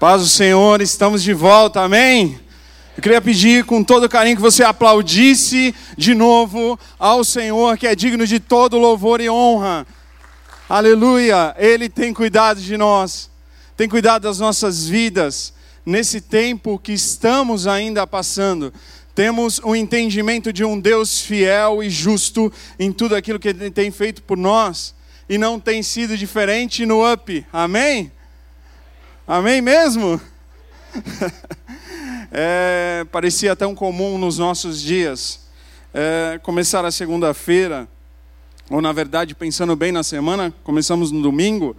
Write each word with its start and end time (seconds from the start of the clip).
Paz 0.00 0.22
do 0.22 0.28
Senhor, 0.28 0.80
estamos 0.80 1.22
de 1.22 1.34
volta, 1.34 1.82
amém? 1.82 2.40
Eu 2.96 3.02
queria 3.02 3.20
pedir 3.20 3.66
com 3.66 3.84
todo 3.84 4.08
carinho 4.08 4.34
que 4.34 4.40
você 4.40 4.64
aplaudisse 4.64 5.74
de 5.94 6.14
novo 6.14 6.80
ao 6.98 7.22
Senhor, 7.22 7.76
que 7.76 7.86
é 7.86 7.94
digno 7.94 8.26
de 8.26 8.40
todo 8.40 8.78
louvor 8.78 9.20
e 9.20 9.28
honra. 9.28 9.86
Aleluia! 10.66 11.54
Ele 11.58 11.86
tem 11.86 12.14
cuidado 12.14 12.62
de 12.62 12.78
nós, 12.78 13.28
tem 13.76 13.90
cuidado 13.90 14.22
das 14.22 14.38
nossas 14.38 14.88
vidas, 14.88 15.52
nesse 15.84 16.22
tempo 16.22 16.78
que 16.78 16.94
estamos 16.94 17.66
ainda 17.66 18.06
passando. 18.06 18.72
Temos 19.14 19.60
o 19.62 19.76
entendimento 19.76 20.50
de 20.50 20.64
um 20.64 20.80
Deus 20.80 21.20
fiel 21.20 21.82
e 21.82 21.90
justo 21.90 22.50
em 22.78 22.90
tudo 22.90 23.14
aquilo 23.14 23.38
que 23.38 23.48
Ele 23.48 23.70
tem 23.70 23.90
feito 23.90 24.22
por 24.22 24.38
nós, 24.38 24.94
e 25.28 25.36
não 25.36 25.60
tem 25.60 25.82
sido 25.82 26.16
diferente 26.16 26.86
no 26.86 27.06
up, 27.06 27.46
amém? 27.52 28.10
Amém 29.30 29.60
mesmo? 29.60 30.20
É, 32.32 33.04
parecia 33.10 33.56
tão 33.56 33.74
comum 33.74 34.16
nos 34.16 34.38
nossos 34.38 34.80
dias 34.80 35.40
é, 35.92 36.38
começar 36.44 36.84
a 36.84 36.92
segunda-feira, 36.92 37.88
ou 38.70 38.80
na 38.80 38.92
verdade, 38.92 39.34
pensando 39.34 39.74
bem 39.74 39.90
na 39.90 40.04
semana, 40.04 40.54
começamos 40.62 41.10
no 41.10 41.20
domingo, 41.20 41.76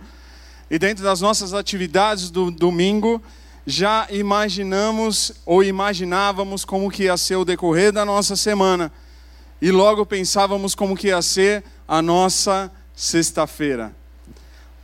e 0.69 0.77
dentro 0.77 1.05
das 1.05 1.21
nossas 1.21 1.53
atividades 1.53 2.29
do 2.29 2.51
domingo, 2.51 3.23
já 3.65 4.07
imaginamos 4.09 5.31
ou 5.45 5.63
imaginávamos 5.63 6.65
como 6.65 6.91
que 6.91 7.03
ia 7.03 7.15
ser 7.15 7.37
o 7.37 7.45
decorrer 7.45 7.93
da 7.93 8.03
nossa 8.03 8.35
semana, 8.35 8.91
e 9.61 9.71
logo 9.71 10.05
pensávamos 10.05 10.75
como 10.75 10.97
que 10.97 11.07
ia 11.07 11.21
ser 11.21 11.63
a 11.87 12.01
nossa 12.01 12.69
sexta-feira. 12.93 13.95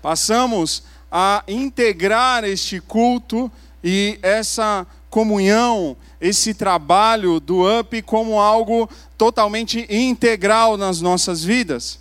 Passamos 0.02 0.84
a 1.12 1.44
integrar 1.48 2.44
este 2.44 2.80
culto 2.80 3.52
e 3.84 4.20
essa 4.22 4.86
comunhão, 5.10 5.96
esse 6.20 6.54
trabalho 6.54 7.40
do 7.40 7.64
UP 7.80 8.02
como 8.02 8.40
algo 8.40 8.90
totalmente 9.18 9.88
integral 9.90 10.78
nas 10.78 11.02
nossas 11.02 11.44
vidas. 11.44 12.00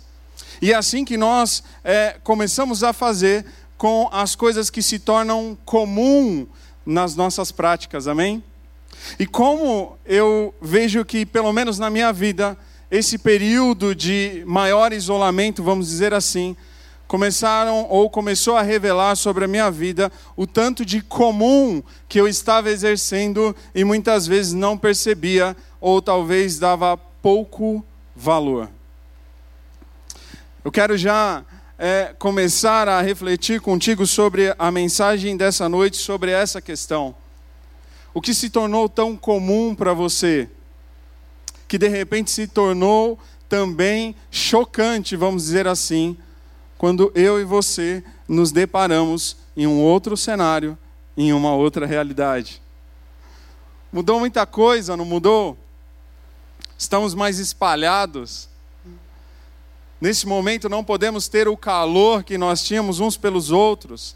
E 0.61 0.73
é 0.73 0.75
assim 0.75 1.05
que 1.05 1.17
nós 1.17 1.63
é, 1.83 2.17
começamos 2.23 2.83
a 2.83 2.91
fazer 2.91 3.45
com 3.77 4.09
as 4.11 4.35
coisas 4.35 4.69
que 4.69 4.81
se 4.81 4.99
tornam 4.99 5.57
comum 5.63 6.47
nas 6.85 7.15
nossas 7.15 7.51
práticas, 7.51 8.07
amém? 8.07 8.43
E 9.19 9.25
como 9.25 9.97
eu 10.05 10.53
vejo 10.61 11.05
que, 11.05 11.25
pelo 11.25 11.53
menos 11.53 11.77
na 11.77 11.89
minha 11.89 12.11
vida, 12.11 12.57
esse 12.89 13.17
período 13.17 13.93
de 13.93 14.43
maior 14.47 14.91
isolamento, 14.93 15.61
vamos 15.61 15.87
dizer 15.87 16.13
assim, 16.13 16.55
começaram 17.07 17.87
ou 17.89 18.09
começou 18.09 18.57
a 18.57 18.61
revelar 18.61 19.15
sobre 19.15 19.45
a 19.45 19.47
minha 19.47 19.71
vida 19.71 20.11
o 20.35 20.45
tanto 20.45 20.85
de 20.85 21.01
comum 21.01 21.81
que 22.07 22.19
eu 22.19 22.27
estava 22.27 22.69
exercendo 22.69 23.55
e 23.73 23.83
muitas 23.83 24.27
vezes 24.27 24.53
não 24.53 24.77
percebia 24.77 25.55
ou 25.79 26.01
talvez 26.01 26.59
dava 26.59 26.97
pouco 27.21 27.83
valor. 28.15 28.69
Eu 30.63 30.71
quero 30.71 30.97
já 30.97 31.45
é, 31.79 32.13
começar 32.19 32.89
a 32.89 33.01
refletir 33.01 33.61
contigo 33.61 34.05
sobre 34.05 34.53
a 34.59 34.69
mensagem 34.69 35.37
dessa 35.37 35.69
noite, 35.69 35.97
sobre 35.97 36.31
essa 36.31 36.61
questão. 36.61 37.15
O 38.13 38.21
que 38.21 38.33
se 38.33 38.49
tornou 38.49 38.89
tão 38.89 39.15
comum 39.15 39.75
para 39.75 39.93
você, 39.93 40.49
que 41.67 41.77
de 41.77 41.87
repente 41.87 42.31
se 42.31 42.47
tornou 42.47 43.17
também 43.47 44.15
chocante, 44.29 45.15
vamos 45.15 45.43
dizer 45.43 45.67
assim, 45.67 46.17
quando 46.77 47.11
eu 47.15 47.39
e 47.39 47.43
você 47.43 48.03
nos 48.27 48.51
deparamos 48.51 49.37
em 49.55 49.65
um 49.65 49.81
outro 49.81 50.15
cenário, 50.15 50.77
em 51.15 51.33
uma 51.33 51.53
outra 51.53 51.85
realidade. 51.85 52.61
Mudou 53.91 54.19
muita 54.19 54.45
coisa, 54.45 54.95
não 54.95 55.05
mudou? 55.05 55.57
Estamos 56.77 57.15
mais 57.15 57.39
espalhados. 57.39 58.47
Nesse 59.99 60.27
momento 60.27 60.69
não 60.69 60.83
podemos 60.83 61.27
ter 61.27 61.47
o 61.47 61.57
calor 61.57 62.23
que 62.23 62.37
nós 62.37 62.63
tínhamos 62.63 62.99
uns 62.99 63.17
pelos 63.17 63.49
outros. 63.49 64.15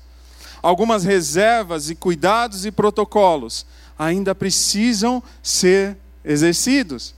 Algumas 0.62 1.04
reservas 1.04 1.90
e 1.90 1.96
cuidados 1.96 2.66
e 2.66 2.72
protocolos 2.72 3.66
ainda 3.98 4.36
precisam 4.36 5.24
ser 5.42 5.98
exercidos. 6.24 7.16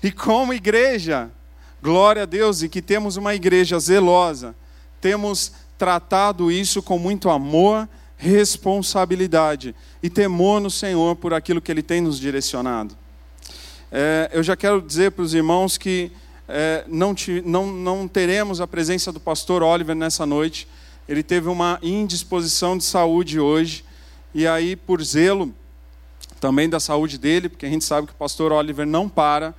E 0.00 0.12
como 0.12 0.54
igreja, 0.54 1.28
glória 1.82 2.22
a 2.22 2.26
Deus, 2.26 2.62
e 2.62 2.68
que 2.68 2.80
temos 2.80 3.16
uma 3.16 3.34
igreja 3.34 3.80
zelosa, 3.80 4.54
temos 5.00 5.52
tratado 5.76 6.50
isso 6.50 6.82
com 6.82 6.98
muito 6.98 7.30
amor, 7.30 7.88
responsabilidade 8.16 9.74
e 10.02 10.10
temor 10.10 10.60
no 10.60 10.70
Senhor 10.70 11.14
por 11.16 11.32
aquilo 11.32 11.60
que 11.60 11.70
Ele 11.70 11.82
tem 11.82 12.00
nos 12.00 12.18
direcionado. 12.18 12.96
É, 13.90 14.30
eu 14.32 14.42
já 14.42 14.56
quero 14.56 14.82
dizer 14.82 15.12
para 15.12 15.22
os 15.22 15.32
irmãos 15.32 15.78
que 15.78 16.12
é, 16.48 16.84
não, 16.88 17.14
te, 17.14 17.42
não, 17.44 17.66
não 17.66 18.08
teremos 18.08 18.60
a 18.60 18.66
presença 18.66 19.12
do 19.12 19.20
pastor 19.20 19.62
Oliver 19.62 19.94
nessa 19.94 20.26
noite. 20.26 20.66
Ele 21.08 21.22
teve 21.22 21.48
uma 21.48 21.78
indisposição 21.82 22.76
de 22.76 22.84
saúde 22.84 23.38
hoje, 23.38 23.84
e 24.34 24.46
aí, 24.46 24.76
por 24.76 25.02
zelo 25.02 25.54
também 26.40 26.68
da 26.68 26.78
saúde 26.78 27.18
dele, 27.18 27.48
porque 27.48 27.66
a 27.66 27.68
gente 27.68 27.84
sabe 27.84 28.06
que 28.06 28.12
o 28.12 28.16
pastor 28.16 28.52
Oliver 28.52 28.86
não 28.86 29.08
para, 29.08 29.54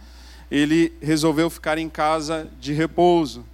ele 0.49 0.93
resolveu 1.01 1.49
ficar 1.49 1.77
em 1.77 1.89
casa 1.89 2.47
de 2.59 2.73
repouso. 2.73 3.45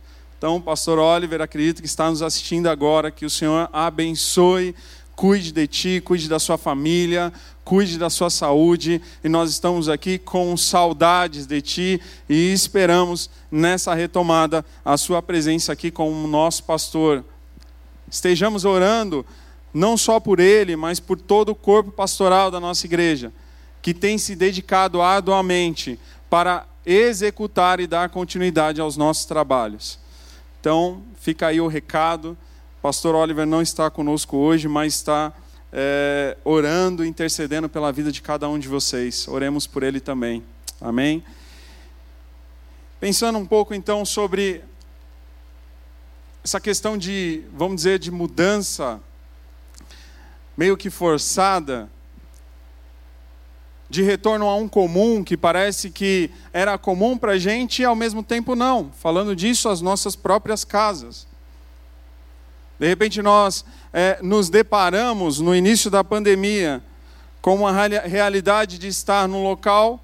Então, 0.46 0.62
pastor 0.62 1.00
Oliver, 1.00 1.42
acredito 1.42 1.82
que 1.82 1.88
está 1.88 2.08
nos 2.08 2.22
assistindo 2.22 2.68
agora, 2.68 3.10
que 3.10 3.26
o 3.26 3.30
Senhor 3.32 3.68
abençoe, 3.74 4.76
cuide 5.16 5.52
de 5.52 5.66
ti, 5.66 6.00
cuide 6.06 6.30
da 6.30 6.38
sua 6.38 6.56
família, 6.56 7.34
cuide 7.64 7.98
da 7.98 8.12
sua 8.12 8.30
saúde, 8.30 9.02
e 9.24 9.28
nós 9.28 9.50
estamos 9.50 9.90
aqui 9.90 10.20
com 10.20 10.56
saudades 10.56 11.48
de 11.48 11.64
ti 11.64 12.02
e 12.30 12.54
esperamos 12.54 13.28
nessa 13.50 13.96
retomada 13.96 14.64
a 14.86 14.98
sua 14.98 15.20
presença 15.20 15.74
aqui 15.74 15.90
como 15.90 16.28
nosso 16.28 16.64
pastor. 16.64 17.26
Estejamos 18.08 18.66
orando 18.66 19.26
não 19.74 19.98
só 19.98 20.20
por 20.20 20.40
ele, 20.40 20.76
mas 20.76 21.00
por 21.00 21.20
todo 21.20 21.50
o 21.50 21.56
corpo 21.56 21.90
pastoral 21.90 22.52
da 22.52 22.60
nossa 22.60 22.86
igreja, 22.86 23.34
que 23.82 23.96
tem 23.96 24.20
se 24.20 24.36
dedicado 24.36 25.02
arduamente 25.02 26.00
para 26.30 26.68
executar 26.86 27.80
e 27.80 27.88
dar 27.88 28.10
continuidade 28.10 28.80
aos 28.80 28.96
nossos 28.96 29.26
trabalhos. 29.26 30.05
Então, 30.66 31.04
fica 31.22 31.46
aí 31.46 31.62
o 31.62 31.68
recado. 31.68 32.36
Pastor 32.82 33.14
Oliver 33.14 33.46
não 33.46 33.62
está 33.62 33.88
conosco 33.92 34.36
hoje, 34.36 34.68
mas 34.68 34.96
está 34.96 35.32
é, 35.72 36.36
orando, 36.44 37.06
intercedendo 37.06 37.70
pela 37.70 37.92
vida 37.92 38.12
de 38.12 38.20
cada 38.20 38.50
um 38.50 38.58
de 38.58 38.68
vocês. 38.68 39.28
Oremos 39.28 39.68
por 39.68 39.84
ele 39.84 40.00
também. 40.00 40.44
Amém? 40.82 41.24
Pensando 43.00 43.38
um 43.38 43.46
pouco 43.46 43.76
então 43.76 44.04
sobre 44.04 44.64
essa 46.44 46.60
questão 46.60 46.98
de, 46.98 47.44
vamos 47.54 47.76
dizer, 47.76 48.00
de 48.00 48.10
mudança 48.10 49.00
meio 50.58 50.76
que 50.76 50.90
forçada 50.90 51.88
de 53.96 54.04
retorno 54.04 54.50
a 54.50 54.56
um 54.58 54.68
comum 54.68 55.24
que 55.24 55.38
parece 55.38 55.90
que 55.90 56.30
era 56.52 56.78
comum 56.78 57.18
para 57.18 57.32
a 57.32 57.38
gente 57.38 57.82
e 57.82 57.86
ao 57.86 57.96
mesmo 57.96 58.22
tempo 58.22 58.54
não. 58.54 58.92
Falando 59.00 59.34
disso, 59.34 59.70
as 59.70 59.80
nossas 59.80 60.18
próprias 60.18 60.66
casas. 60.66 61.26
De 62.78 62.86
repente 62.86 63.22
nós 63.22 63.64
é, 63.94 64.20
nos 64.22 64.50
deparamos 64.50 65.40
no 65.40 65.56
início 65.56 65.90
da 65.90 66.04
pandemia 66.04 66.84
com 67.42 67.56
uma 67.56 67.72
realidade 67.72 68.78
de 68.78 68.90
estar 68.90 69.30
num 69.30 69.42
local, 69.42 70.04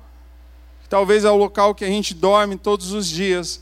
que 0.83 0.87
talvez 0.87 1.25
é 1.25 1.29
o 1.29 1.35
local 1.35 1.75
que 1.75 1.83
a 1.83 1.89
gente 1.89 2.13
dorme 2.13 2.55
todos 2.55 2.93
os 2.93 3.09
dias, 3.09 3.61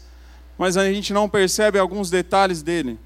mas 0.59 0.77
a 0.77 0.85
gente 0.93 1.11
não 1.11 1.27
percebe 1.27 1.79
alguns 1.79 2.11
detalhes 2.11 2.61
dele. 2.61 2.99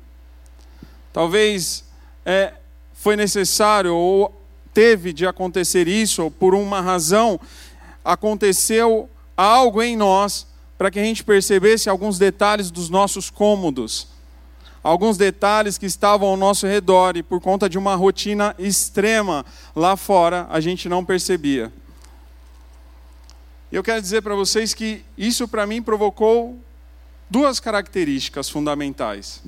Talvez 1.14 1.86
é, 2.26 2.56
foi 2.94 3.16
necessário 3.16 3.96
ou 3.96 4.43
teve 4.74 5.14
de 5.14 5.26
acontecer 5.26 5.88
isso, 5.88 6.24
ou 6.24 6.32
por 6.32 6.56
uma 6.56 6.82
razão, 6.82 7.40
aconteceu 8.04 9.10
algo 9.38 9.82
em 9.82 9.96
nós 9.96 10.48
para 10.78 10.92
que 10.92 11.00
a 11.00 11.04
gente 11.04 11.24
percebesse 11.24 11.90
alguns 11.90 12.18
detalhes 12.18 12.70
dos 12.72 12.90
nossos 12.90 13.30
cômodos, 13.30 14.08
alguns 14.84 15.18
detalhes 15.18 15.78
que 15.78 15.86
estavam 15.86 16.28
ao 16.28 16.38
nosso 16.38 16.68
redor 16.68 17.16
e 17.16 17.24
por 17.24 17.40
conta 17.40 17.70
de 17.70 17.78
uma 17.78 17.96
rotina 17.96 18.54
extrema 18.60 19.46
lá 19.76 19.96
fora, 19.96 20.48
a 20.50 20.60
gente 20.60 20.90
não 20.90 21.06
percebia. 21.06 21.72
Eu 23.72 23.84
quero 23.84 24.02
dizer 24.02 24.22
para 24.22 24.36
vocês 24.36 24.74
que 24.74 25.04
isso 25.18 25.48
para 25.48 25.66
mim 25.66 25.82
provocou 25.82 26.60
duas 27.30 27.60
características 27.60 28.50
fundamentais. 28.50 29.42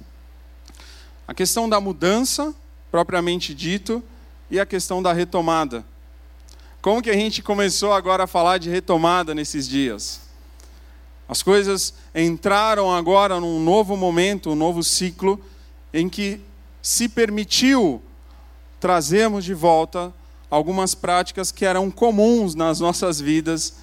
A 1.27 1.33
questão 1.33 1.67
da 1.67 1.79
mudança, 1.79 2.53
propriamente 2.89 3.53
dito, 3.53 4.01
e 4.49 4.59
a 4.59 4.65
questão 4.65 5.01
da 5.01 5.13
retomada. 5.13 5.85
Como 6.81 7.01
que 7.01 7.09
a 7.09 7.15
gente 7.15 7.41
começou 7.41 7.93
agora 7.93 8.25
a 8.25 8.27
falar 8.27 8.57
de 8.57 8.69
retomada 8.69 9.33
nesses 9.33 9.67
dias? 9.67 10.21
As 11.27 11.41
coisas 11.41 11.93
entraram 12.13 12.93
agora 12.93 13.39
num 13.39 13.59
novo 13.59 13.97
momento, 13.97 14.51
um 14.51 14.55
novo 14.55 14.83
ciclo, 14.83 15.43
em 15.91 16.07
que 16.07 16.39
se 16.81 17.09
permitiu 17.09 18.01
trazermos 18.79 19.43
de 19.43 19.53
volta 19.53 20.13
algumas 20.49 20.93
práticas 20.93 21.51
que 21.51 21.65
eram 21.65 21.89
comuns 21.89 22.53
nas 22.53 22.79
nossas 22.79 23.19
vidas 23.19 23.73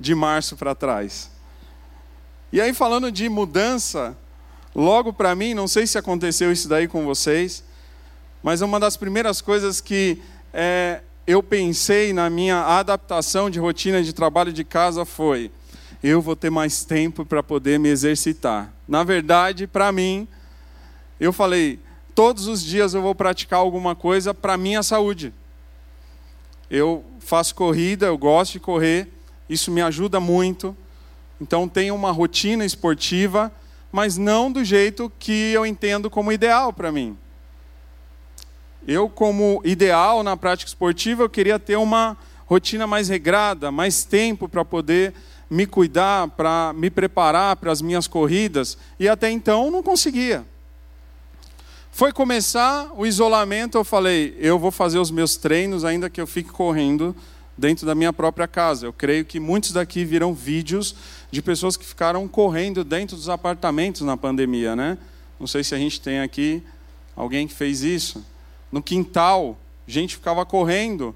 de 0.00 0.14
março 0.14 0.56
para 0.56 0.74
trás. 0.74 1.30
E 2.50 2.60
aí, 2.60 2.72
falando 2.72 3.12
de 3.12 3.28
mudança, 3.28 4.16
logo 4.74 5.12
para 5.12 5.34
mim, 5.34 5.52
não 5.52 5.68
sei 5.68 5.86
se 5.86 5.98
aconteceu 5.98 6.50
isso 6.50 6.68
daí 6.68 6.88
com 6.88 7.04
vocês, 7.04 7.62
mas 8.42 8.60
uma 8.60 8.80
das 8.80 8.96
primeiras 8.96 9.40
coisas 9.40 9.80
que 9.80 10.20
é, 10.52 11.00
eu 11.26 11.42
pensei 11.42 12.12
na 12.12 12.28
minha 12.28 12.60
adaptação 12.62 13.48
de 13.48 13.58
rotina 13.58 14.02
de 14.02 14.12
trabalho 14.12 14.52
de 14.52 14.64
casa 14.64 15.04
foi: 15.04 15.50
eu 16.02 16.20
vou 16.20 16.34
ter 16.34 16.50
mais 16.50 16.84
tempo 16.84 17.24
para 17.24 17.42
poder 17.42 17.78
me 17.78 17.88
exercitar. 17.88 18.72
Na 18.88 19.04
verdade, 19.04 19.66
para 19.66 19.92
mim, 19.92 20.26
eu 21.20 21.32
falei: 21.32 21.78
todos 22.14 22.48
os 22.48 22.62
dias 22.62 22.94
eu 22.94 23.02
vou 23.02 23.14
praticar 23.14 23.60
alguma 23.60 23.94
coisa 23.94 24.34
para 24.34 24.56
minha 24.56 24.82
saúde. 24.82 25.32
Eu 26.68 27.04
faço 27.20 27.54
corrida, 27.54 28.06
eu 28.06 28.18
gosto 28.18 28.54
de 28.54 28.60
correr, 28.60 29.08
isso 29.48 29.70
me 29.70 29.80
ajuda 29.80 30.18
muito. 30.18 30.76
Então, 31.40 31.68
tenho 31.68 31.94
uma 31.94 32.10
rotina 32.10 32.64
esportiva, 32.64 33.52
mas 33.90 34.16
não 34.16 34.50
do 34.50 34.64
jeito 34.64 35.12
que 35.18 35.52
eu 35.52 35.66
entendo 35.66 36.08
como 36.08 36.32
ideal 36.32 36.72
para 36.72 36.90
mim. 36.90 37.16
Eu, 38.86 39.08
como 39.08 39.60
ideal 39.64 40.22
na 40.22 40.36
prática 40.36 40.68
esportiva, 40.68 41.22
eu 41.22 41.30
queria 41.30 41.58
ter 41.58 41.76
uma 41.76 42.16
rotina 42.46 42.86
mais 42.86 43.08
regrada, 43.08 43.70
mais 43.70 44.04
tempo 44.04 44.48
para 44.48 44.64
poder 44.64 45.14
me 45.48 45.66
cuidar, 45.66 46.28
para 46.28 46.72
me 46.74 46.90
preparar 46.90 47.56
para 47.56 47.70
as 47.70 47.80
minhas 47.80 48.06
corridas, 48.06 48.76
e 48.98 49.08
até 49.08 49.30
então 49.30 49.70
não 49.70 49.82
conseguia. 49.82 50.44
Foi 51.92 52.10
começar 52.10 52.90
o 52.96 53.06
isolamento, 53.06 53.76
eu 53.76 53.84
falei, 53.84 54.34
eu 54.38 54.58
vou 54.58 54.70
fazer 54.70 54.98
os 54.98 55.10
meus 55.10 55.36
treinos, 55.36 55.84
ainda 55.84 56.08
que 56.08 56.20
eu 56.20 56.26
fique 56.26 56.50
correndo 56.50 57.14
dentro 57.56 57.86
da 57.86 57.94
minha 57.94 58.12
própria 58.12 58.48
casa. 58.48 58.86
Eu 58.86 58.92
creio 58.92 59.26
que 59.26 59.38
muitos 59.38 59.72
daqui 59.72 60.04
viram 60.04 60.32
vídeos 60.32 60.96
de 61.30 61.42
pessoas 61.42 61.76
que 61.76 61.84
ficaram 61.84 62.26
correndo 62.26 62.82
dentro 62.82 63.14
dos 63.14 63.28
apartamentos 63.28 64.00
na 64.00 64.16
pandemia, 64.16 64.74
né? 64.74 64.96
Não 65.38 65.46
sei 65.46 65.62
se 65.62 65.74
a 65.74 65.78
gente 65.78 66.00
tem 66.00 66.20
aqui 66.20 66.62
alguém 67.14 67.46
que 67.46 67.54
fez 67.54 67.82
isso 67.82 68.24
no 68.72 68.82
quintal, 68.82 69.56
gente 69.92 70.16
ficava 70.16 70.44
correndo 70.46 71.14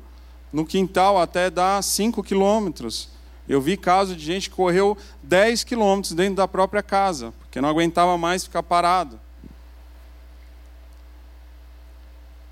no 0.53 0.65
quintal 0.65 1.19
até 1.19 1.51
dar 1.51 1.83
5 1.83 2.23
quilômetros. 2.23 3.09
Eu 3.49 3.61
vi 3.61 3.77
caso 3.77 4.15
de 4.15 4.25
gente 4.25 4.51
que 4.51 4.57
correu 4.57 4.97
10 5.23 5.65
quilômetros 5.65 6.13
dentro 6.13 6.37
da 6.37 6.47
própria 6.47 6.83
casa, 6.83 7.33
porque 7.41 7.61
não 7.61 7.69
aguentava 7.69 8.19
mais 8.19 8.45
ficar 8.45 8.63
parado. 8.63 9.19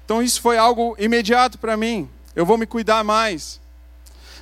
Então 0.04 0.22
isso 0.22 0.40
foi 0.40 0.56
algo 0.56 0.94
imediato 0.98 1.58
para 1.58 1.76
mim. 1.76 2.08
Eu 2.34 2.46
vou 2.46 2.58
me 2.58 2.66
cuidar 2.66 3.02
mais. 3.04 3.60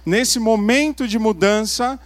Nesse 0.05 0.39
momento 0.39 1.07
de 1.07 1.19
mudança, 1.19 1.99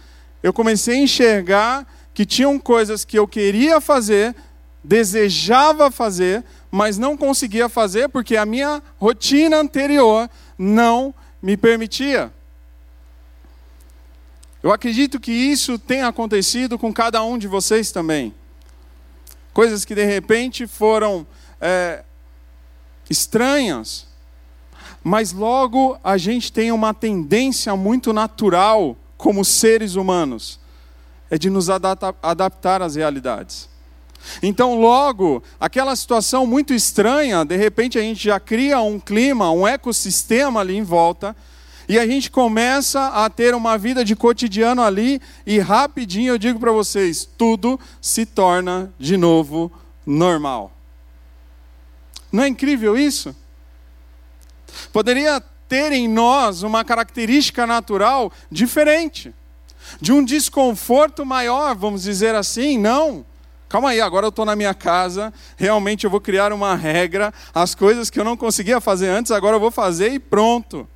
eu 0.43 0.53
comecei 0.53 0.95
a 0.95 1.03
enxergar 1.03 1.87
que 2.13 2.25
tinham 2.25 2.59
coisas 2.59 3.03
que 3.03 3.17
eu 3.17 3.27
queria 3.27 3.81
fazer, 3.81 4.35
desejava 4.83 5.89
fazer, 5.91 6.43
mas 6.77 6.95
não 6.99 7.17
conseguia 7.17 7.67
fazer 7.67 8.07
porque 8.07 8.37
a 8.37 8.45
minha 8.45 8.83
rotina 8.99 9.57
anterior 9.57 10.29
não 10.55 11.11
me 11.41 11.57
permitia. 11.57 12.31
Eu 14.61 14.71
acredito 14.71 15.19
que 15.19 15.31
isso 15.31 15.79
tem 15.79 16.03
acontecido 16.03 16.77
com 16.77 16.93
cada 16.93 17.23
um 17.23 17.35
de 17.35 17.47
vocês 17.47 17.91
também. 17.91 18.31
Coisas 19.51 19.83
que 19.83 19.95
de 19.95 20.05
repente 20.05 20.67
foram 20.67 21.25
é, 21.59 22.03
estranhas, 23.09 24.05
mas 25.03 25.31
logo 25.31 25.99
a 26.03 26.15
gente 26.15 26.53
tem 26.53 26.71
uma 26.71 26.93
tendência 26.93 27.75
muito 27.75 28.13
natural, 28.13 28.95
como 29.17 29.43
seres 29.43 29.95
humanos, 29.95 30.59
é 31.31 31.39
de 31.39 31.49
nos 31.49 31.71
adaptar 31.71 32.83
às 32.83 32.93
realidades. 32.93 33.67
Então, 34.41 34.79
logo, 34.79 35.43
aquela 35.59 35.95
situação 35.95 36.45
muito 36.45 36.73
estranha, 36.73 37.43
de 37.43 37.55
repente 37.55 37.97
a 37.97 38.01
gente 38.01 38.23
já 38.23 38.39
cria 38.39 38.79
um 38.81 38.99
clima, 38.99 39.51
um 39.51 39.67
ecossistema 39.67 40.59
ali 40.59 40.75
em 40.75 40.83
volta, 40.83 41.35
e 41.89 41.97
a 41.97 42.05
gente 42.05 42.29
começa 42.29 43.07
a 43.07 43.29
ter 43.29 43.55
uma 43.55 43.77
vida 43.77 44.03
de 44.03 44.15
cotidiano 44.15 44.81
ali, 44.81 45.21
e 45.45 45.57
rapidinho 45.59 46.33
eu 46.33 46.37
digo 46.37 46.59
para 46.59 46.71
vocês: 46.71 47.27
tudo 47.37 47.79
se 48.01 48.25
torna 48.25 48.93
de 48.99 49.15
novo 49.15 49.71
normal. 50.05 50.71
Não 52.31 52.43
é 52.43 52.47
incrível 52.47 52.97
isso? 52.97 53.35
Poderia 54.91 55.41
ter 55.67 55.91
em 55.91 56.07
nós 56.07 56.61
uma 56.63 56.83
característica 56.83 57.65
natural 57.65 58.31
diferente, 58.51 59.33
de 60.01 60.11
um 60.11 60.23
desconforto 60.23 61.25
maior, 61.25 61.73
vamos 61.75 62.03
dizer 62.03 62.35
assim, 62.35 62.77
não. 62.77 63.25
Calma 63.69 63.89
aí, 63.89 63.99
agora 63.99 64.25
eu 64.25 64.29
estou 64.29 64.45
na 64.45 64.55
minha 64.55 64.73
casa, 64.73 65.33
realmente 65.57 66.05
eu 66.05 66.09
vou 66.09 66.21
criar 66.21 66.53
uma 66.53 66.73
regra, 66.73 67.33
as 67.53 67.75
coisas 67.75 68.09
que 68.09 68.17
eu 68.17 68.23
não 68.23 68.37
conseguia 68.37 68.79
fazer 68.79 69.09
antes, 69.09 69.31
agora 69.31 69.57
eu 69.57 69.59
vou 69.59 69.71
fazer 69.71 70.13
e 70.13 70.19
pronto. 70.19 70.87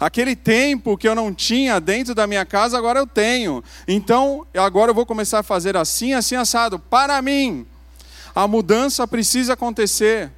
Aquele 0.00 0.34
tempo 0.34 0.96
que 0.96 1.06
eu 1.06 1.14
não 1.14 1.32
tinha 1.32 1.78
dentro 1.78 2.14
da 2.14 2.26
minha 2.26 2.44
casa, 2.46 2.76
agora 2.78 2.98
eu 2.98 3.06
tenho. 3.06 3.62
Então, 3.86 4.46
agora 4.56 4.90
eu 4.90 4.94
vou 4.94 5.06
começar 5.06 5.40
a 5.40 5.42
fazer 5.42 5.76
assim, 5.76 6.14
assim, 6.14 6.36
assado. 6.36 6.78
Para 6.78 7.20
mim, 7.20 7.66
a 8.34 8.48
mudança 8.48 9.06
precisa 9.06 9.52
acontecer. 9.52 10.30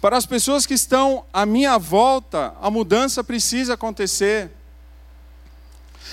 Para 0.00 0.16
as 0.16 0.26
pessoas 0.26 0.66
que 0.66 0.74
estão 0.74 1.24
à 1.32 1.44
minha 1.44 1.78
volta, 1.78 2.54
a 2.60 2.70
mudança 2.70 3.22
precisa 3.22 3.74
acontecer 3.74 4.50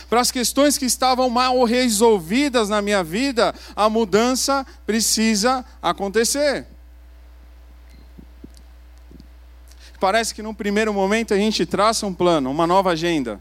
para 0.09 0.21
as 0.21 0.31
questões 0.31 0.77
que 0.77 0.85
estavam 0.85 1.29
mal 1.29 1.63
resolvidas 1.63 2.69
na 2.69 2.81
minha 2.81 3.03
vida, 3.03 3.53
a 3.75 3.89
mudança 3.89 4.65
precisa 4.85 5.65
acontecer. 5.81 6.67
Parece 9.99 10.35
que 10.35 10.41
num 10.41 10.53
primeiro 10.53 10.93
momento 10.93 11.33
a 11.33 11.37
gente 11.37 11.65
traça 11.65 12.05
um 12.05 12.13
plano, 12.13 12.51
uma 12.51 12.67
nova 12.67 12.91
agenda. 12.91 13.39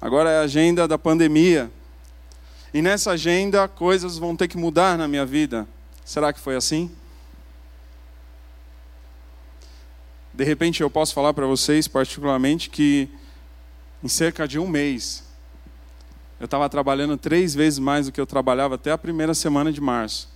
Agora 0.00 0.28
é 0.30 0.38
a 0.38 0.42
agenda 0.42 0.86
da 0.86 0.98
pandemia. 0.98 1.70
E 2.74 2.82
nessa 2.82 3.12
agenda 3.12 3.66
coisas 3.66 4.18
vão 4.18 4.36
ter 4.36 4.46
que 4.46 4.58
mudar 4.58 4.98
na 4.98 5.08
minha 5.08 5.24
vida. 5.24 5.66
Será 6.04 6.30
que 6.30 6.38
foi 6.38 6.56
assim? 6.56 6.90
De 10.34 10.44
repente 10.44 10.82
eu 10.82 10.90
posso 10.90 11.14
falar 11.14 11.32
para 11.32 11.46
vocês, 11.46 11.88
particularmente, 11.88 12.68
que 12.68 13.08
em 14.02 14.08
cerca 14.08 14.46
de 14.46 14.58
um 14.58 14.68
mês 14.68 15.23
eu 16.40 16.46
estava 16.46 16.68
trabalhando 16.68 17.16
três 17.16 17.54
vezes 17.54 17.78
mais 17.78 18.06
do 18.06 18.12
que 18.12 18.20
eu 18.20 18.26
trabalhava 18.26 18.74
até 18.74 18.90
a 18.90 18.98
primeira 18.98 19.34
semana 19.34 19.72
de 19.72 19.80
março. 19.80 20.28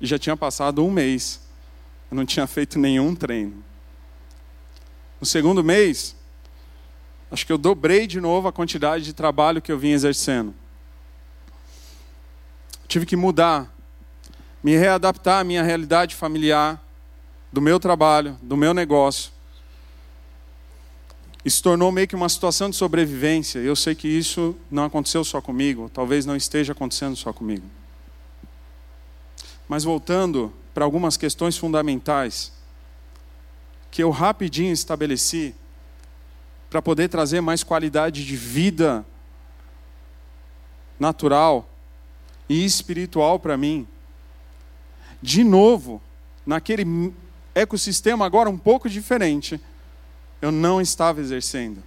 E 0.00 0.06
já 0.06 0.18
tinha 0.18 0.36
passado 0.36 0.84
um 0.84 0.90
mês. 0.90 1.40
Eu 2.10 2.16
não 2.16 2.26
tinha 2.26 2.46
feito 2.46 2.78
nenhum 2.78 3.14
treino. 3.14 3.64
No 5.20 5.26
segundo 5.26 5.64
mês, 5.64 6.14
acho 7.30 7.46
que 7.46 7.52
eu 7.52 7.58
dobrei 7.58 8.06
de 8.06 8.20
novo 8.20 8.48
a 8.48 8.52
quantidade 8.52 9.04
de 9.04 9.12
trabalho 9.12 9.62
que 9.62 9.72
eu 9.72 9.78
vinha 9.78 9.94
exercendo. 9.94 10.54
Tive 12.86 13.06
que 13.06 13.16
mudar, 13.16 13.72
me 14.62 14.76
readaptar 14.76 15.40
à 15.40 15.44
minha 15.44 15.62
realidade 15.62 16.14
familiar, 16.14 16.82
do 17.52 17.60
meu 17.60 17.80
trabalho, 17.80 18.38
do 18.42 18.56
meu 18.56 18.74
negócio. 18.74 19.32
Isso 21.46 21.62
tornou 21.62 21.92
meio 21.92 22.08
que 22.08 22.16
uma 22.16 22.28
situação 22.28 22.68
de 22.68 22.74
sobrevivência. 22.74 23.60
Eu 23.60 23.76
sei 23.76 23.94
que 23.94 24.08
isso 24.08 24.56
não 24.68 24.82
aconteceu 24.82 25.22
só 25.22 25.40
comigo, 25.40 25.88
talvez 25.88 26.26
não 26.26 26.34
esteja 26.34 26.72
acontecendo 26.72 27.14
só 27.14 27.32
comigo. 27.32 27.62
Mas 29.68 29.84
voltando 29.84 30.52
para 30.74 30.84
algumas 30.84 31.16
questões 31.16 31.56
fundamentais 31.56 32.52
que 33.92 34.02
eu 34.02 34.10
rapidinho 34.10 34.72
estabeleci 34.72 35.54
para 36.68 36.82
poder 36.82 37.08
trazer 37.08 37.40
mais 37.40 37.62
qualidade 37.62 38.26
de 38.26 38.36
vida 38.36 39.06
natural 40.98 41.70
e 42.48 42.64
espiritual 42.64 43.38
para 43.38 43.56
mim. 43.56 43.86
De 45.22 45.44
novo, 45.44 46.02
naquele 46.44 47.14
ecossistema 47.54 48.26
agora 48.26 48.50
um 48.50 48.58
pouco 48.58 48.90
diferente 48.90 49.60
eu 50.40 50.52
não 50.52 50.80
estava 50.80 51.20
exercendo. 51.20 51.82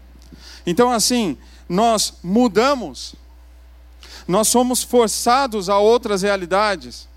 Então, 0.65 0.91
assim, 0.91 1.37
nós 1.67 2.15
mudamos, 2.23 3.15
nós 4.27 4.47
somos 4.47 4.83
forçados 4.83 5.69
a 5.69 5.77
outras 5.77 6.21
realidades, 6.21 7.07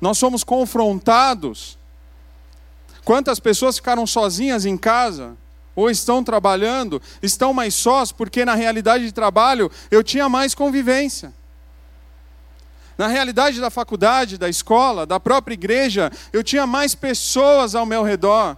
nós 0.00 0.18
somos 0.18 0.44
confrontados. 0.44 1.78
Quantas 3.04 3.38
pessoas 3.40 3.76
ficaram 3.76 4.06
sozinhas 4.06 4.64
em 4.64 4.76
casa, 4.76 5.36
ou 5.76 5.90
estão 5.90 6.24
trabalhando, 6.24 7.00
estão 7.22 7.52
mais 7.52 7.74
sós, 7.74 8.10
porque 8.10 8.46
na 8.46 8.54
realidade 8.54 9.04
de 9.04 9.12
trabalho 9.12 9.70
eu 9.90 10.02
tinha 10.02 10.26
mais 10.26 10.54
convivência. 10.54 11.34
Na 12.96 13.08
realidade 13.08 13.60
da 13.60 13.68
faculdade, 13.68 14.38
da 14.38 14.48
escola, 14.48 15.04
da 15.04 15.20
própria 15.20 15.52
igreja, 15.52 16.10
eu 16.32 16.42
tinha 16.42 16.66
mais 16.66 16.94
pessoas 16.94 17.74
ao 17.74 17.84
meu 17.84 18.02
redor. 18.02 18.56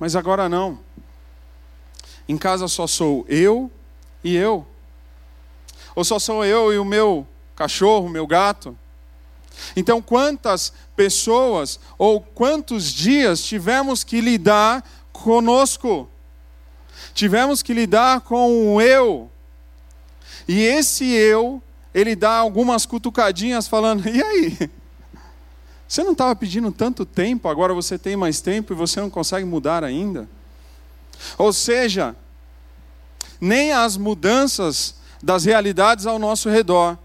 Mas 0.00 0.16
agora 0.16 0.48
não. 0.48 0.80
Em 2.26 2.38
casa 2.38 2.66
só 2.66 2.86
sou 2.86 3.26
eu 3.28 3.70
e 4.24 4.34
eu. 4.34 4.66
Ou 5.94 6.02
só 6.02 6.18
sou 6.18 6.42
eu 6.42 6.72
e 6.72 6.78
o 6.78 6.84
meu 6.84 7.28
cachorro, 7.54 8.06
o 8.06 8.10
meu 8.10 8.26
gato. 8.26 8.76
Então, 9.76 10.00
quantas 10.00 10.72
pessoas 10.96 11.78
ou 11.98 12.20
quantos 12.20 12.90
dias 12.90 13.42
tivemos 13.42 14.02
que 14.02 14.22
lidar 14.22 14.88
conosco? 15.12 16.08
Tivemos 17.12 17.62
que 17.62 17.74
lidar 17.74 18.22
com 18.22 18.74
o 18.74 18.80
eu. 18.80 19.30
E 20.48 20.62
esse 20.62 21.04
eu, 21.04 21.62
ele 21.92 22.16
dá 22.16 22.36
algumas 22.36 22.86
cutucadinhas 22.86 23.68
falando: 23.68 24.08
e 24.08 24.22
aí? 24.22 24.70
Você 25.90 26.04
não 26.04 26.12
estava 26.12 26.36
pedindo 26.36 26.70
tanto 26.70 27.04
tempo, 27.04 27.48
agora 27.48 27.74
você 27.74 27.98
tem 27.98 28.14
mais 28.14 28.40
tempo 28.40 28.72
e 28.72 28.76
você 28.76 29.00
não 29.00 29.10
consegue 29.10 29.44
mudar 29.44 29.82
ainda? 29.82 30.28
Ou 31.36 31.52
seja, 31.52 32.14
nem 33.40 33.72
as 33.72 33.96
mudanças 33.96 34.94
das 35.20 35.44
realidades 35.44 36.06
ao 36.06 36.16
nosso 36.16 36.48
redor 36.48 36.96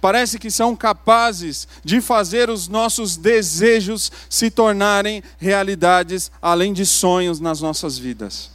parece 0.00 0.38
que 0.38 0.48
são 0.48 0.76
capazes 0.76 1.66
de 1.84 2.00
fazer 2.00 2.48
os 2.48 2.68
nossos 2.68 3.16
desejos 3.16 4.12
se 4.30 4.48
tornarem 4.48 5.20
realidades 5.36 6.30
além 6.40 6.72
de 6.72 6.86
sonhos 6.86 7.40
nas 7.40 7.60
nossas 7.60 7.98
vidas. 7.98 8.52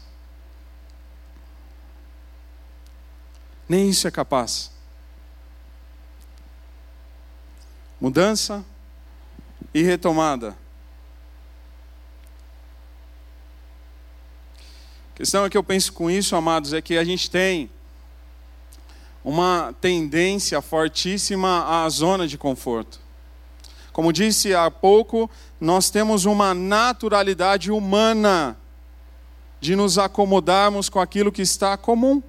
Nem 3.68 3.90
isso 3.90 4.08
é 4.08 4.12
capaz. 4.12 4.72
Mudança 8.00 8.64
e 9.74 9.84
retomada. 9.84 10.58
A 15.14 15.18
questão 15.18 15.46
é 15.46 15.50
que 15.50 15.58
eu 15.58 15.64
penso 15.64 15.94
com 15.94 16.12
isso, 16.12 16.36
amados, 16.36 16.74
é 16.74 16.82
que 16.82 16.98
a 16.98 17.04
gente 17.04 17.30
tem 17.30 17.70
uma 19.24 19.74
tendência 19.82 20.62
fortíssima 20.62 21.84
à 21.84 21.90
zona 21.90 22.28
de 22.28 22.38
conforto. 22.38 23.00
Como 23.92 24.14
disse 24.14 24.54
há 24.54 24.70
pouco, 24.70 25.30
nós 25.60 25.90
temos 25.90 26.26
uma 26.26 26.54
naturalidade 26.54 27.72
humana 27.72 28.56
de 29.60 29.76
nos 29.76 29.98
acomodarmos 29.98 30.88
com 30.88 31.00
aquilo 31.00 31.32
que 31.32 31.42
está 31.42 31.76
comum. 31.76 32.22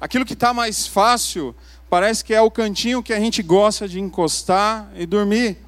Aquilo 0.00 0.24
que 0.24 0.32
está 0.32 0.52
mais 0.52 0.86
fácil 0.86 1.54
parece 1.88 2.24
que 2.24 2.34
é 2.34 2.40
o 2.40 2.50
cantinho 2.50 3.02
que 3.02 3.12
a 3.12 3.20
gente 3.20 3.42
gosta 3.42 3.88
de 3.88 4.00
encostar 4.00 4.90
e 4.96 5.06
dormir. 5.06 5.58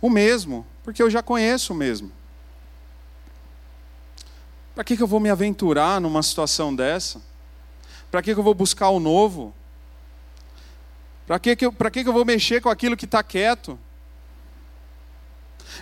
O 0.00 0.10
mesmo, 0.10 0.66
porque 0.82 1.02
eu 1.02 1.08
já 1.08 1.22
conheço 1.22 1.72
o 1.72 1.76
mesmo. 1.76 2.12
Para 4.74 4.84
que, 4.84 4.96
que 4.96 5.02
eu 5.02 5.06
vou 5.06 5.20
me 5.20 5.30
aventurar 5.30 6.00
numa 6.00 6.22
situação 6.22 6.74
dessa? 6.74 7.22
Para 8.10 8.20
que, 8.22 8.34
que 8.34 8.38
eu 8.38 8.44
vou 8.44 8.54
buscar 8.54 8.90
o 8.90 8.98
novo? 8.98 9.54
Para 11.26 11.38
que, 11.38 11.56
que, 11.56 11.70
que, 11.70 12.02
que 12.02 12.08
eu 12.08 12.12
vou 12.12 12.24
mexer 12.24 12.60
com 12.60 12.68
aquilo 12.68 12.96
que 12.96 13.04
está 13.04 13.22
quieto? 13.22 13.78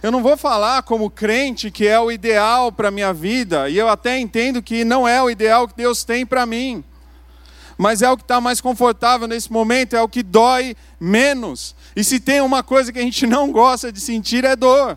Eu 0.02 0.10
não 0.12 0.22
vou 0.22 0.36
falar 0.36 0.82
como 0.82 1.10
crente 1.10 1.70
que 1.70 1.86
é 1.86 1.98
o 1.98 2.12
ideal 2.12 2.70
para 2.70 2.88
a 2.88 2.90
minha 2.90 3.12
vida, 3.12 3.68
e 3.68 3.76
eu 3.76 3.88
até 3.88 4.18
entendo 4.18 4.62
que 4.62 4.84
não 4.84 5.06
é 5.06 5.22
o 5.22 5.28
ideal 5.28 5.66
que 5.66 5.76
Deus 5.76 6.04
tem 6.04 6.24
para 6.24 6.46
mim, 6.46 6.84
mas 7.82 8.00
é 8.00 8.08
o 8.08 8.16
que 8.16 8.22
está 8.22 8.40
mais 8.40 8.60
confortável 8.60 9.26
nesse 9.26 9.50
momento, 9.50 9.96
é 9.96 10.00
o 10.00 10.08
que 10.08 10.22
dói 10.22 10.76
menos. 11.00 11.74
E 11.96 12.04
se 12.04 12.20
tem 12.20 12.40
uma 12.40 12.62
coisa 12.62 12.92
que 12.92 12.98
a 13.00 13.02
gente 13.02 13.26
não 13.26 13.50
gosta 13.50 13.90
de 13.90 14.00
sentir, 14.00 14.44
é 14.44 14.54
dor. 14.54 14.96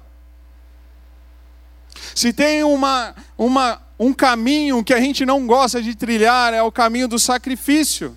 Se 2.13 2.31
tem 2.31 2.63
uma, 2.63 3.15
uma, 3.35 3.81
um 3.99 4.13
caminho 4.13 4.83
que 4.83 4.93
a 4.93 4.99
gente 4.99 5.25
não 5.25 5.47
gosta 5.47 5.81
de 5.81 5.95
trilhar, 5.95 6.53
é 6.53 6.61
o 6.61 6.71
caminho 6.71 7.07
do 7.07 7.17
sacrifício. 7.17 8.15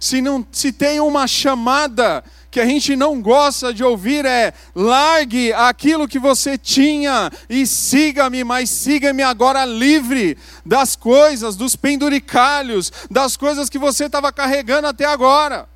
Se, 0.00 0.20
não, 0.20 0.44
se 0.50 0.72
tem 0.72 0.98
uma 0.98 1.28
chamada 1.28 2.24
que 2.56 2.60
a 2.60 2.64
gente 2.64 2.96
não 2.96 3.20
gosta 3.20 3.70
de 3.74 3.84
ouvir 3.84 4.24
é: 4.24 4.54
largue 4.74 5.52
aquilo 5.52 6.08
que 6.08 6.18
você 6.18 6.56
tinha 6.56 7.30
e 7.50 7.66
siga-me, 7.66 8.42
mas 8.44 8.70
siga-me 8.70 9.22
agora 9.22 9.66
livre 9.66 10.38
das 10.64 10.96
coisas, 10.96 11.54
dos 11.54 11.76
penduricalhos, 11.76 12.90
das 13.10 13.36
coisas 13.36 13.68
que 13.68 13.78
você 13.78 14.06
estava 14.06 14.32
carregando 14.32 14.88
até 14.88 15.04
agora. 15.04 15.68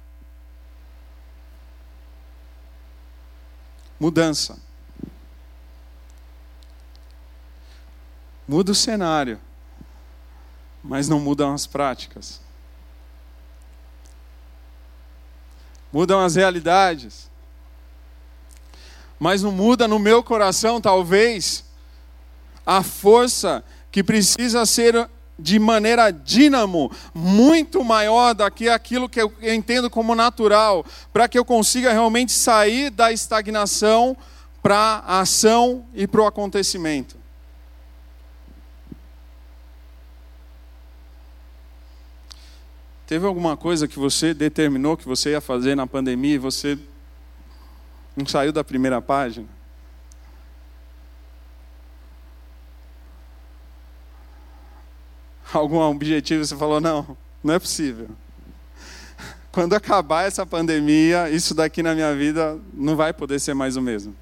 Mudança. 4.00 4.58
Muda 8.48 8.72
o 8.72 8.74
cenário, 8.74 9.38
mas 10.82 11.10
não 11.10 11.20
mudam 11.20 11.52
as 11.52 11.66
práticas. 11.66 12.40
Mudam 15.92 16.20
as 16.20 16.36
realidades. 16.36 17.30
Mas 19.18 19.42
não 19.42 19.52
muda 19.52 19.86
no 19.86 19.98
meu 19.98 20.22
coração, 20.22 20.80
talvez, 20.80 21.64
a 22.64 22.82
força 22.82 23.62
que 23.90 24.02
precisa 24.02 24.64
ser 24.64 25.08
de 25.38 25.58
maneira 25.58 26.10
dínamo, 26.10 26.90
muito 27.14 27.82
maior 27.82 28.34
do 28.34 28.48
que 28.50 28.68
aquilo 28.68 29.08
que 29.08 29.20
eu 29.20 29.32
entendo 29.42 29.88
como 29.88 30.14
natural, 30.14 30.84
para 31.12 31.28
que 31.28 31.38
eu 31.38 31.44
consiga 31.44 31.92
realmente 31.92 32.32
sair 32.32 32.90
da 32.90 33.10
estagnação 33.10 34.16
para 34.62 35.02
a 35.06 35.20
ação 35.20 35.84
e 35.94 36.06
para 36.06 36.20
o 36.20 36.26
acontecimento. 36.26 37.19
Teve 43.10 43.26
alguma 43.26 43.56
coisa 43.56 43.88
que 43.88 43.98
você 43.98 44.32
determinou 44.32 44.96
que 44.96 45.04
você 45.04 45.30
ia 45.30 45.40
fazer 45.40 45.74
na 45.74 45.84
pandemia 45.84 46.36
e 46.36 46.38
você 46.38 46.78
não 48.16 48.24
saiu 48.24 48.52
da 48.52 48.62
primeira 48.62 49.02
página? 49.02 49.48
Algum 55.52 55.80
objetivo 55.80 56.44
você 56.44 56.56
falou, 56.56 56.80
não, 56.80 57.16
não 57.42 57.54
é 57.54 57.58
possível. 57.58 58.08
Quando 59.50 59.74
acabar 59.74 60.22
essa 60.22 60.46
pandemia, 60.46 61.28
isso 61.30 61.52
daqui 61.52 61.82
na 61.82 61.96
minha 61.96 62.14
vida 62.14 62.60
não 62.72 62.94
vai 62.94 63.12
poder 63.12 63.40
ser 63.40 63.54
mais 63.54 63.74
o 63.74 63.82
mesmo. 63.82 64.14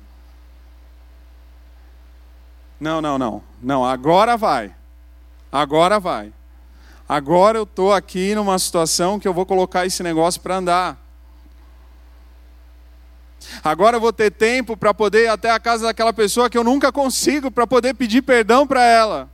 Não, 2.80 3.02
não, 3.02 3.18
não. 3.18 3.42
Não, 3.62 3.85
agora 3.85 4.35
vai. 4.35 4.75
Agora 5.52 6.00
vai. 6.00 6.33
Agora 7.08 7.56
eu 7.56 7.62
estou 7.62 7.90
aqui 7.90 8.34
numa 8.34 8.58
situação 8.58 9.18
que 9.18 9.26
eu 9.26 9.32
vou 9.32 9.46
colocar 9.46 9.86
esse 9.86 10.02
negócio 10.02 10.42
para 10.42 10.56
andar. 10.56 11.08
Agora 13.64 13.96
eu 13.96 14.00
vou 14.00 14.12
ter 14.12 14.30
tempo 14.30 14.76
para 14.76 14.92
poder 14.92 15.24
ir 15.24 15.28
até 15.28 15.50
a 15.50 15.58
casa 15.58 15.86
daquela 15.86 16.12
pessoa 16.12 16.50
que 16.50 16.58
eu 16.58 16.64
nunca 16.64 16.92
consigo, 16.92 17.50
para 17.50 17.66
poder 17.66 17.94
pedir 17.94 18.20
perdão 18.20 18.66
para 18.66 18.84
ela. 18.84 19.30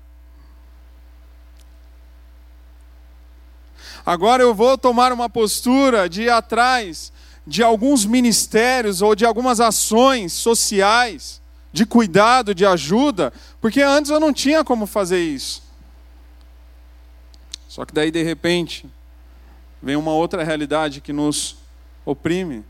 Agora 4.06 4.40
eu 4.40 4.54
vou 4.54 4.78
tomar 4.78 5.12
uma 5.12 5.28
postura 5.28 6.08
de 6.08 6.22
ir 6.22 6.30
atrás 6.30 7.12
de 7.44 7.60
alguns 7.60 8.04
ministérios 8.04 9.02
ou 9.02 9.16
de 9.16 9.26
algumas 9.26 9.58
ações 9.58 10.32
sociais, 10.32 11.42
de 11.72 11.84
cuidado, 11.84 12.54
de 12.54 12.64
ajuda, 12.64 13.32
porque 13.60 13.82
antes 13.82 14.12
eu 14.12 14.20
não 14.20 14.32
tinha 14.32 14.62
como 14.62 14.86
fazer 14.86 15.20
isso. 15.20 15.63
Só 17.74 17.84
que 17.84 17.92
daí, 17.92 18.12
de 18.12 18.22
repente, 18.22 18.88
vem 19.82 19.96
uma 19.96 20.12
outra 20.12 20.44
realidade 20.44 21.00
que 21.00 21.12
nos 21.12 21.56
oprime, 22.06 22.64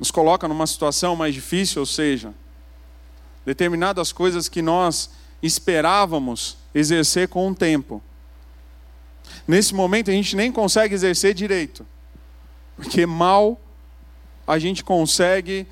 nos 0.00 0.10
coloca 0.10 0.48
numa 0.48 0.66
situação 0.66 1.14
mais 1.14 1.34
difícil, 1.34 1.80
ou 1.80 1.86
seja, 1.86 2.32
determinadas 3.44 4.12
coisas 4.12 4.48
que 4.48 4.62
nós 4.62 5.10
esperávamos 5.42 6.56
exercer 6.74 7.28
com 7.28 7.50
o 7.50 7.54
tempo. 7.54 8.02
Nesse 9.46 9.74
momento 9.74 10.10
a 10.10 10.14
gente 10.14 10.34
nem 10.34 10.50
consegue 10.50 10.94
exercer 10.94 11.34
direito, 11.34 11.86
porque 12.76 13.04
mal 13.04 13.60
a 14.46 14.58
gente 14.58 14.82
consegue 14.82 15.66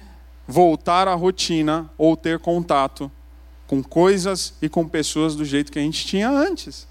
voltar 0.47 1.09
à 1.09 1.15
rotina 1.15 1.91
ou 1.97 2.19
ter 2.19 2.39
contato 2.39 3.11
com 3.67 3.83
coisas 3.83 4.53
e 4.61 4.69
com 4.69 4.87
pessoas 4.87 5.35
do 5.35 5.43
jeito 5.43 5.73
que 5.73 5.79
a 5.79 5.83
gente 5.83 6.05
tinha 6.05 6.29
antes. 6.29 6.87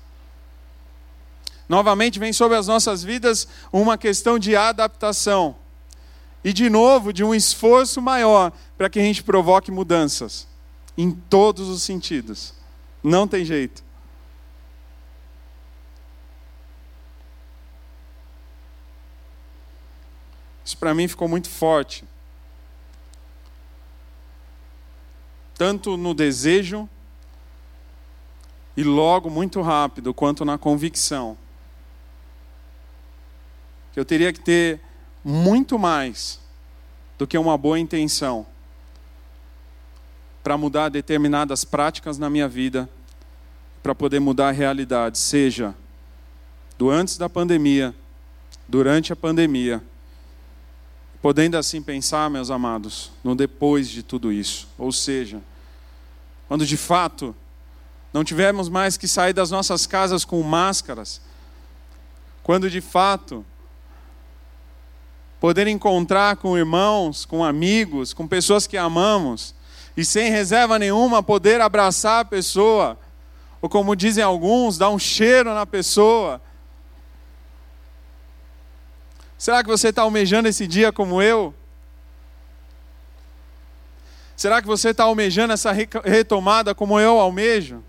Novamente 1.74 2.20
vem 2.20 2.32
sobre 2.32 2.56
as 2.56 2.68
nossas 2.68 3.03
vidas 3.03 3.48
uma 3.72 3.98
questão 3.98 4.38
de 4.38 4.56
adaptação. 4.56 5.56
E 6.44 6.53
de 6.53 6.70
novo, 6.70 7.12
de 7.12 7.24
um 7.24 7.34
esforço 7.34 8.00
maior 8.00 8.53
para 8.77 8.92
que 8.92 9.00
a 9.00 9.01
gente 9.01 9.24
provoque 9.24 9.72
mudanças 9.72 10.48
em 10.96 11.10
todos 11.10 11.68
os 11.70 11.82
sentidos. 11.82 12.53
Não 13.03 13.27
tem 13.27 13.44
jeito. 13.44 13.84
Isso 20.63 20.77
para 20.77 20.94
mim 20.94 21.08
ficou 21.08 21.27
muito 21.27 21.50
forte. 21.50 22.06
Tanto 25.56 25.98
no 25.98 26.13
desejo, 26.13 26.88
e 28.77 28.84
logo, 28.84 29.27
muito 29.27 29.60
rápido, 29.60 30.13
quanto 30.13 30.46
na 30.46 30.60
convicção 30.60 31.36
que 33.94 34.00
eu 34.00 34.06
teria 34.06 34.34
que 34.34 34.40
ter 34.40 34.82
muito 35.24 35.80
mais 35.80 36.40
do 37.18 37.26
que 37.26 37.38
uma 37.38 37.58
boa 37.58 37.80
intenção 37.80 38.46
para 40.44 40.58
mudar 40.58 40.90
determinadas 40.90 41.64
práticas 41.64 42.18
na 42.18 42.30
minha 42.30 42.50
vida, 42.50 42.90
para 43.82 43.96
poder 43.96 44.20
mudar 44.20 44.50
a 44.50 44.52
realidade, 44.52 45.18
seja 45.18 45.74
do 46.78 46.90
antes 46.90 47.18
da 47.18 47.30
pandemia, 47.30 47.96
durante 48.68 49.14
a 49.14 49.16
pandemia, 49.16 49.82
podendo 51.22 51.58
assim 51.58 51.82
pensar, 51.82 52.30
meus 52.30 52.50
amados, 52.52 53.12
no 53.24 53.36
depois 53.36 53.88
de 53.88 54.04
tudo 54.04 54.32
isso. 54.32 54.68
Ou 54.78 54.92
seja, 54.92 55.42
quando 56.48 56.66
de 56.66 56.76
fato 56.76 57.34
não 58.12 58.24
tivermos 58.24 58.68
mais 58.68 58.98
que 58.98 59.08
sair 59.08 59.34
das 59.34 59.50
nossas 59.50 59.88
casas 59.88 60.26
com 60.26 60.42
máscaras, 60.44 61.22
quando 62.42 62.70
de 62.70 62.82
fato 62.82 63.46
poder 65.44 65.68
encontrar 65.68 66.38
com 66.38 66.58
irmãos, 66.58 67.26
com 67.26 67.44
amigos, 67.44 68.14
com 68.14 68.26
pessoas 68.26 68.66
que 68.66 68.78
amamos, 68.78 69.54
e 69.98 70.06
sem 70.06 70.32
reserva 70.32 70.80
nenhuma 70.80 71.22
poder 71.22 71.60
abraçar 71.60 72.22
a 72.22 72.26
pessoa, 72.26 72.98
ou 73.62 73.68
como 73.68 73.94
dizem 73.94 74.24
alguns, 74.24 74.78
dar 74.78 74.90
um 74.90 74.98
cheiro 74.98 75.54
na 75.54 75.66
pessoa. 75.66 76.42
Será 79.38 79.62
que 79.62 79.68
você 79.68 79.90
está 79.90 80.04
almejando 80.04 80.48
esse 80.48 80.66
dia 80.66 80.94
como 80.94 81.22
eu? 81.22 81.54
Será 84.38 84.62
que 84.62 84.68
você 84.68 84.92
está 84.92 85.04
almejando 85.04 85.52
essa 85.52 85.74
retomada 86.06 86.74
como 86.74 86.98
eu 86.98 87.20
almejo? 87.20 87.84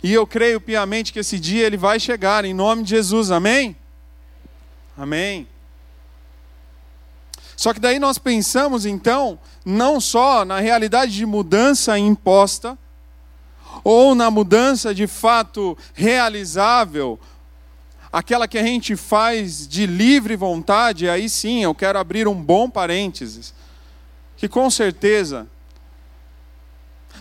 E 0.00 0.14
eu 0.14 0.24
creio 0.28 0.60
piamente 0.60 1.12
que 1.12 1.18
esse 1.18 1.40
dia 1.40 1.66
ele 1.66 1.76
vai 1.76 1.98
chegar, 1.98 2.44
em 2.44 2.54
nome 2.54 2.84
de 2.84 2.90
Jesus, 2.90 3.32
amém? 3.32 3.76
Amém. 4.96 5.46
Só 7.56 7.72
que 7.72 7.80
daí 7.80 7.98
nós 7.98 8.18
pensamos 8.18 8.84
então, 8.84 9.38
não 9.64 10.00
só 10.00 10.44
na 10.44 10.60
realidade 10.60 11.12
de 11.12 11.24
mudança 11.24 11.98
imposta, 11.98 12.78
ou 13.82 14.14
na 14.14 14.30
mudança 14.30 14.94
de 14.94 15.06
fato 15.06 15.76
realizável, 15.94 17.18
aquela 18.12 18.48
que 18.48 18.58
a 18.58 18.62
gente 18.62 18.96
faz 18.96 19.66
de 19.66 19.86
livre 19.86 20.36
vontade, 20.36 21.08
aí 21.08 21.28
sim 21.28 21.62
eu 21.62 21.74
quero 21.74 21.98
abrir 21.98 22.26
um 22.26 22.34
bom 22.34 22.68
parênteses, 22.68 23.54
que 24.36 24.48
com 24.48 24.70
certeza, 24.70 25.46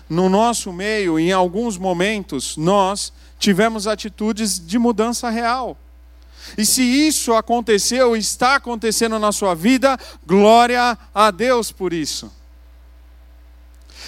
no 0.10 0.30
nosso 0.30 0.72
meio, 0.72 1.18
em 1.18 1.32
alguns 1.32 1.78
momentos, 1.78 2.58
nós 2.58 3.12
tivemos 3.40 3.88
atitudes 3.88 4.60
de 4.60 4.78
mudança 4.78 5.30
real. 5.30 5.78
E 6.58 6.66
se 6.66 6.82
isso 6.82 7.34
aconteceu, 7.34 8.16
está 8.16 8.56
acontecendo 8.56 9.18
na 9.20 9.32
sua 9.32 9.54
vida, 9.54 9.98
glória 10.26 10.98
a 11.14 11.32
Deus 11.32 11.72
por 11.72 11.94
isso. 11.94 12.32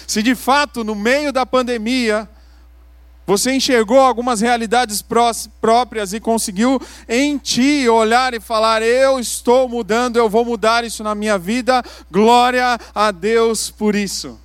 Se 0.06 0.22
de 0.22 0.34
fato, 0.34 0.84
no 0.84 0.94
meio 0.94 1.32
da 1.32 1.44
pandemia, 1.44 2.28
você 3.26 3.52
enxergou 3.52 4.00
algumas 4.00 4.40
realidades 4.40 5.04
próprias 5.60 6.14
e 6.14 6.20
conseguiu 6.20 6.80
em 7.06 7.36
ti 7.36 7.86
olhar 7.86 8.32
e 8.32 8.40
falar: 8.40 8.80
Eu 8.80 9.20
estou 9.20 9.68
mudando, 9.68 10.16
eu 10.16 10.30
vou 10.30 10.46
mudar 10.46 10.82
isso 10.82 11.04
na 11.04 11.14
minha 11.14 11.36
vida. 11.36 11.82
Glória 12.10 12.80
a 12.94 13.10
Deus 13.10 13.70
por 13.70 13.94
isso. 13.94 14.40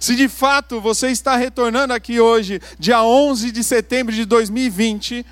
Se 0.00 0.16
de 0.16 0.28
fato 0.28 0.80
você 0.80 1.10
está 1.10 1.36
retornando 1.36 1.92
aqui 1.92 2.18
hoje, 2.18 2.60
dia 2.76 3.04
11 3.04 3.52
de 3.52 3.62
setembro 3.62 4.12
de 4.12 4.24
2020, 4.24 5.24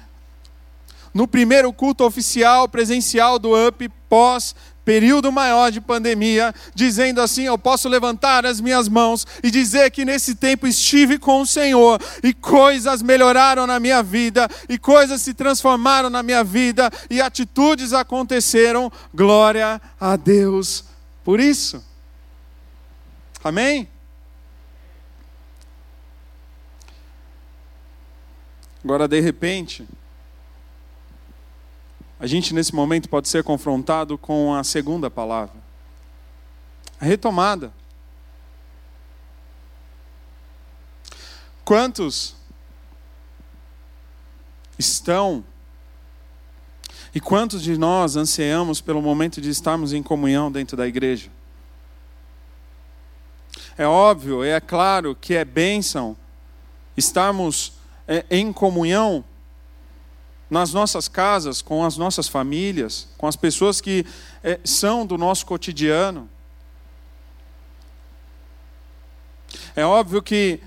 no 1.16 1.26
primeiro 1.26 1.72
culto 1.72 2.04
oficial 2.04 2.68
presencial 2.68 3.38
do 3.38 3.52
UP 3.54 3.88
pós 4.06 4.54
período 4.84 5.32
maior 5.32 5.72
de 5.72 5.80
pandemia, 5.80 6.54
dizendo 6.74 7.22
assim: 7.22 7.44
Eu 7.44 7.56
posso 7.56 7.88
levantar 7.88 8.44
as 8.44 8.60
minhas 8.60 8.86
mãos 8.86 9.26
e 9.42 9.50
dizer 9.50 9.90
que 9.90 10.04
nesse 10.04 10.34
tempo 10.34 10.66
estive 10.66 11.18
com 11.18 11.40
o 11.40 11.46
Senhor 11.46 11.98
e 12.22 12.34
coisas 12.34 13.00
melhoraram 13.00 13.66
na 13.66 13.80
minha 13.80 14.02
vida, 14.02 14.46
e 14.68 14.78
coisas 14.78 15.22
se 15.22 15.32
transformaram 15.32 16.10
na 16.10 16.22
minha 16.22 16.44
vida, 16.44 16.90
e 17.08 17.18
atitudes 17.18 17.94
aconteceram. 17.94 18.92
Glória 19.14 19.80
a 19.98 20.16
Deus 20.16 20.84
por 21.24 21.40
isso. 21.40 21.82
Amém? 23.42 23.88
Agora, 28.84 29.08
de 29.08 29.18
repente, 29.18 29.88
a 32.18 32.26
gente 32.26 32.54
nesse 32.54 32.74
momento 32.74 33.08
pode 33.08 33.28
ser 33.28 33.44
confrontado 33.44 34.16
com 34.16 34.54
a 34.54 34.64
segunda 34.64 35.10
palavra, 35.10 35.56
a 37.00 37.04
retomada. 37.04 37.72
Quantos 41.64 42.36
estão 44.78 45.44
e 47.14 47.20
quantos 47.20 47.62
de 47.62 47.76
nós 47.76 48.16
ansiamos 48.16 48.80
pelo 48.80 49.02
momento 49.02 49.40
de 49.40 49.50
estarmos 49.50 49.92
em 49.92 50.02
comunhão 50.02 50.50
dentro 50.50 50.76
da 50.76 50.86
igreja? 50.86 51.30
É 53.76 53.86
óbvio, 53.86 54.42
é 54.42 54.60
claro 54.60 55.14
que 55.14 55.34
é 55.34 55.44
bênção 55.44 56.16
estarmos 56.96 57.74
é, 58.08 58.24
em 58.30 58.52
comunhão 58.52 59.24
nas 60.48 60.72
nossas 60.72 61.08
casas, 61.08 61.60
com 61.60 61.84
as 61.84 61.96
nossas 61.96 62.28
famílias, 62.28 63.08
com 63.18 63.26
as 63.26 63.36
pessoas 63.36 63.80
que 63.80 64.06
é, 64.42 64.60
são 64.64 65.04
do 65.04 65.18
nosso 65.18 65.44
cotidiano. 65.44 66.28
É 69.74 69.84
óbvio 69.84 70.22
que 70.22 70.60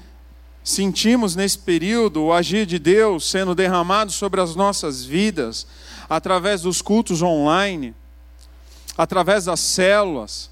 sentimos 0.63 1.35
nesse 1.35 1.57
período 1.57 2.25
o 2.25 2.33
agir 2.33 2.65
de 2.65 2.77
Deus 2.77 3.29
sendo 3.29 3.55
derramado 3.55 4.11
sobre 4.11 4.41
as 4.41 4.55
nossas 4.55 5.03
vidas, 5.03 5.65
através 6.09 6.61
dos 6.61 6.81
cultos 6.81 7.21
online, 7.21 7.95
através 8.97 9.45
das 9.45 9.59
células, 9.59 10.49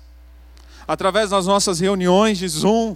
através 0.87 1.31
das 1.31 1.45
nossas 1.45 1.79
reuniões 1.79 2.37
de 2.37 2.47
Zoom. 2.47 2.95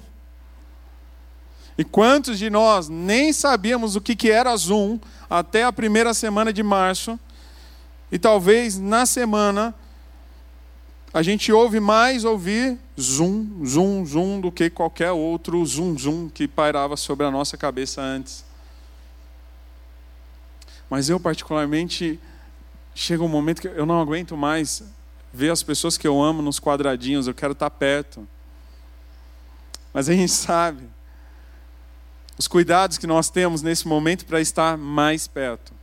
E 1.77 1.83
quantos 1.83 2.39
de 2.39 2.49
nós 2.49 2.87
nem 2.87 3.33
sabíamos 3.33 3.95
o 3.95 4.01
que 4.01 4.29
era 4.29 4.55
Zoom 4.55 4.99
até 5.31 5.63
a 5.63 5.71
primeira 5.71 6.13
semana 6.13 6.51
de 6.51 6.61
março, 6.61 7.17
e 8.11 8.19
talvez 8.19 8.77
na 8.77 9.05
semana 9.05 9.73
a 11.13 11.23
gente 11.23 11.53
ouve 11.53 11.79
mais 11.79 12.25
ouvir 12.25 12.77
zoom, 12.99 13.65
zoom, 13.65 14.05
zoom 14.05 14.41
do 14.41 14.51
que 14.51 14.69
qualquer 14.69 15.11
outro 15.11 15.65
zoom, 15.65 15.97
zoom 15.97 16.27
que 16.27 16.49
pairava 16.49 16.97
sobre 16.97 17.25
a 17.25 17.31
nossa 17.31 17.55
cabeça 17.55 18.01
antes. 18.01 18.43
Mas 20.89 21.07
eu, 21.09 21.17
particularmente, 21.17 22.19
chega 22.93 23.23
um 23.23 23.29
momento 23.29 23.61
que 23.61 23.67
eu 23.69 23.85
não 23.85 24.01
aguento 24.01 24.35
mais 24.35 24.83
ver 25.31 25.49
as 25.49 25.63
pessoas 25.63 25.97
que 25.97 26.05
eu 26.05 26.21
amo 26.21 26.41
nos 26.41 26.59
quadradinhos, 26.59 27.25
eu 27.25 27.33
quero 27.33 27.53
estar 27.53 27.69
perto. 27.69 28.27
Mas 29.93 30.09
a 30.09 30.13
gente 30.13 30.31
sabe 30.33 30.83
os 32.41 32.47
cuidados 32.47 32.97
que 32.97 33.05
nós 33.05 33.29
temos 33.29 33.61
nesse 33.61 33.87
momento 33.87 34.25
para 34.25 34.41
estar 34.41 34.75
mais 34.75 35.27
perto. 35.27 35.73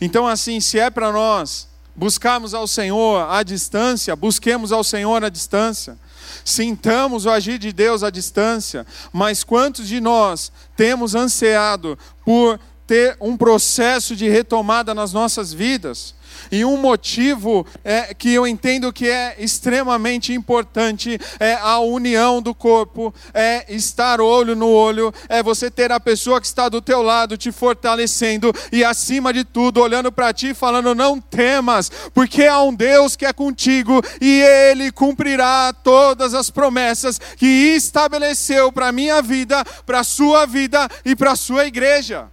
Então, 0.00 0.26
assim, 0.26 0.58
se 0.58 0.78
é 0.78 0.88
para 0.88 1.12
nós 1.12 1.68
buscarmos 1.94 2.54
ao 2.54 2.66
Senhor 2.66 3.30
à 3.30 3.42
distância, 3.42 4.16
busquemos 4.16 4.72
ao 4.72 4.82
Senhor 4.82 5.22
à 5.22 5.28
distância. 5.28 5.98
Sintamos 6.42 7.26
o 7.26 7.30
agir 7.30 7.58
de 7.58 7.70
Deus 7.70 8.02
à 8.02 8.08
distância, 8.08 8.86
mas 9.12 9.44
quantos 9.44 9.86
de 9.86 10.00
nós 10.00 10.50
temos 10.74 11.14
ansiado 11.14 11.98
por 12.24 12.58
ter 12.86 13.14
um 13.20 13.36
processo 13.36 14.16
de 14.16 14.26
retomada 14.26 14.94
nas 14.94 15.12
nossas 15.12 15.52
vidas? 15.52 16.14
E 16.50 16.64
um 16.64 16.76
motivo 16.76 17.66
é, 17.84 18.14
que 18.14 18.32
eu 18.32 18.46
entendo 18.46 18.92
que 18.92 19.08
é 19.08 19.36
extremamente 19.38 20.32
importante 20.32 21.18
é 21.38 21.54
a 21.54 21.78
união 21.78 22.40
do 22.42 22.54
corpo, 22.54 23.14
é 23.32 23.64
estar 23.68 24.20
olho 24.20 24.54
no 24.54 24.68
olho, 24.68 25.12
é 25.28 25.42
você 25.42 25.70
ter 25.70 25.92
a 25.92 26.00
pessoa 26.00 26.40
que 26.40 26.46
está 26.46 26.68
do 26.68 26.80
teu 26.80 27.02
lado 27.02 27.36
te 27.36 27.52
fortalecendo 27.52 28.52
e 28.72 28.84
acima 28.84 29.32
de 29.32 29.44
tudo 29.44 29.80
olhando 29.80 30.10
para 30.12 30.32
ti 30.32 30.54
falando 30.54 30.94
não 30.94 31.20
temas, 31.20 31.90
porque 32.12 32.44
há 32.44 32.62
um 32.62 32.74
Deus 32.74 33.16
que 33.16 33.26
é 33.26 33.32
contigo 33.32 34.02
e 34.20 34.40
ele 34.40 34.90
cumprirá 34.92 35.72
todas 35.72 36.34
as 36.34 36.50
promessas 36.50 37.18
que 37.36 37.46
estabeleceu 37.46 38.72
para 38.72 38.92
minha 38.92 39.22
vida, 39.22 39.64
para 39.86 40.04
sua 40.04 40.46
vida 40.46 40.88
e 41.04 41.14
para 41.16 41.36
sua 41.36 41.66
igreja. 41.66 42.28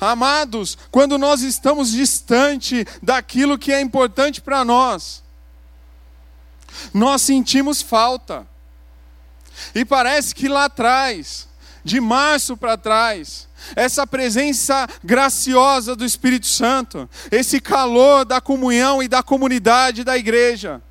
Amados, 0.00 0.76
quando 0.90 1.18
nós 1.18 1.42
estamos 1.42 1.90
distante 1.90 2.86
daquilo 3.02 3.58
que 3.58 3.72
é 3.72 3.80
importante 3.80 4.40
para 4.40 4.64
nós, 4.64 5.22
nós 6.92 7.22
sentimos 7.22 7.82
falta. 7.82 8.46
E 9.74 9.84
parece 9.84 10.34
que 10.34 10.48
lá 10.48 10.64
atrás, 10.64 11.48
de 11.84 12.00
março 12.00 12.56
para 12.56 12.76
trás, 12.76 13.48
essa 13.76 14.06
presença 14.06 14.88
graciosa 15.02 15.94
do 15.94 16.04
Espírito 16.04 16.46
Santo, 16.46 17.08
esse 17.30 17.60
calor 17.60 18.24
da 18.24 18.40
comunhão 18.40 19.02
e 19.02 19.08
da 19.08 19.22
comunidade 19.22 20.04
da 20.04 20.16
igreja, 20.16 20.82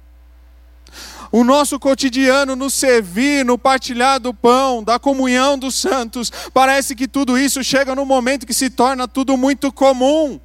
o 1.34 1.44
nosso 1.44 1.80
cotidiano 1.80 2.56
no 2.56 2.70
servir, 2.70 3.44
no 3.44 3.58
partilhar 3.58 4.20
do 4.20 4.32
pão, 4.36 4.84
da 4.84 5.00
comunhão 5.00 5.58
dos 5.58 5.74
santos, 5.74 6.32
parece 6.54 6.96
que 6.96 7.08
tudo 7.08 7.36
isso 7.36 7.64
chega 7.64 7.96
num 7.96 8.06
momento 8.06 8.46
que 8.46 8.54
se 8.54 8.70
torna 8.70 9.08
tudo 9.08 9.36
muito 9.36 9.72
comum. 9.72 10.40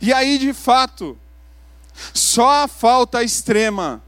E 0.00 0.12
aí, 0.12 0.38
de 0.38 0.52
fato, 0.52 1.16
só 2.12 2.64
a 2.64 2.68
falta 2.68 3.22
extrema, 3.22 4.02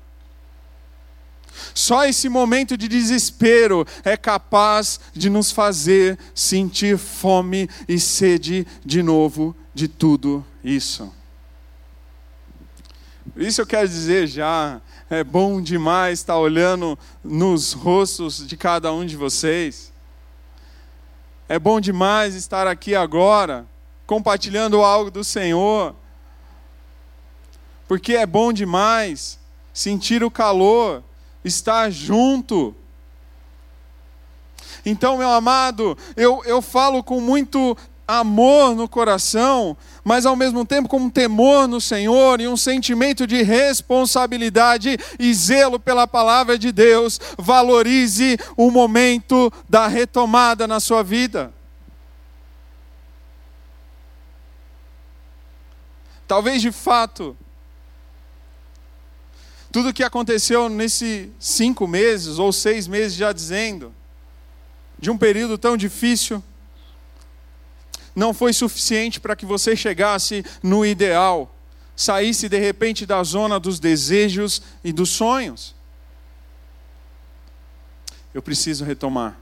só 1.73 2.07
esse 2.07 2.29
momento 2.29 2.77
de 2.77 2.88
desespero 2.88 3.87
é 4.03 4.16
capaz 4.16 4.99
de 5.14 5.31
nos 5.31 5.53
fazer 5.53 6.18
sentir 6.35 6.99
fome 6.99 7.71
e 7.88 8.01
sede 8.01 8.66
de 8.85 9.01
novo 9.01 9.55
de 9.73 9.87
tudo 9.87 10.44
isso. 10.64 11.17
Isso 13.38 13.61
eu 13.61 13.66
quero 13.66 13.87
dizer 13.87 14.27
já, 14.27 14.81
é 15.09 15.22
bom 15.22 15.62
demais 15.62 16.18
estar 16.18 16.37
olhando 16.37 16.98
nos 17.22 17.72
rostos 17.72 18.44
de 18.44 18.57
cada 18.57 18.92
um 18.92 19.07
de 19.07 19.16
vocês. 19.16 19.92
É 21.48 21.57
bom 21.57 21.81
demais 21.81 22.35
estar 22.35 22.66
aqui 22.66 22.96
agora, 22.96 23.64
compartilhando 24.09 24.83
algo 24.83 25.09
do 25.09 25.22
Senhor. 25.22 25.94
Porque 27.87 28.16
é 28.16 28.27
bom 28.27 28.53
demais 28.53 29.38
sentir 29.72 30.24
o 30.24 30.33
calor, 30.33 31.05
estar 31.44 31.90
junto. 31.90 32.74
Então, 34.85 35.16
meu 35.16 35.31
amado, 35.31 35.96
eu, 36.16 36.42
eu 36.44 36.61
falo 36.61 37.05
com 37.05 37.20
muito 37.20 37.77
amor 38.09 38.75
no 38.75 38.88
coração, 38.88 39.77
mas 40.03 40.25
ao 40.25 40.35
mesmo 40.35 40.64
tempo 40.64 40.88
com 40.88 40.97
um 40.97 41.11
temor 41.11 41.68
no 41.68 41.79
Senhor 41.79 42.40
e 42.40 42.49
um 42.49 42.57
sentimento 42.57 43.27
de 43.27 43.42
responsabilidade 43.42 44.97
e 45.18 45.35
zelo 45.35 45.79
pela 45.79 46.07
palavra 46.07 46.59
de 46.59 46.73
Deus. 46.73 47.21
Valorize 47.37 48.38
o 48.57 48.71
momento 48.71 49.53
da 49.68 49.87
retomada 49.87 50.66
na 50.66 50.81
sua 50.81 51.03
vida. 51.03 51.53
Talvez 56.27 56.62
de 56.62 56.73
fato, 56.73 57.37
tudo 59.71 59.90
o 59.90 59.92
que 59.92 60.03
aconteceu 60.03 60.68
nesses 60.71 61.29
cinco 61.38 61.87
meses 61.87 62.38
ou 62.38 62.53
seis 62.53 62.87
meses, 62.87 63.16
já 63.16 63.33
dizendo, 63.33 63.94
de 64.99 65.11
um 65.11 65.16
período 65.16 65.57
tão 65.57 65.77
difícil, 65.77 66.42
não 68.14 68.35
foi 68.35 68.53
suficiente 68.53 69.21
para 69.21 69.37
que 69.37 69.47
você 69.47 69.77
chegasse 69.77 70.44
no 70.62 70.85
ideal, 70.85 71.55
saísse 71.97 72.49
de 72.49 72.59
repente 72.59 73.05
da 73.07 73.23
zona 73.23 73.59
dos 73.59 73.79
desejos 73.79 74.62
e 74.83 74.92
dos 74.92 75.11
sonhos. 75.11 75.75
Eu 78.33 78.42
preciso 78.42 78.85
retomar. 78.85 79.38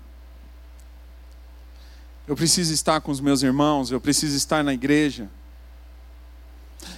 Eu 2.26 2.34
preciso 2.34 2.72
estar 2.72 3.00
com 3.00 3.12
os 3.12 3.20
meus 3.20 3.42
irmãos, 3.42 3.90
eu 3.90 4.00
preciso 4.00 4.36
estar 4.36 4.64
na 4.64 4.74
igreja. 4.74 5.30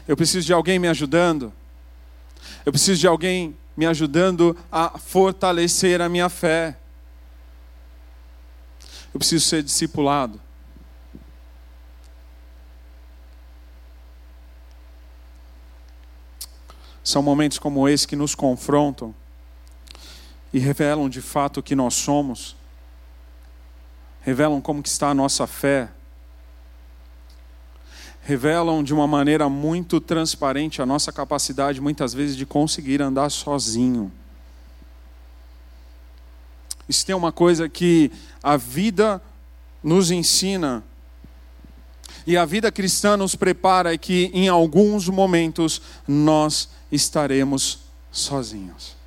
Eu 0.07 0.17
preciso 0.17 0.47
de 0.47 0.53
alguém 0.53 0.79
me 0.79 0.89
ajudando. 0.89 1.53
Eu 2.65 2.73
preciso 2.73 3.01
de 3.01 3.07
alguém 3.07 3.57
me 3.77 3.87
ajudando 3.87 4.57
a 4.73 4.99
fortalecer 4.99 6.01
a 6.01 6.09
minha 6.09 6.29
fé. 6.29 6.79
Eu 9.13 9.19
preciso 9.19 9.45
ser 9.45 9.63
discipulado. 9.63 10.41
São 17.09 17.23
momentos 17.23 17.59
como 17.59 17.89
esse 17.89 18.07
que 18.07 18.15
nos 18.15 18.35
confrontam 18.35 19.15
e 20.53 20.59
revelam 20.59 21.09
de 21.09 21.23
fato 21.23 21.61
o 21.61 21.63
que 21.63 21.75
nós 21.75 21.95
somos, 21.95 22.55
revelam 24.21 24.61
como 24.61 24.83
que 24.83 24.91
está 24.91 25.09
a 25.09 25.15
nossa 25.15 25.47
fé, 25.47 25.89
revelam 28.21 28.85
de 28.85 28.93
uma 28.93 29.07
maneira 29.07 29.49
muito 29.49 30.03
transparente 30.03 30.83
a 30.83 30.87
nossa 30.87 31.11
capacidade 31.11 31.81
muitas 31.81 32.13
vezes 32.13 32.37
de 32.37 32.45
conseguir 32.45 33.01
andar 33.01 33.31
sozinho. 33.31 34.13
Isso 36.87 37.07
tem 37.07 37.15
uma 37.15 37.33
coisa 37.33 37.71
que 37.71 38.13
a 38.43 38.59
vida 38.59 39.23
nos 39.83 40.11
ensina 40.11 40.85
e 42.29 42.37
a 42.37 42.45
vida 42.45 42.71
cristã 42.71 43.17
nos 43.17 43.35
prepara 43.35 43.97
que 43.97 44.31
em 44.35 44.49
alguns 44.49 45.09
momentos 45.09 45.81
nós 46.07 46.69
estaremos 46.93 47.79
sozinhos. 48.13 48.98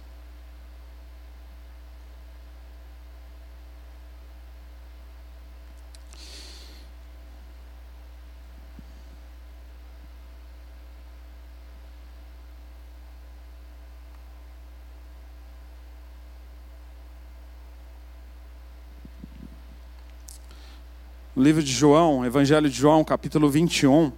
Livro 21.41 21.63
de 21.63 21.71
João, 21.71 22.23
Evangelho 22.23 22.69
de 22.69 22.77
João, 22.77 23.03
capítulo 23.03 23.49
21, 23.49 24.13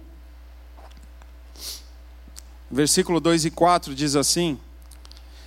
versículo 2.70 3.18
2 3.18 3.46
e 3.46 3.50
4 3.50 3.94
diz 3.94 4.14
assim: 4.14 4.60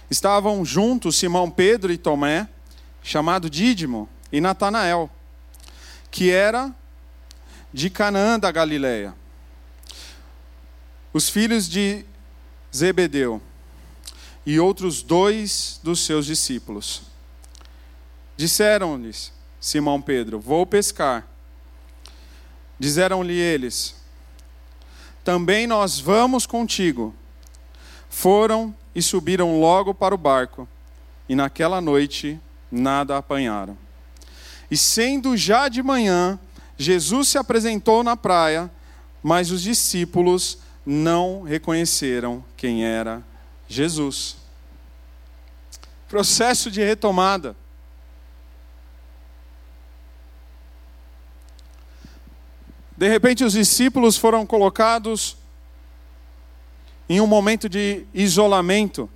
Estavam 0.10 0.66
juntos 0.66 1.18
Simão 1.18 1.52
Pedro 1.52 1.94
e 1.94 1.98
Tomé, 2.00 2.50
chamado 3.04 3.48
Dídimo, 3.48 4.10
e 4.32 4.42
Natanael, 4.42 5.08
que 6.10 6.32
era 6.32 6.74
de 7.72 7.92
Canaã 7.92 8.40
da 8.40 8.52
Galileia. 8.52 9.13
Os 11.13 11.30
filhos 11.30 11.70
de 11.70 12.04
Zebedeu 12.76 13.40
e 14.48 14.60
outros 14.60 15.04
dois 15.04 15.80
dos 15.84 16.00
seus 16.00 16.26
discípulos. 16.26 17.04
Disseram-lhes 18.36 19.32
Simão 19.62 20.02
Pedro: 20.02 20.40
Vou 20.40 20.66
pescar. 20.66 21.37
Disseram-lhe 22.80 23.34
eles: 23.34 23.96
Também 25.24 25.68
nós 25.68 26.00
vamos 26.00 26.46
contigo. 26.46 27.13
Foram 28.10 28.74
e 28.96 29.02
subiram 29.02 29.60
logo 29.60 29.94
para 29.94 30.16
o 30.16 30.18
barco, 30.18 30.68
e 31.30 31.36
naquela 31.36 31.80
noite 31.80 32.40
nada 32.72 33.18
apanharam. 33.18 33.78
E 34.70 34.78
sendo 34.78 35.38
já 35.38 35.70
de 35.70 35.82
manhã, 35.82 36.40
Jesus 36.78 37.30
se 37.30 37.38
apresentou 37.38 38.04
na 38.04 38.18
praia, 38.18 38.70
mas 39.22 39.52
os 39.52 39.62
discípulos 39.62 40.60
não 40.86 41.44
reconheceram 41.44 42.44
quem 42.56 42.86
era 42.86 43.24
Jesus. 43.68 44.38
Processo 46.08 46.72
de 46.72 46.82
retomada. 46.82 47.56
De 52.98 53.08
repente, 53.08 53.44
os 53.44 53.54
discípulos 53.54 54.18
foram 54.18 54.44
colocados 54.44 55.38
em 57.08 57.22
um 57.22 57.28
momento 57.28 57.70
de 57.70 58.06
isolamento, 58.12 59.08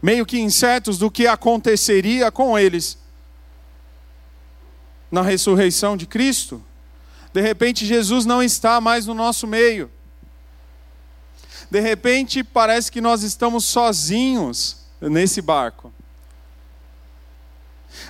meio 0.00 0.24
que 0.24 0.38
incertos 0.38 0.98
do 0.98 1.10
que 1.10 1.26
aconteceria 1.26 2.30
com 2.30 2.56
eles 2.56 2.96
na 5.10 5.20
ressurreição 5.20 5.96
de 5.96 6.06
Cristo. 6.06 6.64
De 7.32 7.40
repente, 7.40 7.84
Jesus 7.84 8.24
não 8.24 8.40
está 8.40 8.80
mais 8.80 9.04
no 9.06 9.12
nosso 9.12 9.48
meio. 9.48 9.90
De 11.68 11.80
repente, 11.80 12.44
parece 12.44 12.90
que 12.90 13.00
nós 13.00 13.22
estamos 13.22 13.64
sozinhos 13.64 14.76
nesse 15.00 15.42
barco. 15.42 15.92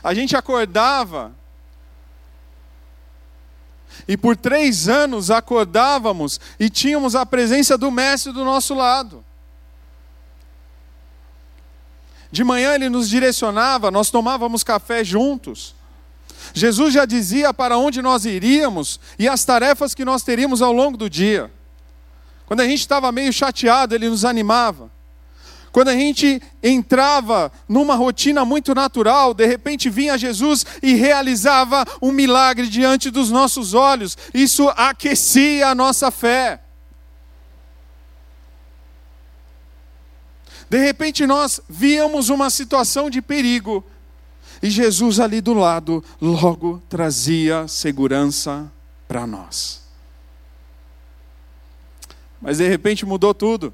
A 0.03 0.13
gente 0.13 0.37
acordava 0.37 1.35
e 4.07 4.17
por 4.17 4.37
três 4.37 4.89
anos 4.89 5.31
acordávamos 5.31 6.41
e 6.59 6.69
tínhamos 6.69 7.15
a 7.15 7.25
presença 7.25 7.77
do 7.77 7.91
Mestre 7.91 8.33
do 8.33 8.45
nosso 8.45 8.75
lado. 8.75 9.25
De 12.33 12.45
manhã 12.45 12.75
ele 12.75 12.89
nos 12.89 13.09
direcionava, 13.09 13.91
nós 13.91 14.11
tomávamos 14.11 14.63
café 14.63 15.03
juntos. 15.03 15.75
Jesus 16.55 16.95
já 16.95 17.05
dizia 17.05 17.53
para 17.53 17.77
onde 17.77 18.01
nós 18.01 18.25
iríamos 18.25 19.01
e 19.19 19.29
as 19.29 19.45
tarefas 19.45 19.95
que 19.95 20.05
nós 20.05 20.23
teríamos 20.23 20.63
ao 20.63 20.73
longo 20.73 20.97
do 20.97 21.11
dia. 21.11 21.51
Quando 22.47 22.61
a 22.61 22.67
gente 22.67 22.81
estava 22.81 23.13
meio 23.13 23.33
chateado, 23.33 23.95
ele 23.95 24.09
nos 24.09 24.25
animava. 24.25 24.91
Quando 25.73 25.89
a 25.89 25.95
gente 25.95 26.43
entrava 26.63 27.53
numa 27.69 27.95
rotina 27.95 28.45
muito 28.45 28.75
natural, 28.75 29.33
de 29.33 29.47
repente 29.47 29.89
vinha 29.89 30.19
Jesus 30.19 30.67
e 30.83 30.95
realizava 30.95 31.85
um 32.03 32.11
milagre 32.11 32.67
diante 32.67 33.11
dos 33.11 33.31
nossos 33.31 33.73
olhos. 33.73 34.19
Isso 34.35 34.69
aquecia 34.71 35.69
a 35.69 35.75
nossa 35.75 36.11
fé. 36.11 36.61
De 40.69 40.79
repente 40.79 41.27
nós 41.27 41.61
víamos 41.69 42.29
uma 42.29 42.51
situação 42.51 43.11
de 43.11 43.23
perigo 43.23 43.85
e 44.63 44.69
Jesus 44.71 45.19
ali 45.19 45.41
do 45.41 45.55
lado 45.55 46.05
logo 46.21 46.83
trazia 46.89 47.67
segurança 47.67 48.71
para 49.09 49.27
nós. 49.27 49.83
Mas 52.41 52.59
de 52.59 52.69
repente 52.69 53.05
mudou 53.05 53.35
tudo. 53.35 53.73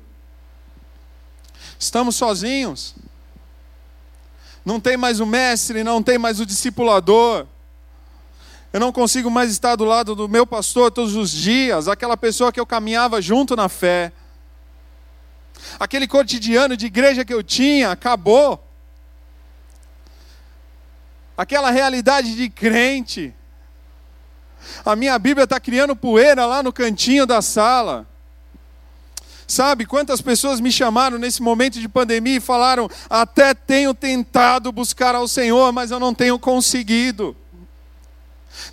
Estamos 1.79 2.17
sozinhos. 2.17 2.95
Não 4.65 4.81
tem 4.81 4.97
mais 4.97 5.21
o 5.21 5.27
mestre, 5.27 5.85
não 5.85 6.03
tem 6.03 6.19
mais 6.19 6.41
o 6.41 6.47
discipulador. 6.47 7.47
Eu 8.73 8.81
não 8.81 8.93
consigo 8.93 9.31
mais 9.31 9.51
estar 9.51 9.77
do 9.77 9.85
lado 9.85 10.15
do 10.15 10.29
meu 10.29 10.47
pastor 10.47 10.91
todos 10.91 11.15
os 11.15 11.31
dias, 11.31 11.89
aquela 11.89 12.17
pessoa 12.17 12.53
que 12.53 12.59
eu 12.59 12.67
caminhava 12.67 13.23
junto 13.23 13.55
na 13.55 13.69
fé. 13.69 14.13
Aquele 15.79 16.07
cotidiano 16.07 16.77
de 16.77 16.87
igreja 16.87 17.25
que 17.25 17.33
eu 17.33 17.43
tinha 17.43 17.91
acabou. 17.91 18.63
Aquela 21.37 21.71
realidade 21.71 22.35
de 22.35 22.49
crente. 22.49 23.35
A 24.85 24.97
minha 24.97 25.19
Bíblia 25.19 25.45
está 25.45 25.61
criando 25.61 25.95
poeira 25.95 26.45
lá 26.47 26.63
no 26.63 26.73
cantinho 26.73 27.27
da 27.27 27.41
sala. 27.41 28.07
Sabe 29.47 29.87
quantas 29.87 30.21
pessoas 30.21 30.61
me 30.61 30.73
chamaram 30.73 31.19
nesse 31.19 31.41
momento 31.41 31.79
de 31.79 31.89
pandemia 31.89 32.37
e 32.37 32.41
falaram: 32.41 32.89
até 33.09 33.55
tenho 33.55 33.95
tentado 33.95 34.73
buscar 34.73 35.15
ao 35.15 35.29
Senhor, 35.29 35.73
mas 35.73 35.91
eu 35.91 36.01
não 36.01 36.13
tenho 36.13 36.39
conseguido. 36.39 37.37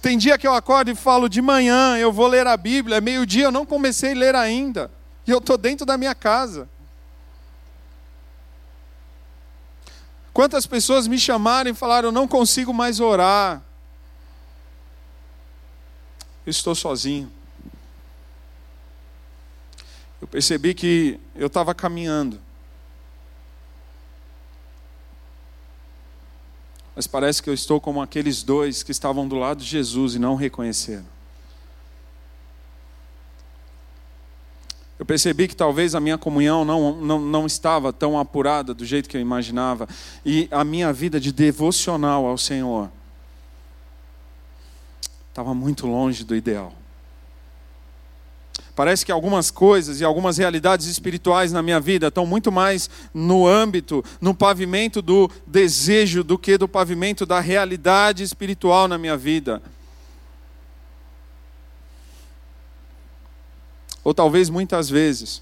Tem 0.01 0.17
dia 0.17 0.37
que 0.37 0.47
eu 0.47 0.53
acordo 0.53 0.89
e 0.89 0.95
falo 0.95 1.29
de 1.29 1.41
manhã, 1.41 1.97
eu 1.97 2.11
vou 2.11 2.25
ler 2.25 2.47
a 2.47 2.57
Bíblia, 2.57 3.01
meio-dia 3.01 3.45
eu 3.45 3.51
não 3.51 3.65
comecei 3.65 4.13
a 4.13 4.15
ler 4.15 4.35
ainda, 4.35 4.89
e 5.27 5.31
eu 5.31 5.39
estou 5.39 5.57
dentro 5.57 5.85
da 5.85 5.97
minha 5.97 6.15
casa. 6.15 6.69
Quantas 10.33 10.65
pessoas 10.65 11.05
me 11.05 11.19
chamaram 11.19 11.69
e 11.69 11.75
falaram: 11.75 12.07
Eu 12.07 12.11
não 12.11 12.27
consigo 12.27 12.73
mais 12.73 12.99
orar. 12.99 13.61
Eu 16.45 16.49
estou 16.49 16.73
sozinho. 16.73 17.31
Eu 20.23 20.27
percebi 20.27 20.73
que 20.73 21.19
eu 21.35 21.47
estava 21.47 21.75
caminhando. 21.75 22.39
Mas 26.95 27.05
parece 27.05 27.43
que 27.43 27.49
eu 27.49 27.53
estou 27.53 27.81
como 27.81 28.01
aqueles 28.01 28.41
dois 28.41 28.83
que 28.83 28.91
estavam 28.91 29.27
do 29.27 29.35
lado 29.35 29.57
de 29.57 29.65
Jesus 29.65 30.15
e 30.15 30.19
não 30.19 30.35
reconheceram. 30.35 31.03
Eu 34.97 35.05
percebi 35.05 35.45
que 35.45 35.57
talvez 35.57 35.93
a 35.93 35.99
minha 35.99 36.17
comunhão 36.17 36.63
não, 36.63 36.95
não, 37.01 37.19
não 37.19 37.45
estava 37.45 37.91
tão 37.91 38.17
apurada 38.17 38.73
do 38.73 38.85
jeito 38.85 39.09
que 39.09 39.17
eu 39.17 39.21
imaginava. 39.21 39.89
E 40.25 40.47
a 40.51 40.63
minha 40.63 40.93
vida 40.93 41.19
de 41.19 41.33
devocional 41.33 42.25
ao 42.25 42.37
Senhor 42.37 42.89
estava 45.27 45.53
muito 45.53 45.85
longe 45.85 46.23
do 46.23 46.33
ideal. 46.33 46.73
Parece 48.75 49.05
que 49.05 49.11
algumas 49.11 49.51
coisas 49.51 50.01
e 50.01 50.03
algumas 50.03 50.37
realidades 50.37 50.87
espirituais 50.87 51.51
na 51.51 51.61
minha 51.61 51.79
vida 51.79 52.07
estão 52.07 52.25
muito 52.25 52.51
mais 52.51 52.89
no 53.13 53.45
âmbito, 53.45 54.03
no 54.19 54.33
pavimento 54.33 54.99
do 54.99 55.29
desejo, 55.45 56.23
do 56.23 56.39
que 56.39 56.57
do 56.57 56.67
pavimento 56.67 57.23
da 57.23 57.39
realidade 57.39 58.23
espiritual 58.23 58.87
na 58.87 58.97
minha 58.97 59.15
vida. 59.15 59.61
Ou 64.03 64.13
talvez 64.13 64.49
muitas 64.49 64.89
vezes. 64.89 65.41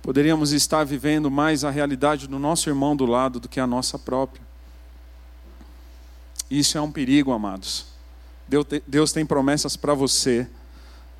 Poderíamos 0.00 0.52
estar 0.52 0.84
vivendo 0.84 1.30
mais 1.30 1.64
a 1.64 1.70
realidade 1.70 2.28
do 2.28 2.38
nosso 2.38 2.70
irmão 2.70 2.94
do 2.94 3.04
lado 3.04 3.40
do 3.40 3.48
que 3.48 3.58
a 3.58 3.66
nossa 3.66 3.98
própria. 3.98 4.42
Isso 6.48 6.78
é 6.78 6.80
um 6.80 6.90
perigo, 6.90 7.32
amados. 7.32 7.91
Deus 8.86 9.12
tem 9.12 9.24
promessas 9.24 9.76
para 9.76 9.94
você. 9.94 10.46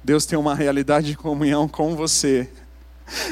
Deus 0.03 0.27
tem 0.27 0.38
uma 0.38 0.55
realidade 0.55 1.09
de 1.09 1.16
comunhão 1.16 1.68
com 1.68 1.95
você. 1.95 2.49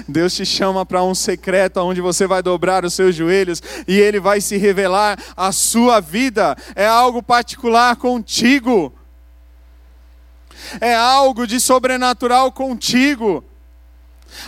Deus 0.06 0.34
te 0.34 0.44
chama 0.44 0.84
para 0.84 1.02
um 1.02 1.14
secreto 1.14 1.78
onde 1.78 2.00
você 2.00 2.26
vai 2.26 2.42
dobrar 2.42 2.84
os 2.84 2.94
seus 2.94 3.14
joelhos 3.14 3.62
e 3.86 3.98
Ele 3.98 4.20
vai 4.20 4.40
se 4.40 4.56
revelar 4.56 5.18
a 5.36 5.52
sua 5.52 6.00
vida. 6.00 6.56
É 6.74 6.86
algo 6.86 7.22
particular 7.22 7.96
contigo 7.96 8.92
é 10.80 10.94
algo 10.94 11.46
de 11.46 11.58
sobrenatural 11.58 12.52
contigo. 12.52 13.44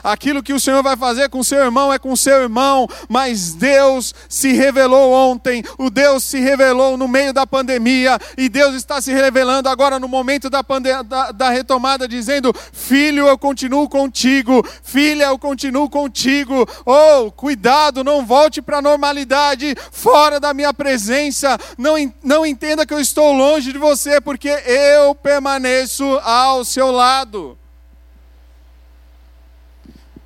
Aquilo 0.02 0.42
que 0.42 0.52
o 0.52 0.60
Senhor 0.60 0.82
vai 0.82 0.96
fazer 0.96 1.28
com 1.28 1.42
seu 1.42 1.58
irmão 1.58 1.92
é 1.92 1.98
com 1.98 2.14
seu 2.16 2.42
irmão, 2.42 2.88
mas 3.08 3.54
Deus 3.54 4.14
se 4.28 4.52
revelou 4.52 5.12
ontem, 5.12 5.62
o 5.78 5.90
Deus 5.90 6.24
se 6.24 6.40
revelou 6.40 6.96
no 6.96 7.08
meio 7.08 7.32
da 7.32 7.46
pandemia, 7.46 8.18
e 8.36 8.48
Deus 8.48 8.74
está 8.74 9.00
se 9.00 9.12
revelando 9.12 9.68
agora 9.68 9.98
no 9.98 10.08
momento 10.08 10.48
da, 10.48 10.62
da, 11.02 11.32
da 11.32 11.50
retomada, 11.50 12.08
dizendo: 12.08 12.52
Filho, 12.72 13.26
eu 13.26 13.38
continuo 13.38 13.88
contigo, 13.88 14.66
filha, 14.82 15.24
eu 15.24 15.38
continuo 15.38 15.88
contigo. 15.88 16.66
Oh, 16.84 17.30
cuidado, 17.30 18.04
não 18.04 18.24
volte 18.24 18.60
para 18.60 18.78
a 18.78 18.82
normalidade, 18.82 19.74
fora 19.90 20.40
da 20.40 20.54
minha 20.54 20.74
presença, 20.74 21.58
não, 21.78 21.94
não 22.22 22.46
entenda 22.46 22.86
que 22.86 22.94
eu 22.94 23.00
estou 23.00 23.32
longe 23.32 23.72
de 23.72 23.78
você, 23.78 24.20
porque 24.20 24.48
eu 24.48 25.14
permaneço 25.14 26.04
ao 26.22 26.64
seu 26.64 26.90
lado. 26.90 27.61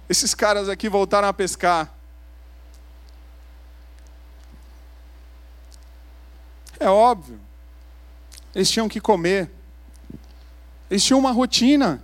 Esses 0.08 0.34
caras 0.34 0.68
aqui 0.68 0.88
voltaram 0.88 1.28
a 1.28 1.32
pescar. 1.32 1.92
É 6.78 6.88
óbvio. 6.88 7.40
Eles 8.54 8.70
tinham 8.70 8.88
que 8.88 9.00
comer. 9.00 9.50
Eles 10.90 11.02
tinham 11.02 11.18
uma 11.18 11.32
rotina 11.32 12.02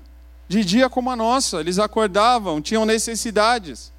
de 0.49 0.65
dia 0.65 0.89
como 0.89 1.11
a 1.11 1.17
nossa. 1.17 1.61
Eles 1.61 1.79
acordavam, 1.79 2.61
tinham 2.61 2.85
necessidades 2.85 3.92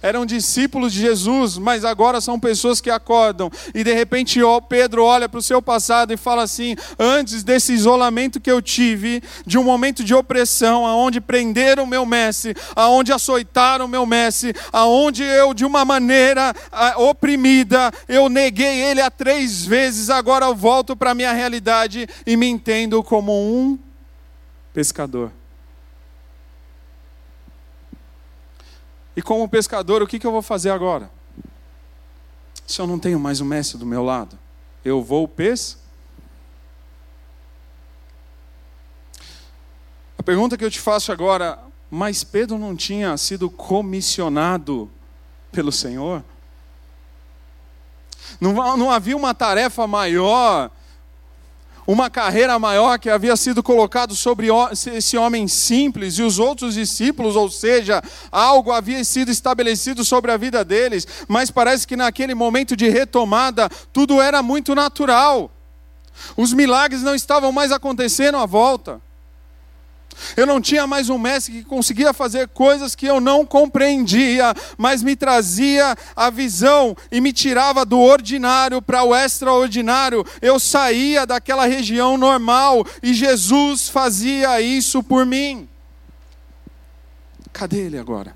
eram 0.00 0.24
discípulos 0.24 0.92
de 0.92 1.00
Jesus, 1.00 1.58
mas 1.58 1.84
agora 1.84 2.20
são 2.20 2.38
pessoas 2.38 2.80
que 2.80 2.90
acordam. 2.90 3.50
E 3.74 3.82
de 3.82 3.92
repente 3.92 4.40
Pedro 4.68 5.04
olha 5.04 5.28
para 5.28 5.38
o 5.38 5.42
seu 5.42 5.60
passado 5.60 6.12
e 6.12 6.16
fala 6.16 6.42
assim: 6.42 6.76
antes 6.98 7.42
desse 7.42 7.72
isolamento 7.72 8.40
que 8.40 8.50
eu 8.50 8.62
tive, 8.62 9.22
de 9.46 9.58
um 9.58 9.64
momento 9.64 10.04
de 10.04 10.14
opressão, 10.14 10.86
aonde 10.86 11.20
prenderam 11.20 11.86
meu 11.86 12.06
mestre, 12.06 12.54
aonde 12.74 13.12
açoitaram 13.12 13.88
meu 13.88 14.06
mestre, 14.06 14.54
aonde 14.72 15.22
eu, 15.22 15.52
de 15.52 15.64
uma 15.64 15.84
maneira 15.84 16.54
oprimida, 16.96 17.92
eu 18.08 18.28
neguei 18.28 18.82
ele 18.82 19.00
a 19.00 19.10
três 19.10 19.64
vezes, 19.64 20.10
agora 20.10 20.46
eu 20.46 20.54
volto 20.54 20.96
para 20.96 21.10
a 21.10 21.14
minha 21.14 21.32
realidade 21.32 22.06
e 22.26 22.36
me 22.36 22.46
entendo 22.46 23.02
como 23.02 23.32
um 23.32 23.78
pescador. 24.72 25.32
E 29.16 29.22
como 29.22 29.48
pescador, 29.48 30.02
o 30.02 30.06
que, 30.06 30.18
que 30.18 30.26
eu 30.26 30.32
vou 30.32 30.42
fazer 30.42 30.70
agora? 30.70 31.10
Se 32.66 32.80
eu 32.80 32.86
não 32.86 32.98
tenho 32.98 33.20
mais 33.20 33.40
o 33.40 33.44
mestre 33.44 33.78
do 33.78 33.84
meu 33.84 34.02
lado, 34.02 34.38
eu 34.84 35.02
vou 35.02 35.28
pescar? 35.28 35.82
A 40.18 40.22
pergunta 40.22 40.56
que 40.56 40.64
eu 40.64 40.70
te 40.70 40.78
faço 40.78 41.10
agora, 41.10 41.58
mas 41.90 42.22
Pedro 42.22 42.56
não 42.56 42.76
tinha 42.76 43.16
sido 43.16 43.50
comissionado 43.50 44.88
pelo 45.50 45.72
Senhor? 45.72 46.22
Não, 48.40 48.76
não 48.76 48.90
havia 48.90 49.16
uma 49.16 49.34
tarefa 49.34 49.84
maior 49.86 50.70
uma 51.92 52.08
carreira 52.08 52.58
maior 52.58 52.98
que 52.98 53.10
havia 53.10 53.36
sido 53.36 53.62
colocado 53.62 54.16
sobre 54.16 54.48
esse 54.94 55.18
homem 55.18 55.46
simples 55.46 56.18
e 56.18 56.22
os 56.22 56.38
outros 56.38 56.74
discípulos, 56.74 57.36
ou 57.36 57.50
seja, 57.50 58.02
algo 58.30 58.72
havia 58.72 59.04
sido 59.04 59.30
estabelecido 59.30 60.02
sobre 60.02 60.32
a 60.32 60.38
vida 60.38 60.64
deles, 60.64 61.06
mas 61.28 61.50
parece 61.50 61.86
que 61.86 61.94
naquele 61.94 62.34
momento 62.34 62.74
de 62.74 62.88
retomada 62.88 63.68
tudo 63.92 64.22
era 64.22 64.42
muito 64.42 64.74
natural. 64.74 65.50
Os 66.34 66.54
milagres 66.54 67.02
não 67.02 67.14
estavam 67.14 67.52
mais 67.52 67.70
acontecendo 67.70 68.38
à 68.38 68.46
volta. 68.46 68.98
Eu 70.36 70.46
não 70.46 70.60
tinha 70.60 70.86
mais 70.86 71.08
um 71.08 71.18
mestre 71.18 71.52
que 71.52 71.64
conseguia 71.64 72.12
fazer 72.12 72.48
coisas 72.48 72.94
que 72.94 73.06
eu 73.06 73.20
não 73.20 73.44
compreendia, 73.44 74.54
mas 74.76 75.02
me 75.02 75.16
trazia 75.16 75.96
a 76.16 76.30
visão 76.30 76.96
e 77.10 77.20
me 77.20 77.32
tirava 77.32 77.84
do 77.84 77.98
ordinário 77.98 78.80
para 78.80 79.04
o 79.04 79.14
extraordinário. 79.14 80.24
Eu 80.40 80.58
saía 80.58 81.26
daquela 81.26 81.66
região 81.66 82.16
normal 82.16 82.86
e 83.02 83.14
Jesus 83.14 83.88
fazia 83.88 84.60
isso 84.60 85.02
por 85.02 85.26
mim. 85.26 85.68
Cadê 87.52 87.80
ele 87.80 87.98
agora? 87.98 88.34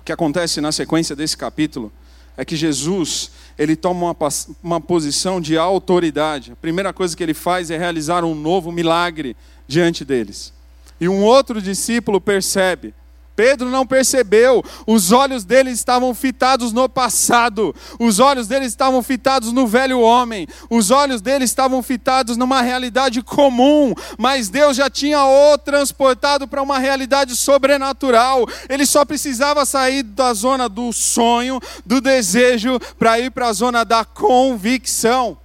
O 0.00 0.04
que 0.04 0.12
acontece 0.12 0.60
na 0.60 0.72
sequência 0.72 1.14
desse 1.14 1.36
capítulo 1.36 1.92
é 2.36 2.44
que 2.44 2.56
Jesus 2.56 3.30
ele 3.60 3.76
toma 3.76 4.06
uma, 4.06 4.28
uma 4.62 4.80
posição 4.80 5.38
de 5.38 5.58
autoridade. 5.58 6.52
A 6.52 6.56
primeira 6.56 6.94
coisa 6.94 7.14
que 7.14 7.22
ele 7.22 7.34
faz 7.34 7.70
é 7.70 7.76
realizar 7.76 8.24
um 8.24 8.34
novo 8.34 8.72
milagre 8.72 9.36
diante 9.68 10.02
deles. 10.02 10.50
E 10.98 11.06
um 11.06 11.22
outro 11.22 11.60
discípulo 11.60 12.22
percebe 12.22 12.94
Pedro 13.40 13.70
não 13.70 13.86
percebeu, 13.86 14.62
os 14.86 15.12
olhos 15.12 15.44
dele 15.44 15.70
estavam 15.70 16.14
fitados 16.14 16.74
no 16.74 16.86
passado, 16.90 17.74
os 17.98 18.18
olhos 18.18 18.46
dele 18.46 18.66
estavam 18.66 19.02
fitados 19.02 19.50
no 19.50 19.66
velho 19.66 19.98
homem, 19.98 20.46
os 20.68 20.90
olhos 20.90 21.22
dele 21.22 21.44
estavam 21.44 21.82
fitados 21.82 22.36
numa 22.36 22.60
realidade 22.60 23.22
comum, 23.22 23.94
mas 24.18 24.50
Deus 24.50 24.76
já 24.76 24.90
tinha 24.90 25.24
o 25.24 25.56
transportado 25.56 26.46
para 26.46 26.60
uma 26.60 26.78
realidade 26.78 27.34
sobrenatural. 27.34 28.46
Ele 28.68 28.84
só 28.84 29.06
precisava 29.06 29.64
sair 29.64 30.02
da 30.02 30.34
zona 30.34 30.68
do 30.68 30.92
sonho, 30.92 31.58
do 31.86 31.98
desejo, 31.98 32.78
para 32.98 33.18
ir 33.18 33.30
para 33.30 33.48
a 33.48 33.52
zona 33.54 33.86
da 33.86 34.04
convicção. 34.04 35.38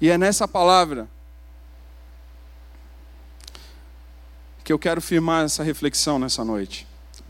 E 0.00 0.08
é 0.08 0.16
nessa 0.16 0.48
palavra 0.48 1.10
que 4.68 4.72
eu 4.72 4.78
quero 4.78 5.00
firmar 5.00 5.46
essa 5.46 5.62
reflexão 5.62 6.18
nessa 6.18 6.44
noite. 6.44 6.86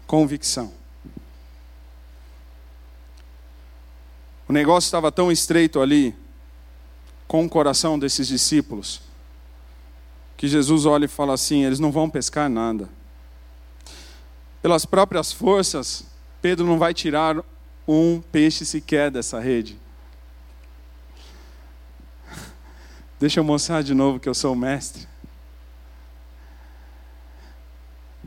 Convicção. 0.09 0.73
O 4.49 4.53
negócio 4.53 4.89
estava 4.89 5.13
tão 5.13 5.31
estreito 5.31 5.81
ali, 5.81 6.17
com 7.29 7.45
o 7.45 7.49
coração 7.49 7.97
desses 7.97 8.27
discípulos, 8.27 9.01
que 10.37 10.49
Jesus 10.49 10.85
olha 10.85 11.05
e 11.05 11.09
fala 11.09 11.35
assim: 11.35 11.65
eles 11.65 11.79
não 11.79 11.93
vão 11.93 12.11
pescar 12.11 12.51
nada. 12.51 12.89
Pelas 14.61 14.85
próprias 14.85 15.31
forças, 15.31 16.05
Pedro 16.43 16.67
não 16.67 16.77
vai 16.77 16.93
tirar 16.93 17.37
um 17.87 18.21
peixe 18.33 18.67
sequer 18.67 19.13
dessa 19.13 19.39
rede. 19.39 19.79
Deixa 23.21 23.39
eu 23.39 23.45
mostrar 23.45 23.83
de 23.83 23.95
novo 23.95 24.19
que 24.19 24.29
eu 24.29 24.35
sou 24.35 24.55
o 24.55 24.57
mestre. 24.57 25.07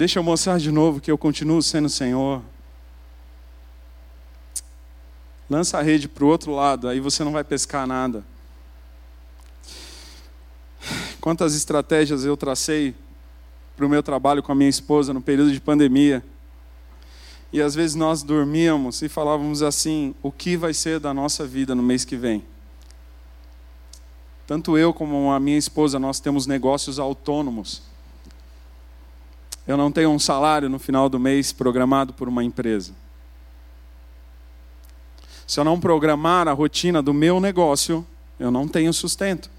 Deixa 0.01 0.17
eu 0.17 0.23
mostrar 0.23 0.57
de 0.57 0.71
novo 0.71 0.99
que 0.99 1.11
eu 1.11 1.17
continuo 1.17 1.61
sendo 1.61 1.87
Senhor. 1.87 2.41
Lança 5.47 5.77
a 5.77 5.83
rede 5.83 6.07
para 6.07 6.23
o 6.23 6.27
outro 6.27 6.55
lado, 6.55 6.87
aí 6.87 6.99
você 6.99 7.23
não 7.23 7.31
vai 7.31 7.43
pescar 7.43 7.85
nada. 7.85 8.25
Quantas 11.21 11.53
estratégias 11.53 12.25
eu 12.25 12.35
tracei 12.35 12.95
para 13.77 13.85
o 13.85 13.89
meu 13.89 14.01
trabalho 14.01 14.41
com 14.41 14.51
a 14.51 14.55
minha 14.55 14.71
esposa 14.71 15.13
no 15.13 15.21
período 15.21 15.51
de 15.51 15.61
pandemia. 15.61 16.25
E 17.53 17.61
às 17.61 17.75
vezes 17.75 17.93
nós 17.93 18.23
dormíamos 18.23 19.03
e 19.03 19.07
falávamos 19.07 19.61
assim: 19.61 20.15
o 20.23 20.31
que 20.31 20.57
vai 20.57 20.73
ser 20.73 20.99
da 20.99 21.13
nossa 21.13 21.45
vida 21.45 21.75
no 21.75 21.83
mês 21.83 22.03
que 22.03 22.15
vem? 22.15 22.43
Tanto 24.47 24.79
eu 24.79 24.95
como 24.95 25.31
a 25.31 25.39
minha 25.39 25.59
esposa, 25.59 25.99
nós 25.99 26.19
temos 26.19 26.47
negócios 26.47 26.97
autônomos. 26.97 27.90
Eu 29.67 29.77
não 29.77 29.91
tenho 29.91 30.09
um 30.09 30.19
salário 30.19 30.69
no 30.69 30.79
final 30.79 31.07
do 31.07 31.19
mês 31.19 31.51
programado 31.51 32.13
por 32.13 32.27
uma 32.27 32.43
empresa. 32.43 32.93
Se 35.45 35.59
eu 35.59 35.63
não 35.63 35.79
programar 35.79 36.47
a 36.47 36.53
rotina 36.53 37.01
do 37.01 37.13
meu 37.13 37.39
negócio, 37.39 38.05
eu 38.39 38.49
não 38.49 38.67
tenho 38.67 38.91
sustento. 38.93 39.49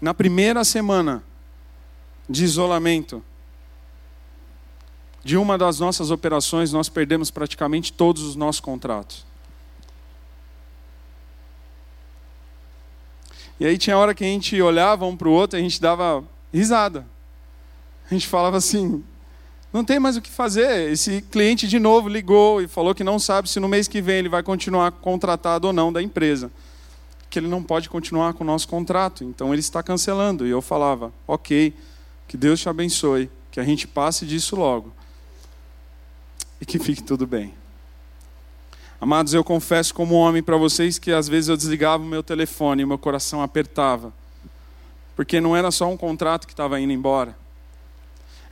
Na 0.00 0.14
primeira 0.14 0.64
semana 0.64 1.22
de 2.28 2.44
isolamento 2.44 3.22
de 5.24 5.36
uma 5.36 5.58
das 5.58 5.80
nossas 5.80 6.10
operações, 6.10 6.72
nós 6.72 6.88
perdemos 6.88 7.30
praticamente 7.30 7.92
todos 7.92 8.22
os 8.22 8.36
nossos 8.36 8.60
contratos. 8.60 9.26
E 13.58 13.66
aí 13.66 13.76
tinha 13.76 13.98
hora 13.98 14.14
que 14.14 14.22
a 14.22 14.28
gente 14.28 14.60
olhava 14.62 15.04
um 15.04 15.16
para 15.16 15.28
o 15.28 15.32
outro, 15.32 15.58
a 15.58 15.60
gente 15.60 15.80
dava 15.80 16.24
risada. 16.52 17.06
A 18.10 18.14
gente 18.14 18.26
falava 18.26 18.56
assim: 18.56 19.04
não 19.72 19.84
tem 19.84 19.98
mais 19.98 20.16
o 20.16 20.22
que 20.22 20.30
fazer. 20.30 20.90
Esse 20.90 21.22
cliente 21.22 21.68
de 21.68 21.78
novo 21.78 22.08
ligou 22.08 22.62
e 22.62 22.68
falou 22.68 22.94
que 22.94 23.04
não 23.04 23.18
sabe 23.18 23.48
se 23.48 23.60
no 23.60 23.68
mês 23.68 23.86
que 23.86 24.00
vem 24.00 24.16
ele 24.16 24.28
vai 24.28 24.42
continuar 24.42 24.90
contratado 24.92 25.66
ou 25.66 25.72
não 25.72 25.92
da 25.92 26.02
empresa. 26.02 26.50
Que 27.28 27.38
ele 27.38 27.48
não 27.48 27.62
pode 27.62 27.90
continuar 27.90 28.32
com 28.32 28.42
o 28.42 28.46
nosso 28.46 28.66
contrato, 28.66 29.22
então 29.22 29.52
ele 29.52 29.60
está 29.60 29.82
cancelando. 29.82 30.46
E 30.46 30.50
eu 30.50 30.62
falava: 30.62 31.12
ok, 31.26 31.74
que 32.26 32.36
Deus 32.36 32.60
te 32.60 32.68
abençoe, 32.68 33.30
que 33.50 33.60
a 33.60 33.64
gente 33.64 33.86
passe 33.86 34.24
disso 34.24 34.56
logo 34.56 34.92
e 36.60 36.66
que 36.66 36.78
fique 36.78 37.02
tudo 37.02 37.26
bem. 37.26 37.54
Amados, 39.00 39.32
eu 39.32 39.44
confesso 39.44 39.94
como 39.94 40.16
homem 40.16 40.42
para 40.42 40.56
vocês 40.56 40.98
que 40.98 41.12
às 41.12 41.28
vezes 41.28 41.48
eu 41.48 41.56
desligava 41.56 42.02
o 42.02 42.06
meu 42.06 42.22
telefone 42.22 42.82
e 42.82 42.86
meu 42.86 42.98
coração 42.98 43.42
apertava 43.42 44.12
porque 45.18 45.40
não 45.40 45.56
era 45.56 45.72
só 45.72 45.90
um 45.90 45.96
contrato 45.96 46.46
que 46.46 46.52
estava 46.52 46.78
indo 46.78 46.92
embora, 46.92 47.36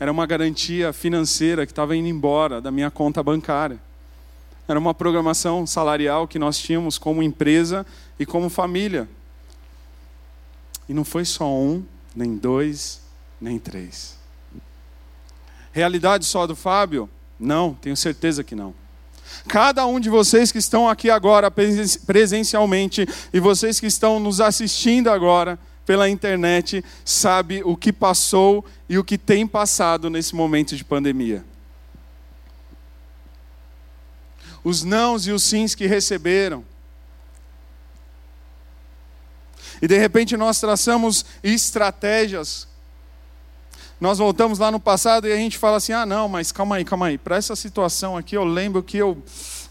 era 0.00 0.10
uma 0.10 0.26
garantia 0.26 0.92
financeira 0.92 1.64
que 1.64 1.70
estava 1.70 1.94
indo 1.94 2.08
embora 2.08 2.60
da 2.60 2.72
minha 2.72 2.90
conta 2.90 3.22
bancária. 3.22 3.78
Era 4.66 4.76
uma 4.76 4.92
programação 4.92 5.64
salarial 5.64 6.26
que 6.26 6.40
nós 6.40 6.58
tínhamos 6.58 6.98
como 6.98 7.22
empresa 7.22 7.86
e 8.18 8.26
como 8.26 8.50
família. 8.50 9.08
E 10.88 10.92
não 10.92 11.04
foi 11.04 11.24
só 11.24 11.48
um, 11.48 11.84
nem 12.16 12.34
dois, 12.34 13.00
nem 13.40 13.60
três. 13.60 14.18
Realidade 15.70 16.24
só 16.24 16.48
do 16.48 16.56
Fábio? 16.56 17.08
Não, 17.38 17.74
tenho 17.74 17.96
certeza 17.96 18.42
que 18.42 18.56
não. 18.56 18.74
Cada 19.46 19.86
um 19.86 20.00
de 20.00 20.10
vocês 20.10 20.50
que 20.50 20.58
estão 20.58 20.88
aqui 20.88 21.10
agora 21.10 21.48
presencialmente 21.48 23.06
e 23.32 23.38
vocês 23.38 23.78
que 23.78 23.86
estão 23.86 24.18
nos 24.18 24.40
assistindo 24.40 25.08
agora, 25.08 25.56
pela 25.86 26.10
internet 26.10 26.84
sabe 27.04 27.62
o 27.64 27.76
que 27.76 27.92
passou 27.92 28.64
e 28.88 28.98
o 28.98 29.04
que 29.04 29.16
tem 29.16 29.46
passado 29.46 30.10
nesse 30.10 30.34
momento 30.34 30.76
de 30.76 30.84
pandemia. 30.84 31.44
Os 34.64 34.82
nãos 34.82 35.28
e 35.28 35.32
os 35.32 35.44
sims 35.44 35.76
que 35.76 35.86
receberam. 35.86 36.64
E 39.80 39.86
de 39.86 39.96
repente 39.96 40.36
nós 40.36 40.58
traçamos 40.58 41.24
estratégias. 41.40 42.66
Nós 44.00 44.18
voltamos 44.18 44.58
lá 44.58 44.72
no 44.72 44.80
passado 44.80 45.28
e 45.28 45.32
a 45.32 45.36
gente 45.36 45.56
fala 45.56 45.76
assim: 45.76 45.92
ah, 45.92 46.04
não, 46.04 46.28
mas 46.28 46.50
calma 46.50 46.76
aí, 46.76 46.84
calma 46.84 47.06
aí. 47.06 47.16
Para 47.16 47.36
essa 47.36 47.54
situação 47.54 48.16
aqui, 48.16 48.36
eu 48.36 48.44
lembro 48.44 48.82
que 48.82 48.96
eu 48.96 49.22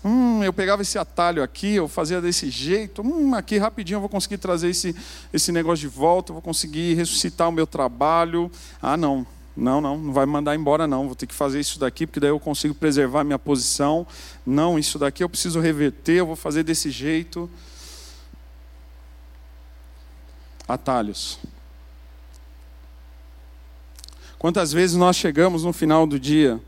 Hum, 0.08 0.44
eu 0.44 0.54
pegava 0.54 0.84
esse 0.84 1.00
atalho 1.00 1.42
aqui, 1.42 1.74
eu 1.74 1.88
fazia 1.88 2.22
desse 2.22 2.48
jeito. 2.52 3.02
Hum, 3.02 3.34
aqui 3.34 3.58
rapidinho 3.58 3.98
eu 3.98 4.02
vou 4.02 4.08
conseguir 4.08 4.38
trazer 4.38 4.70
esse, 4.70 4.96
esse 5.34 5.52
negócio 5.52 5.80
de 5.80 5.88
volta, 5.88 6.30
eu 6.30 6.36
vou 6.36 6.44
conseguir 6.44 6.94
ressuscitar 6.94 7.50
o 7.50 7.52
meu 7.52 7.66
trabalho. 7.66 8.52
Ah, 8.80 8.96
não. 8.96 9.26
Não, 9.58 9.82
não, 9.82 9.98
não 9.98 10.14
vai 10.14 10.28
mandar 10.28 10.56
embora, 10.56 10.86
não. 10.86 11.08
Vou 11.08 11.16
ter 11.16 11.26
que 11.26 11.34
fazer 11.34 11.60
isso 11.60 11.80
daqui, 11.80 12.06
porque 12.06 12.20
daí 12.20 12.30
eu 12.30 12.40
consigo 12.40 12.76
preservar 12.76 13.22
a 13.22 13.24
minha 13.24 13.40
posição. 13.40 14.06
Não, 14.46 14.78
isso 14.78 15.00
daqui 15.00 15.24
eu 15.24 15.30
preciso 15.30 15.60
reverter, 15.60 16.18
eu 16.18 16.28
vou 16.28 16.36
fazer 16.36 16.62
desse 16.62 16.92
jeito. 16.92 17.50
Atalhos. 20.68 21.40
Quantas 24.38 24.72
vezes 24.72 24.96
nós 24.96 25.16
chegamos 25.16 25.64
no 25.64 25.74
final 25.74 26.06
do 26.06 26.20
dia 26.20 26.62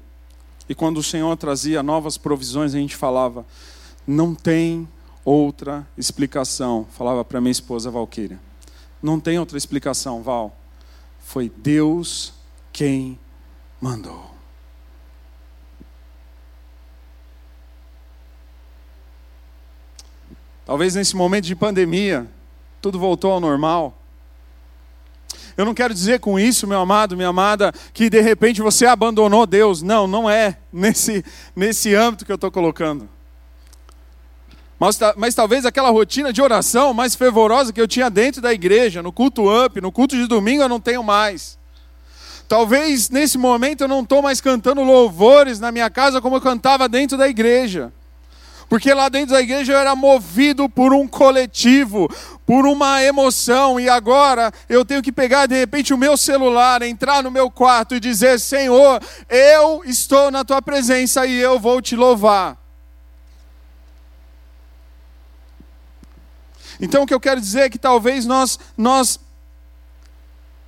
e 0.70 0.76
quando 0.76 0.98
o 0.98 1.04
Senhor 1.04 1.36
trazia 1.38 1.82
novas 1.82 2.18
provisões, 2.18 2.76
a 2.76 2.78
gente 2.78 2.96
falava: 2.96 3.46
não 4.06 4.36
tem 4.36 4.88
outra 5.24 5.88
explicação. 5.98 6.86
Falava 6.92 7.24
para 7.24 7.42
minha 7.42 7.52
esposa 7.52 7.92
Valquíria: 7.92 8.40
não 9.02 9.20
tem 9.20 9.40
outra 9.40 9.58
explicação, 9.58 10.22
Val. 10.22 10.56
Foi 11.20 11.50
Deus 11.50 12.34
quem 12.72 13.20
mandou. 13.82 14.38
Talvez 20.66 20.96
nesse 20.96 21.16
momento 21.16 21.46
de 21.46 21.56
pandemia, 21.56 22.30
tudo 22.82 23.00
voltou 23.00 23.32
ao 23.32 23.40
normal. 23.40 23.98
Eu 25.58 25.66
não 25.66 25.74
quero 25.74 25.92
dizer 25.92 26.20
com 26.20 26.40
isso, 26.40 26.68
meu 26.68 26.80
amado, 26.80 27.18
minha 27.18 27.30
amada, 27.30 27.74
que 27.92 28.12
de 28.12 28.22
repente 28.22 28.62
você 28.62 28.86
abandonou 28.86 29.48
Deus. 29.48 29.82
Não, 29.82 30.06
não 30.06 30.30
é 30.30 30.58
nesse, 30.72 31.26
nesse 31.56 31.96
âmbito 31.96 32.24
que 32.24 32.32
eu 32.32 32.36
estou 32.36 32.52
colocando. 32.52 33.10
Mas, 34.80 35.00
mas, 35.18 35.34
talvez 35.34 35.66
aquela 35.66 35.90
rotina 35.90 36.32
de 36.32 36.40
oração 36.40 36.94
mais 36.94 37.16
fervorosa 37.16 37.74
que 37.74 37.82
eu 37.82 37.88
tinha 37.88 38.12
dentro 38.12 38.40
da 38.40 38.54
igreja, 38.54 39.02
no 39.02 39.12
culto 39.12 39.50
up, 39.66 39.82
no 39.82 39.92
culto 39.92 40.16
de 40.16 40.28
domingo, 40.28 40.62
eu 40.62 40.70
não 40.70 40.80
tenho 40.80 41.02
mais. 41.02 41.58
Talvez 42.48 43.10
nesse 43.10 43.40
momento 43.40 43.82
eu 43.82 43.88
não 43.88 44.02
estou 44.02 44.22
mais 44.22 44.40
cantando 44.40 44.84
louvores 44.84 45.60
na 45.60 45.72
minha 45.72 45.90
casa 45.90 46.22
como 46.22 46.36
eu 46.36 46.42
cantava 46.42 46.88
dentro 46.88 47.18
da 47.18 47.28
igreja. 47.28 47.92
Porque 48.70 48.94
lá 48.94 49.08
dentro 49.08 49.34
da 49.34 49.42
igreja 49.42 49.72
eu 49.72 49.78
era 49.78 49.96
movido 49.96 50.68
por 50.68 50.94
um 50.94 51.08
coletivo, 51.08 52.10
por 52.46 52.66
uma 52.66 53.02
emoção, 53.02 53.80
e 53.80 53.88
agora 53.88 54.52
eu 54.68 54.84
tenho 54.84 55.02
que 55.02 55.12
pegar 55.12 55.46
de 55.46 55.56
repente 55.56 55.94
o 55.94 55.98
meu 55.98 56.18
celular, 56.18 56.82
entrar 56.82 57.24
no 57.24 57.32
meu 57.32 57.50
quarto 57.50 57.96
e 57.96 58.00
dizer: 58.00 58.40
Senhor, 58.40 59.02
eu 59.30 59.84
estou 59.86 60.30
na 60.30 60.44
tua 60.44 60.62
presença 60.62 61.26
e 61.26 61.36
eu 61.36 61.58
vou 61.58 61.82
te 61.82 61.96
louvar. 61.96 62.58
Então 66.80 67.04
o 67.04 67.08
que 67.08 67.14
eu 67.14 67.22
quero 67.22 67.40
dizer 67.40 67.62
é 67.62 67.70
que 67.70 67.80
talvez 67.80 68.26
nós, 68.26 68.60
nós 68.78 69.18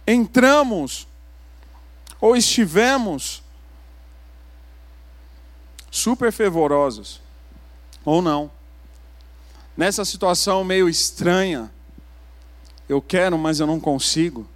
entramos 0.08 1.06
ou 2.20 2.36
estivemos 2.36 3.44
super 5.92 6.32
fervorosos 6.32 7.22
ou 8.06 8.22
não. 8.22 8.52
Nessa 9.76 10.04
situação 10.04 10.64
meio 10.64 10.90
estranha, 10.90 11.72
eu 12.88 13.02
quero, 13.02 13.38
mas 13.38 13.60
eu 13.60 13.68
não 13.68 13.80
consigo. 13.80 14.48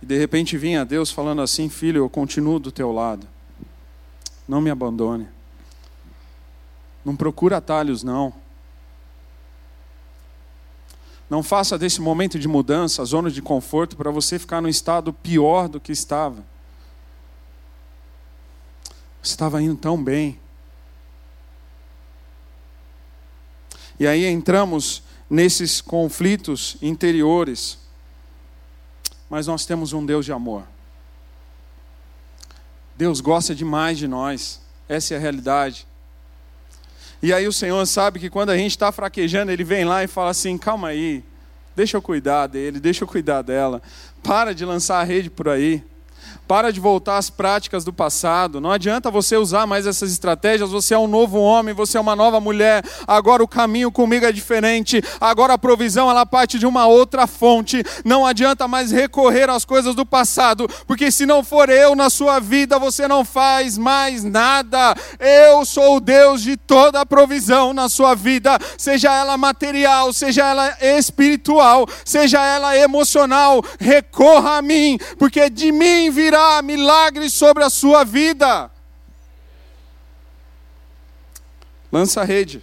E 0.00 0.06
de 0.06 0.16
repente 0.16 0.56
vinha 0.56 0.84
Deus 0.84 1.10
falando 1.10 1.42
assim: 1.42 1.68
Filho, 1.68 1.98
eu 1.98 2.08
continuo 2.08 2.58
do 2.58 2.72
teu 2.72 2.92
lado. 2.92 3.26
Não 4.46 4.60
me 4.60 4.70
abandone. 4.70 5.28
Não 7.04 7.14
procura 7.14 7.58
atalhos, 7.58 8.02
não. 8.02 8.32
Não 11.28 11.42
faça 11.42 11.76
desse 11.76 12.00
momento 12.00 12.38
de 12.38 12.48
mudança, 12.48 13.04
zona 13.04 13.30
de 13.30 13.42
conforto, 13.42 13.96
para 13.96 14.10
você 14.10 14.38
ficar 14.38 14.62
no 14.62 14.68
estado 14.68 15.12
pior 15.12 15.68
do 15.68 15.78
que 15.78 15.92
estava 15.92 16.42
estava 19.22 19.62
indo 19.62 19.76
tão 19.76 20.02
bem. 20.02 20.38
E 23.98 24.06
aí 24.06 24.24
entramos 24.26 25.02
nesses 25.28 25.80
conflitos 25.80 26.76
interiores. 26.80 27.78
Mas 29.28 29.46
nós 29.46 29.66
temos 29.66 29.92
um 29.92 30.04
Deus 30.04 30.24
de 30.24 30.32
amor. 30.32 30.64
Deus 32.96 33.20
gosta 33.20 33.54
demais 33.54 33.98
de 33.98 34.08
nós. 34.08 34.60
Essa 34.88 35.14
é 35.14 35.16
a 35.16 35.20
realidade. 35.20 35.86
E 37.22 37.32
aí 37.32 37.46
o 37.46 37.52
Senhor 37.52 37.84
sabe 37.86 38.18
que 38.20 38.30
quando 38.30 38.50
a 38.50 38.56
gente 38.56 38.70
está 38.70 38.90
fraquejando, 38.92 39.50
Ele 39.50 39.64
vem 39.64 39.84
lá 39.84 40.02
e 40.02 40.06
fala 40.06 40.30
assim: 40.30 40.56
calma 40.56 40.88
aí, 40.88 41.24
deixa 41.76 41.96
eu 41.96 42.02
cuidar 42.02 42.46
dele, 42.46 42.80
deixa 42.80 43.04
eu 43.04 43.08
cuidar 43.08 43.42
dela. 43.42 43.82
Para 44.22 44.54
de 44.54 44.64
lançar 44.64 45.00
a 45.00 45.04
rede 45.04 45.28
por 45.28 45.48
aí. 45.48 45.84
Para 46.48 46.72
de 46.72 46.80
voltar 46.80 47.18
às 47.18 47.28
práticas 47.28 47.84
do 47.84 47.92
passado. 47.92 48.58
Não 48.58 48.72
adianta 48.72 49.10
você 49.10 49.36
usar 49.36 49.66
mais 49.66 49.86
essas 49.86 50.10
estratégias. 50.10 50.70
Você 50.70 50.94
é 50.94 50.98
um 50.98 51.06
novo 51.06 51.38
homem, 51.38 51.74
você 51.74 51.98
é 51.98 52.00
uma 52.00 52.16
nova 52.16 52.40
mulher. 52.40 52.82
Agora 53.06 53.44
o 53.44 53.46
caminho 53.46 53.92
comigo 53.92 54.24
é 54.24 54.32
diferente. 54.32 55.04
Agora 55.20 55.52
a 55.52 55.58
provisão 55.58 56.10
ela 56.10 56.24
parte 56.24 56.58
de 56.58 56.64
uma 56.64 56.86
outra 56.86 57.26
fonte. 57.26 57.84
Não 58.02 58.24
adianta 58.24 58.66
mais 58.66 58.90
recorrer 58.90 59.50
às 59.50 59.66
coisas 59.66 59.94
do 59.94 60.06
passado, 60.06 60.66
porque 60.86 61.10
se 61.10 61.26
não 61.26 61.44
for 61.44 61.68
eu 61.68 61.94
na 61.94 62.08
sua 62.08 62.40
vida, 62.40 62.78
você 62.78 63.06
não 63.06 63.26
faz 63.26 63.76
mais 63.76 64.24
nada. 64.24 64.94
Eu 65.20 65.66
sou 65.66 65.96
o 65.96 66.00
Deus 66.00 66.40
de 66.40 66.56
toda 66.56 67.02
a 67.02 67.06
provisão 67.06 67.74
na 67.74 67.90
sua 67.90 68.14
vida, 68.14 68.58
seja 68.78 69.14
ela 69.14 69.36
material, 69.36 70.14
seja 70.14 70.46
ela 70.46 70.74
espiritual, 70.80 71.86
seja 72.06 72.42
ela 72.42 72.74
emocional. 72.74 73.62
Recorra 73.78 74.56
a 74.56 74.62
mim, 74.62 74.98
porque 75.18 75.50
de 75.50 75.70
mim 75.70 76.08
virá 76.10 76.37
milagres 76.62 77.34
sobre 77.34 77.64
a 77.64 77.70
sua 77.70 78.04
vida. 78.04 78.70
Lança 81.90 82.20
a 82.20 82.24
rede. 82.24 82.62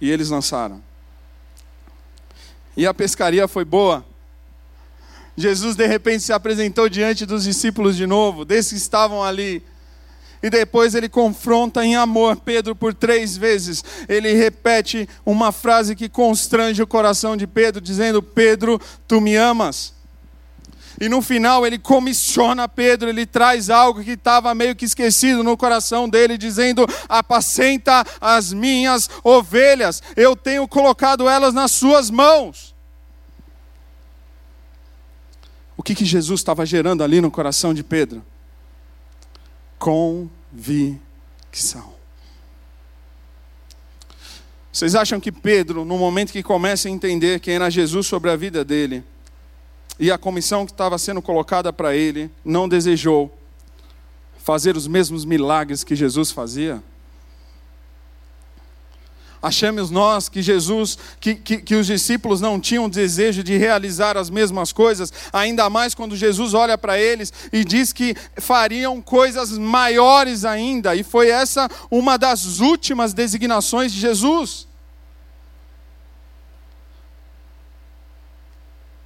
E 0.00 0.10
eles 0.10 0.28
lançaram. 0.28 0.82
E 2.76 2.86
a 2.86 2.92
pescaria 2.92 3.48
foi 3.48 3.64
boa. 3.64 4.04
Jesus 5.36 5.76
de 5.76 5.86
repente 5.86 6.22
se 6.22 6.32
apresentou 6.32 6.88
diante 6.88 7.26
dos 7.26 7.44
discípulos 7.44 7.96
de 7.96 8.06
novo, 8.06 8.44
desses 8.44 8.70
que 8.70 8.76
estavam 8.76 9.22
ali. 9.22 9.62
E 10.42 10.50
depois 10.50 10.94
ele 10.94 11.08
confronta 11.08 11.84
em 11.84 11.96
amor 11.96 12.36
Pedro 12.36 12.76
por 12.76 12.94
três 12.94 13.36
vezes. 13.36 13.82
Ele 14.08 14.32
repete 14.34 15.08
uma 15.24 15.50
frase 15.50 15.96
que 15.96 16.08
constrange 16.08 16.82
o 16.82 16.86
coração 16.86 17.36
de 17.36 17.46
Pedro, 17.46 17.80
dizendo: 17.80 18.22
Pedro, 18.22 18.80
tu 19.08 19.20
me 19.20 19.36
amas. 19.36 19.95
E 21.00 21.08
no 21.08 21.20
final 21.20 21.66
ele 21.66 21.78
comissiona 21.78 22.68
Pedro, 22.68 23.08
ele 23.08 23.26
traz 23.26 23.68
algo 23.70 24.02
que 24.02 24.12
estava 24.12 24.54
meio 24.54 24.74
que 24.74 24.84
esquecido 24.84 25.42
no 25.42 25.56
coração 25.56 26.08
dele, 26.08 26.38
dizendo: 26.38 26.86
Apacenta 27.08 28.04
as 28.20 28.52
minhas 28.52 29.08
ovelhas, 29.22 30.02
eu 30.16 30.34
tenho 30.34 30.66
colocado 30.66 31.28
elas 31.28 31.52
nas 31.52 31.72
suas 31.72 32.10
mãos. 32.10 32.74
O 35.76 35.82
que, 35.82 35.94
que 35.94 36.04
Jesus 36.04 36.40
estava 36.40 36.64
gerando 36.64 37.04
ali 37.04 37.20
no 37.20 37.30
coração 37.30 37.74
de 37.74 37.84
Pedro? 37.84 38.24
Convicção. 39.78 40.96
Vocês 44.72 44.94
acham 44.94 45.20
que 45.20 45.32
Pedro, 45.32 45.84
no 45.84 45.96
momento 45.96 46.32
que 46.32 46.42
começa 46.42 46.88
a 46.88 46.90
entender 46.90 47.40
quem 47.40 47.54
era 47.54 47.70
Jesus 47.70 48.06
sobre 48.06 48.30
a 48.30 48.36
vida 48.36 48.64
dele, 48.64 49.02
e 49.98 50.10
a 50.10 50.18
comissão 50.18 50.66
que 50.66 50.72
estava 50.72 50.98
sendo 50.98 51.22
colocada 51.22 51.72
para 51.72 51.94
ele 51.94 52.30
não 52.44 52.68
desejou 52.68 53.32
fazer 54.38 54.76
os 54.76 54.86
mesmos 54.86 55.24
milagres 55.24 55.82
que 55.82 55.96
Jesus 55.96 56.30
fazia? 56.30 56.82
Achamos 59.42 59.90
nós 59.90 60.28
que 60.28 60.42
Jesus, 60.42 60.98
que, 61.20 61.34
que, 61.34 61.58
que, 61.58 61.74
os 61.74 61.86
discípulos 61.86 62.40
não 62.40 62.58
tinham 62.58 62.88
desejo 62.88 63.44
de 63.44 63.56
realizar 63.56 64.16
as 64.16 64.28
mesmas 64.28 64.72
coisas, 64.72 65.12
ainda 65.32 65.70
mais 65.70 65.94
quando 65.94 66.16
Jesus 66.16 66.54
olha 66.54 66.76
para 66.76 66.98
eles 66.98 67.32
e 67.52 67.64
diz 67.64 67.92
que 67.92 68.16
fariam 68.38 69.00
coisas 69.00 69.56
maiores 69.56 70.44
ainda, 70.44 70.96
e 70.96 71.04
foi 71.04 71.28
essa 71.28 71.68
uma 71.90 72.16
das 72.16 72.58
últimas 72.58 73.12
designações 73.12 73.92
de 73.92 74.00
Jesus. 74.00 74.66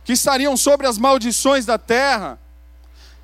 Que 0.05 0.13
estariam 0.13 0.57
sobre 0.57 0.87
as 0.87 0.99
maldições 0.99 1.65
da 1.65 1.79
terra, 1.79 2.39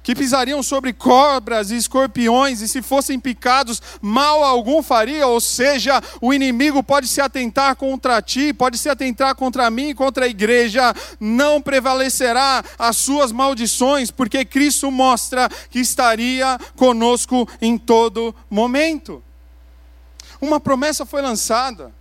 que 0.06 0.14
pisariam 0.14 0.62
sobre 0.62 0.92
cobras 0.92 1.72
e 1.72 1.76
escorpiões, 1.76 2.60
e 2.60 2.68
se 2.68 2.80
fossem 2.80 3.18
picados, 3.18 3.82
mal 4.00 4.44
algum 4.44 4.80
faria, 4.80 5.26
ou 5.26 5.40
seja, 5.40 6.00
o 6.20 6.32
inimigo 6.32 6.80
pode 6.80 7.08
se 7.08 7.20
atentar 7.20 7.74
contra 7.74 8.22
ti, 8.22 8.52
pode 8.52 8.78
se 8.78 8.88
atentar 8.88 9.34
contra 9.34 9.68
mim, 9.68 9.92
contra 9.96 10.26
a 10.26 10.28
igreja, 10.28 10.94
não 11.18 11.60
prevalecerá 11.60 12.62
as 12.78 12.96
suas 12.98 13.32
maldições, 13.32 14.12
porque 14.12 14.44
Cristo 14.44 14.92
mostra 14.92 15.48
que 15.70 15.80
estaria 15.80 16.56
conosco 16.76 17.48
em 17.60 17.76
todo 17.76 18.32
momento. 18.48 19.20
Uma 20.40 20.60
promessa 20.60 21.04
foi 21.04 21.20
lançada. 21.20 21.92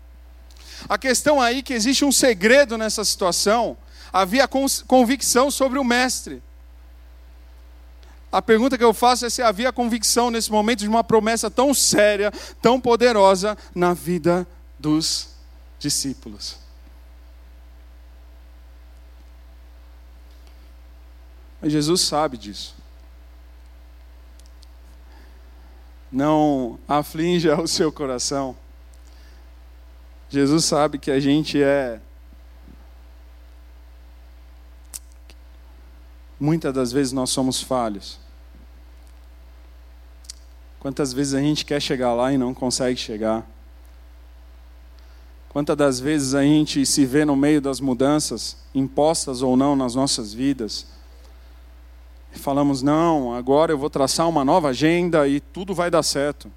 A 0.88 0.96
questão 0.96 1.42
aí 1.42 1.58
é 1.58 1.62
que 1.64 1.74
existe 1.74 2.06
um 2.06 2.12
segredo 2.12 2.78
nessa 2.78 3.04
situação 3.04 3.76
havia 4.16 4.48
convicção 4.88 5.52
sobre 5.52 5.78
o 5.78 5.84
Mestre. 5.84 6.42
A 8.32 8.42
pergunta 8.42 8.78
que 8.78 8.84
eu 8.84 8.94
faço 8.94 9.26
é 9.26 9.30
se 9.30 9.42
havia 9.42 9.74
convicção 9.74 10.32
nesse 10.32 10.50
momento 10.50 10.80
de 10.80 10.88
uma 10.88 11.04
promessa 11.04 11.52
tão 11.52 11.74
séria, 11.74 12.32
tão 12.62 12.80
poderosa 12.80 13.58
na 13.74 13.94
vida 13.94 14.48
dos 14.80 15.32
discípulos. 15.78 16.58
Mas 21.62 21.74
Jesus 21.74 22.00
sabe 22.00 22.38
disso. 22.38 22.74
Não 26.10 26.80
aflinja 26.88 27.60
o 27.60 27.68
seu 27.68 27.92
coração. 27.92 28.56
Jesus 30.30 30.64
sabe 30.64 30.98
que 31.00 31.12
a 31.12 31.20
gente 31.20 31.62
é 31.62 32.00
Muitas 36.40 36.74
das 36.74 36.92
vezes 36.92 37.14
nós 37.14 37.30
somos 37.30 37.62
falhos. 37.62 38.20
Quantas 40.80 41.14
vezes 41.14 41.34
a 41.34 41.40
gente 41.40 41.66
quer 41.66 41.82
chegar 41.82 42.14
lá 42.14 42.32
e 42.32 42.38
não 42.38 42.54
consegue 42.54 43.00
chegar? 43.00 43.46
Quantas 45.50 45.78
das 45.78 46.00
vezes 46.00 46.36
a 46.36 46.44
gente 46.44 46.86
se 46.86 47.06
vê 47.06 47.24
no 47.24 47.36
meio 47.36 47.62
das 47.62 47.80
mudanças, 47.80 48.58
impostas 48.74 49.42
ou 49.42 49.56
não 49.56 49.76
nas 49.76 49.96
nossas 49.96 50.34
vidas, 50.34 50.86
e 52.36 52.38
falamos: 52.38 52.82
não, 52.82 53.34
agora 53.34 53.72
eu 53.72 53.78
vou 53.78 53.90
traçar 53.90 54.28
uma 54.28 54.44
nova 54.44 54.70
agenda 54.70 55.28
e 55.28 55.40
tudo 55.40 55.74
vai 55.74 55.90
dar 55.90 56.04
certo. 56.04 56.52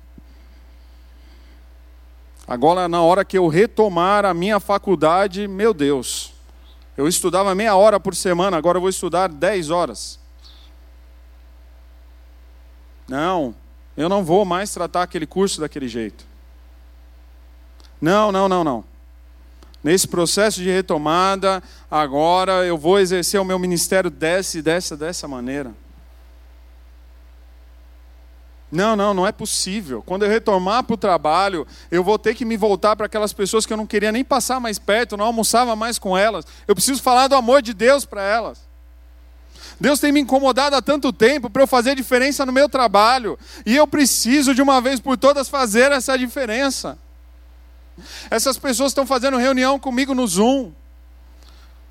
Agora, 2.47 2.89
na 2.89 3.01
hora 3.03 3.25
que 3.25 3.39
eu 3.39 3.47
retomar 3.47 4.25
a 4.25 4.35
minha 4.35 4.59
faculdade, 4.59 5.47
meu 5.47 5.73
Deus, 5.73 6.28
eu 6.99 7.07
estudava 7.07 7.55
meia 7.55 7.77
hora 7.77 8.01
por 8.01 8.13
semana, 8.13 8.57
agora 8.57 8.77
eu 8.77 8.81
vou 8.81 8.91
estudar 8.91 9.29
dez 9.29 9.71
horas. 9.71 10.19
Não, 13.07 13.55
eu 13.97 14.09
não 14.09 14.25
vou 14.25 14.45
mais 14.45 14.75
tratar 14.75 15.05
aquele 15.05 15.25
curso 15.25 15.61
daquele 15.61 15.87
jeito. 15.87 16.27
Não, 18.01 18.33
não, 18.33 18.49
não, 18.49 18.65
não. 18.65 18.85
Nesse 19.83 20.09
processo 20.09 20.61
de 20.61 20.69
retomada, 20.69 21.63
agora 21.89 22.67
eu 22.67 22.77
vou 22.77 22.99
exercer 22.99 23.41
o 23.41 23.45
meu 23.45 23.61
ministério 23.61 24.11
dessa 24.11 24.59
e 24.59 24.63
dessa, 24.63 24.97
dessa 24.97 25.29
maneira. 25.29 25.73
Não, 28.71 28.95
não, 28.95 29.15
não 29.15 29.27
é 29.27 29.33
possível. 29.33 30.03
Quando 30.05 30.25
eu 30.25 30.31
retomar 30.31 30.83
para 30.85 30.95
o 30.95 30.99
trabalho, 30.99 31.67
eu 31.91 32.05
vou 32.05 32.19
ter 32.19 32.35
que 32.35 32.45
me 32.45 32.57
voltar 32.57 32.95
para 32.97 33.07
aquelas 33.07 33.33
pessoas 33.33 33.65
que 33.65 33.73
eu 33.73 33.77
não 33.77 33.87
queria 33.87 34.13
nem 34.13 34.23
passar 34.23 34.61
mais 34.61 34.79
perto, 34.79 35.17
não 35.17 35.25
almoçava 35.25 35.75
mais 35.75 35.99
com 35.99 36.17
elas. 36.17 36.45
Eu 36.67 36.75
preciso 36.75 37.03
falar 37.03 37.29
do 37.29 37.35
amor 37.35 37.63
de 37.63 37.73
Deus 37.73 38.05
para 38.05 38.23
elas. 38.23 38.69
Deus 39.81 40.01
tem 40.01 40.13
me 40.13 40.21
incomodado 40.21 40.77
há 40.77 40.83
tanto 40.83 41.13
tempo 41.13 41.49
para 41.49 41.63
eu 41.63 41.67
fazer 41.67 41.95
diferença 41.95 42.45
no 42.45 42.53
meu 42.53 42.69
trabalho, 42.69 43.39
e 43.65 43.77
eu 43.77 43.87
preciso 43.87 44.55
de 44.55 44.61
uma 44.61 44.81
vez 44.81 44.99
por 44.99 45.17
todas 45.17 45.49
fazer 45.49 45.93
essa 45.93 46.19
diferença. 46.19 46.99
Essas 48.31 48.59
pessoas 48.59 48.91
estão 48.91 49.07
fazendo 49.07 49.37
reunião 49.37 49.79
comigo 49.79 50.15
no 50.15 50.27
Zoom 50.27 50.73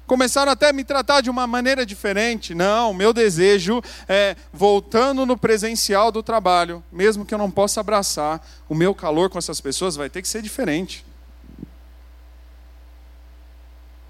começaram 0.08 0.52
até 0.52 0.70
a 0.70 0.74
me 0.74 0.84
tratar 0.84 1.22
de 1.22 1.30
uma 1.30 1.46
maneira 1.46 1.86
diferente. 1.86 2.56
Não, 2.56 2.94
meu 2.94 3.14
desejo 3.14 3.84
é, 4.08 4.36
voltando 4.52 5.26
no 5.26 5.38
presencial 5.38 6.12
do 6.12 6.24
trabalho, 6.24 6.82
mesmo 6.92 7.26
que 7.26 7.34
eu 7.34 7.38
não 7.38 7.52
possa 7.52 7.82
abraçar, 7.82 8.42
o 8.70 8.74
meu 8.74 8.96
calor 8.96 9.30
com 9.30 9.38
essas 9.38 9.60
pessoas 9.60 9.96
vai 9.96 10.10
ter 10.10 10.22
que 10.22 10.28
ser 10.28 10.42
diferente. 10.42 11.06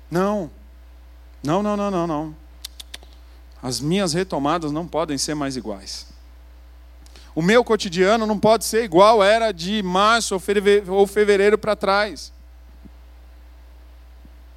Não, 0.09 0.49
não, 1.43 1.61
não, 1.61 1.75
não, 1.75 1.91
não, 1.91 2.07
não. 2.07 2.35
As 3.61 3.81
minhas 3.81 4.13
retomadas 4.13 4.71
não 4.71 4.87
podem 4.87 5.17
ser 5.17 5.33
mais 5.33 5.57
iguais. 5.57 6.05
O 7.33 7.41
meu 7.41 7.63
cotidiano 7.63 8.25
não 8.25 8.39
pode 8.39 8.65
ser 8.65 8.83
igual 8.83 9.23
era 9.23 9.51
de 9.51 9.83
março 9.83 10.39
ou 10.87 11.07
fevereiro 11.07 11.57
para 11.57 11.75
trás. 11.75 12.31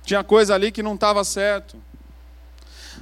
Tinha 0.05 0.25
coisa 0.25 0.55
ali 0.55 0.73
que 0.73 0.83
não 0.83 0.95
estava 0.95 1.23
certo. 1.25 1.77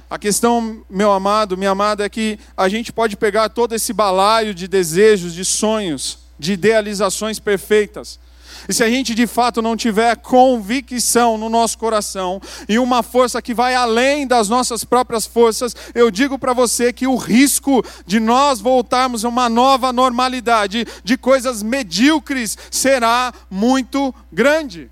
A 0.09 0.17
questão, 0.17 0.83
meu 0.89 1.11
amado, 1.11 1.55
minha 1.55 1.71
amada, 1.71 2.03
é 2.03 2.09
que 2.09 2.39
a 2.57 2.67
gente 2.67 2.91
pode 2.91 3.15
pegar 3.15 3.49
todo 3.49 3.75
esse 3.75 3.93
balaio 3.93 4.55
de 4.55 4.67
desejos, 4.67 5.33
de 5.33 5.45
sonhos, 5.45 6.19
de 6.37 6.53
idealizações 6.53 7.37
perfeitas. 7.37 8.19
E 8.67 8.73
se 8.73 8.83
a 8.83 8.89
gente 8.89 9.13
de 9.13 9.27
fato 9.27 9.61
não 9.61 9.77
tiver 9.77 10.15
convicção 10.17 11.37
no 11.37 11.49
nosso 11.49 11.77
coração 11.77 12.41
e 12.67 12.79
uma 12.79 13.03
força 13.03 13.41
que 13.41 13.53
vai 13.53 13.75
além 13.75 14.27
das 14.27 14.49
nossas 14.49 14.83
próprias 14.83 15.25
forças, 15.25 15.75
eu 15.93 16.11
digo 16.11 16.37
para 16.37 16.53
você 16.53 16.91
que 16.91 17.07
o 17.07 17.15
risco 17.15 17.83
de 18.05 18.19
nós 18.19 18.59
voltarmos 18.59 19.23
a 19.23 19.29
uma 19.29 19.47
nova 19.47 19.93
normalidade 19.93 20.85
de 21.03 21.17
coisas 21.17 21.61
medíocres 21.61 22.57
será 22.71 23.33
muito 23.49 24.13
grande. 24.31 24.89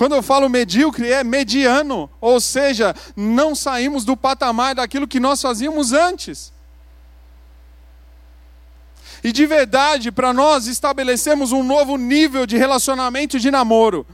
Quando 0.00 0.14
eu 0.14 0.22
falo 0.22 0.48
medíocre, 0.48 1.12
é 1.12 1.22
mediano, 1.22 2.08
ou 2.22 2.40
seja, 2.40 2.96
não 3.14 3.54
saímos 3.54 4.02
do 4.02 4.16
patamar 4.16 4.74
daquilo 4.74 5.06
que 5.06 5.20
nós 5.20 5.42
fazíamos 5.42 5.92
antes. 5.92 6.54
E 9.22 9.30
de 9.30 9.44
verdade, 9.44 10.10
para 10.10 10.32
nós 10.32 10.66
estabelecemos 10.66 11.52
um 11.52 11.62
novo 11.62 11.98
nível 11.98 12.46
de 12.46 12.56
relacionamento 12.56 13.38
de 13.38 13.50
namoro. 13.50 14.06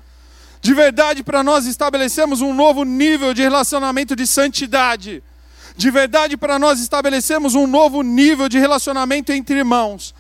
De 0.61 0.75
verdade, 0.75 1.23
para 1.23 1.45
nós 1.45 1.67
estabelecemos 1.67 2.41
um 2.41 2.53
novo 2.53 2.83
nível 2.83 3.33
de 3.33 3.43
relacionamento 3.43 4.17
de 4.17 4.27
santidade. 4.27 5.23
De 5.77 5.89
verdade, 5.89 6.37
para 6.37 6.59
nós 6.59 6.81
estabelecemos 6.81 7.55
um 7.55 7.69
novo 7.69 8.03
nível 8.03 8.49
de 8.49 8.59
relacionamento 8.59 9.31
entre 9.31 9.59
irmãos 9.59 10.13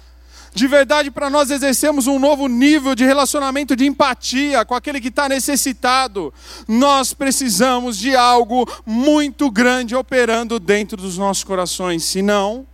de 0.56 0.66
verdade 0.66 1.10
para 1.10 1.28
nós 1.28 1.50
exercermos 1.50 2.06
um 2.06 2.18
novo 2.18 2.48
nível 2.48 2.94
de 2.94 3.04
relacionamento 3.04 3.76
de 3.76 3.84
empatia 3.84 4.64
com 4.64 4.74
aquele 4.74 5.02
que 5.02 5.08
está 5.08 5.28
necessitado, 5.28 6.32
nós 6.66 7.12
precisamos 7.12 7.98
de 7.98 8.16
algo 8.16 8.66
muito 8.86 9.50
grande 9.50 9.94
operando 9.94 10.58
dentro 10.58 10.96
dos 10.96 11.18
nossos 11.18 11.44
corações, 11.44 12.04
senão 12.04 12.66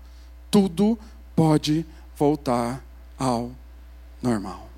tudo 0.48 0.96
pode 1.34 1.84
voltar 2.16 2.80
ao 3.18 3.50
normal. 4.22 4.68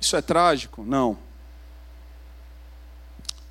Isso 0.00 0.16
é 0.16 0.22
trágico? 0.22 0.82
Não. 0.82 1.25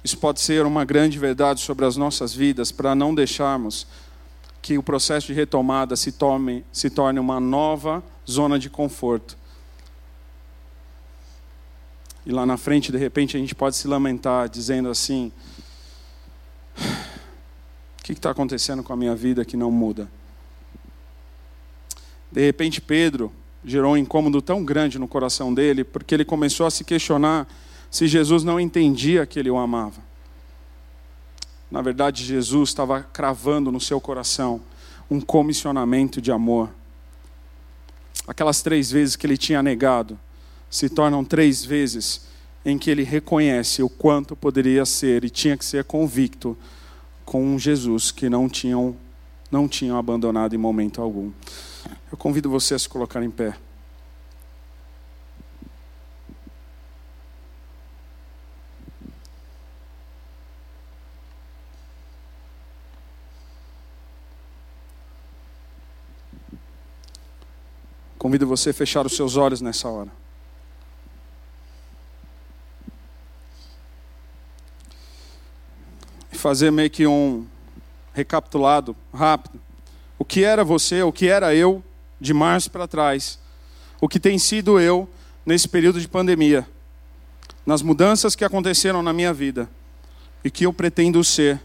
Isso 0.06 0.20
pode 0.20 0.39
ser 0.39 0.64
uma 0.68 0.86
grande 0.86 1.18
verdade 1.18 1.62
sobre 1.62 1.84
as 1.84 1.97
nossas 1.97 2.32
vidas 2.32 2.72
para 2.72 2.93
não 2.93 3.16
deixarmos 3.16 3.88
que 4.62 4.78
o 4.78 4.84
processo 4.84 5.26
de 5.26 5.34
retomada 5.34 5.95
se, 5.95 6.14
se 6.72 6.89
torne 6.91 7.20
uma 7.20 7.39
nova 7.39 8.03
zona 8.30 8.60
de 8.60 8.70
conforto. 8.70 9.36
E 12.24 12.32
lá 12.32 12.45
na 12.45 12.56
frente, 12.56 12.91
de 12.91 12.99
repente, 12.99 13.36
a 13.36 13.39
gente 13.39 13.56
pode 13.56 13.78
se 13.78 13.88
lamentar 13.88 14.47
dizendo 14.47 14.89
assim: 14.89 15.32
o 16.78 18.03
que 18.03 18.12
está 18.12 18.30
acontecendo 18.30 18.84
com 18.84 18.93
a 18.93 18.95
minha 18.95 19.16
vida 19.16 19.43
que 19.43 19.58
não 19.58 19.72
muda? 19.72 20.08
De 22.32 22.45
repente, 22.45 22.80
Pedro 22.80 23.34
gerou 23.64 23.93
um 23.93 23.97
incômodo 23.97 24.39
tão 24.39 24.64
grande 24.64 24.99
no 24.99 25.08
coração 25.08 25.51
dele, 25.51 25.84
porque 25.84 26.14
ele 26.14 26.24
começou 26.24 26.68
a 26.68 26.70
se 26.70 26.84
questionar 26.84 27.47
se 27.95 28.09
Jesus 28.09 28.43
não 28.43 28.59
entendia 28.59 29.25
que 29.25 29.39
ele 29.39 29.49
o 29.49 29.55
amava. 29.55 30.01
Na 31.71 31.81
verdade, 31.81 32.25
Jesus 32.25 32.67
estava 32.71 33.01
cravando 33.01 33.71
no 33.71 33.79
seu 33.79 34.01
coração 34.01 34.61
um 35.09 35.21
comissionamento 35.21 36.21
de 36.21 36.29
amor. 36.29 36.69
Aquelas 38.27 38.61
três 38.61 38.91
vezes 38.91 39.15
que 39.15 39.25
ele 39.25 39.37
tinha 39.37 39.63
negado 39.63 40.19
se 40.69 40.89
tornam 40.89 41.23
três 41.23 41.63
vezes 41.63 42.27
em 42.65 42.77
que 42.77 42.91
ele 42.91 43.03
reconhece 43.03 43.81
o 43.81 43.87
quanto 43.87 44.35
poderia 44.35 44.85
ser 44.85 45.23
e 45.23 45.29
tinha 45.29 45.55
que 45.55 45.63
ser 45.63 45.85
convicto 45.85 46.57
com 47.23 47.45
um 47.45 47.57
Jesus 47.57 48.11
que 48.11 48.27
não 48.29 48.49
tinham, 48.49 48.97
não 49.49 49.69
tinham 49.69 49.97
abandonado 49.97 50.53
em 50.53 50.57
momento 50.57 51.01
algum. 51.01 51.31
Eu 52.11 52.17
convido 52.17 52.49
você 52.49 52.73
a 52.73 52.79
se 52.79 52.89
colocar 52.89 53.23
em 53.23 53.31
pé. 53.31 53.55
Convido 68.26 68.47
você 68.47 68.71
a 68.71 68.73
fechar 68.73 69.05
os 69.05 69.15
seus 69.15 69.38
olhos 69.38 69.61
nessa 69.61 69.88
hora. 69.88 70.09
E 76.34 76.36
fazer 76.36 76.71
meio 76.71 76.89
que 76.89 77.05
um 77.05 77.45
recapitulado 78.15 78.95
rápido. 79.13 79.61
O 80.17 80.26
que 80.26 80.43
era 80.43 80.63
você, 80.63 81.03
o 81.03 81.11
que 81.11 81.28
era 81.28 81.53
eu 81.53 81.84
de 82.19 82.34
março 82.34 82.71
para 82.71 82.88
trás. 82.88 83.38
O 84.01 84.09
que 84.09 84.19
tem 84.19 84.39
sido 84.39 84.80
eu 84.80 85.07
nesse 85.45 85.69
período 85.69 86.01
de 86.01 86.07
pandemia. 86.07 86.67
Nas 87.63 87.84
mudanças 87.84 88.36
que 88.36 88.43
aconteceram 88.43 89.03
na 89.03 89.13
minha 89.13 89.36
vida. 89.36 89.69
E 90.43 90.49
que 90.49 90.65
eu 90.65 90.73
pretendo 90.73 91.23
ser 91.23 91.61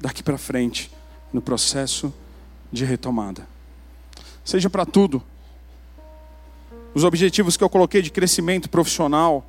daqui 0.00 0.24
para 0.24 0.38
frente 0.38 0.90
no 1.32 1.40
processo 1.40 2.12
de 2.72 2.84
retomada. 2.84 3.46
Seja 4.44 4.68
para 4.68 4.84
tudo 4.84 5.22
os 6.94 7.04
objetivos 7.04 7.56
que 7.56 7.64
eu 7.64 7.68
coloquei 7.68 8.00
de 8.00 8.10
crescimento 8.10 8.70
profissional, 8.70 9.44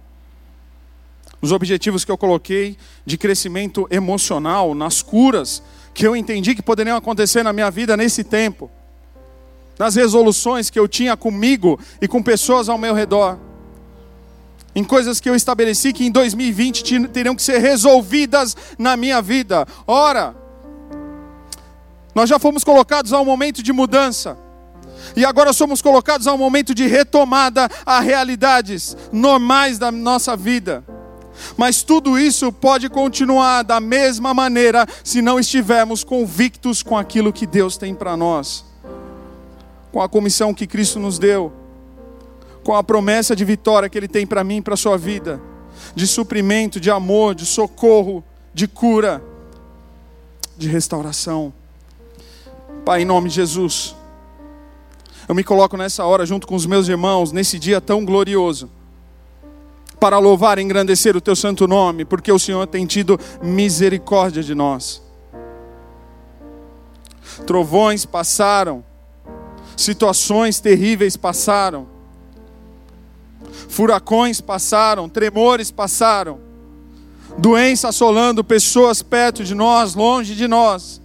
os 1.41 1.51
objetivos 1.51 2.03
que 2.03 2.11
eu 2.11 2.17
coloquei 2.17 2.75
de 3.05 3.17
crescimento 3.17 3.87
emocional, 3.91 4.73
nas 4.73 5.01
curas 5.01 5.61
que 5.93 6.05
eu 6.05 6.15
entendi 6.15 6.55
que 6.55 6.61
poderiam 6.61 6.97
acontecer 6.97 7.43
na 7.43 7.53
minha 7.53 7.69
vida 7.69 7.95
nesse 7.95 8.23
tempo, 8.23 8.69
nas 9.77 9.95
resoluções 9.95 10.69
que 10.69 10.79
eu 10.79 10.87
tinha 10.87 11.15
comigo 11.15 11.79
e 12.01 12.07
com 12.07 12.23
pessoas 12.23 12.67
ao 12.67 12.77
meu 12.77 12.93
redor, 12.93 13.37
em 14.73 14.83
coisas 14.83 15.19
que 15.19 15.29
eu 15.29 15.35
estabeleci 15.35 15.93
que 15.93 16.05
em 16.05 16.11
2020 16.11 17.07
teriam 17.09 17.35
que 17.35 17.43
ser 17.43 17.59
resolvidas 17.59 18.57
na 18.77 18.97
minha 18.97 19.21
vida. 19.21 19.65
Ora, 19.87 20.35
nós 22.13 22.29
já 22.29 22.39
fomos 22.39 22.63
colocados 22.63 23.13
a 23.13 23.21
um 23.21 23.25
momento 23.25 23.61
de 23.61 23.71
mudança. 23.71 24.44
E 25.15 25.25
agora 25.25 25.53
somos 25.53 25.81
colocados 25.81 26.27
a 26.27 26.33
um 26.33 26.37
momento 26.37 26.73
de 26.73 26.87
retomada 26.87 27.69
a 27.85 27.99
realidades 27.99 28.95
normais 29.11 29.77
da 29.77 29.91
nossa 29.91 30.35
vida. 30.35 30.83
Mas 31.57 31.83
tudo 31.83 32.17
isso 32.17 32.51
pode 32.51 32.89
continuar 32.89 33.63
da 33.63 33.79
mesma 33.79 34.33
maneira 34.33 34.87
se 35.03 35.21
não 35.21 35.39
estivermos 35.39 36.03
convictos 36.03 36.81
com 36.81 36.97
aquilo 36.97 37.33
que 37.33 37.45
Deus 37.45 37.77
tem 37.77 37.93
para 37.93 38.15
nós, 38.15 38.65
com 39.91 40.01
a 40.01 40.09
comissão 40.09 40.53
que 40.53 40.67
Cristo 40.67 40.99
nos 40.99 41.19
deu, 41.19 41.51
com 42.63 42.73
a 42.75 42.83
promessa 42.83 43.35
de 43.35 43.45
vitória 43.45 43.89
que 43.89 43.97
Ele 43.97 44.07
tem 44.07 44.25
para 44.25 44.43
mim 44.43 44.57
e 44.57 44.61
para 44.61 44.73
a 44.73 44.77
sua 44.77 44.97
vida, 44.97 45.41
de 45.93 46.07
suprimento, 46.07 46.79
de 46.79 46.89
amor, 46.89 47.35
de 47.35 47.45
socorro, 47.45 48.23
de 48.53 48.67
cura, 48.67 49.21
de 50.57 50.69
restauração. 50.69 51.53
Pai, 52.85 53.01
em 53.01 53.05
nome 53.05 53.29
de 53.29 53.35
Jesus, 53.35 53.95
eu 55.27 55.33
me 55.33 55.43
coloco 55.43 55.75
nessa 55.75 56.05
hora 56.05 56.25
junto 56.25 56.45
com 56.45 56.55
os 56.55 56.65
meus 56.65 56.87
irmãos, 56.87 57.31
nesse 57.31 57.57
dia 57.57 57.81
tão 57.81 58.05
glorioso 58.05 58.69
para 59.99 60.19
louvar 60.19 60.59
e 60.59 60.61
engrandecer 60.61 61.15
o 61.15 61.21
teu 61.21 61.35
santo 61.35 61.67
nome, 61.67 62.05
porque 62.05 62.31
o 62.31 62.37
Senhor 62.37 62.67
tem 62.67 62.85
tido 62.85 63.19
misericórdia 63.41 64.43
de 64.43 64.53
nós. 64.53 65.01
Trovões 67.47 68.05
passaram, 68.05 68.83
situações 69.75 70.59
terríveis 70.59 71.17
passaram, 71.17 71.87
furacões 73.67 74.41
passaram, 74.41 75.09
tremores 75.09 75.71
passaram, 75.71 76.39
doença 77.37 77.87
assolando 77.87 78.43
pessoas 78.43 79.01
perto 79.01 79.43
de 79.43 79.55
nós, 79.55 79.95
longe 79.95 80.35
de 80.35 80.47
nós 80.47 81.01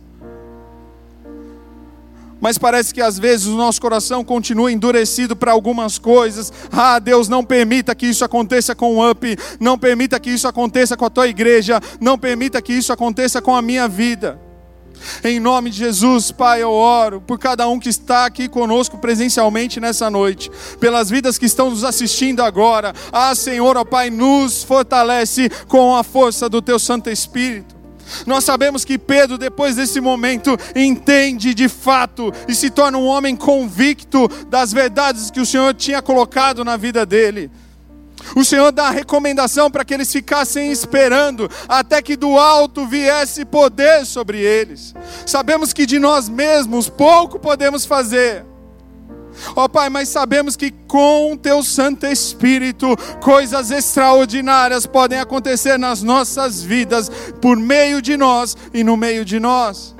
mas 2.41 2.59
parece 2.59 2.95
que 2.95 3.01
às 3.01 3.19
vezes 3.19 3.47
o 3.47 3.57
nosso 3.57 3.81
coração 3.81 4.25
continua 4.25 4.73
endurecido 4.73 5.37
para 5.37 5.53
algumas 5.53 5.99
coisas. 5.99 6.53
Ah, 6.73 6.99
Deus, 6.99 7.29
não 7.29 7.45
permita 7.45 7.95
que 7.95 8.07
isso 8.07 8.25
aconteça 8.25 8.75
com 8.75 8.97
o 8.97 9.11
UP, 9.11 9.37
não 9.59 9.79
permita 9.79 10.19
que 10.19 10.31
isso 10.31 10.49
aconteça 10.49 10.97
com 10.97 11.05
a 11.05 11.11
tua 11.11 11.29
igreja, 11.29 11.81
não 12.01 12.19
permita 12.19 12.61
que 12.63 12.73
isso 12.73 12.93
aconteça 12.93 13.41
com 13.43 13.55
a 13.55 13.63
minha 13.63 13.87
vida. 13.87 14.41
Em 15.25 15.41
nome 15.41 15.71
de 15.71 15.79
Jesus, 15.79 16.31
Pai, 16.31 16.63
eu 16.63 16.71
oro 16.71 17.21
por 17.21 17.39
cada 17.39 17.67
um 17.69 17.79
que 17.79 17.89
está 17.89 18.27
aqui 18.27 18.49
conosco 18.49 18.99
presencialmente 18.99 19.81
nessa 19.81 20.11
noite, 20.11 20.51
pelas 20.79 21.09
vidas 21.09 21.39
que 21.39 21.47
estão 21.47 21.71
nos 21.71 21.85
assistindo 21.85 22.43
agora. 22.43 22.95
Ah, 23.13 23.35
Senhor, 23.35 23.77
ó 23.77 23.85
Pai, 23.85 24.11
nos 24.11 24.63
fortalece 24.63 25.51
com 25.69 25.97
a 25.97 26.05
força 26.05 26.49
do 26.49 26.61
Teu 26.61 26.79
Santo 26.79 27.09
Espírito. 27.09 27.80
Nós 28.27 28.45
sabemos 28.45 28.85
que 28.85 28.99
Pedro, 28.99 29.39
depois 29.39 29.77
desse 29.77 30.01
momento, 30.01 30.57
entende 30.75 31.55
de 31.55 31.69
fato 31.69 32.33
e 32.49 32.55
se 32.55 32.71
torna 32.71 32.99
um 32.99 33.07
homem 33.07 33.37
convicto 33.37 34.29
das 34.49 34.73
verdades 34.73 35.31
que 35.31 35.41
o 35.41 35.47
Senhor 35.47 35.75
tinha 35.75 36.03
colocado 36.03 36.65
na 36.65 36.77
vida 36.77 37.05
dele. 37.07 37.51
O 38.37 38.45
Senhor 38.45 38.71
dá 38.71 38.89
a 38.89 38.91
recomendação 38.91 39.71
para 39.71 39.85
que 39.85 39.95
eles 39.95 40.13
ficassem 40.13 40.71
esperando 40.71 41.51
até 41.69 42.03
que 42.03 42.17
do 42.17 42.39
alto 42.39 42.87
viesse 42.87 43.45
poder 43.45 44.05
sobre 44.05 44.39
eles. 44.39 44.95
Sabemos 45.27 45.73
que 45.73 45.87
de 45.87 45.99
nós 45.99 46.29
mesmos 46.29 46.89
pouco 46.89 47.39
podemos 47.39 47.85
fazer, 47.85 48.45
Ó 49.55 49.65
oh, 49.65 49.69
Pai, 49.69 49.89
mas 49.89 50.09
sabemos 50.09 50.57
que 50.57 50.71
com 50.71 51.33
o 51.33 51.37
Teu 51.37 51.63
Santo 51.63 52.07
Espírito, 52.07 52.97
coisas 53.21 53.71
extraordinárias 53.71 54.87
podem 54.87 55.19
acontecer 55.19 55.79
nas 55.79 56.03
nossas 56.03 56.63
vidas, 56.63 57.11
por 57.41 57.57
meio 57.57 58.01
de 58.03 58.17
nós 58.17 58.57
e 58.73 58.85
no 58.85 58.97
meio 58.97 59.25
de 59.25 59.41
nós. 59.41 59.95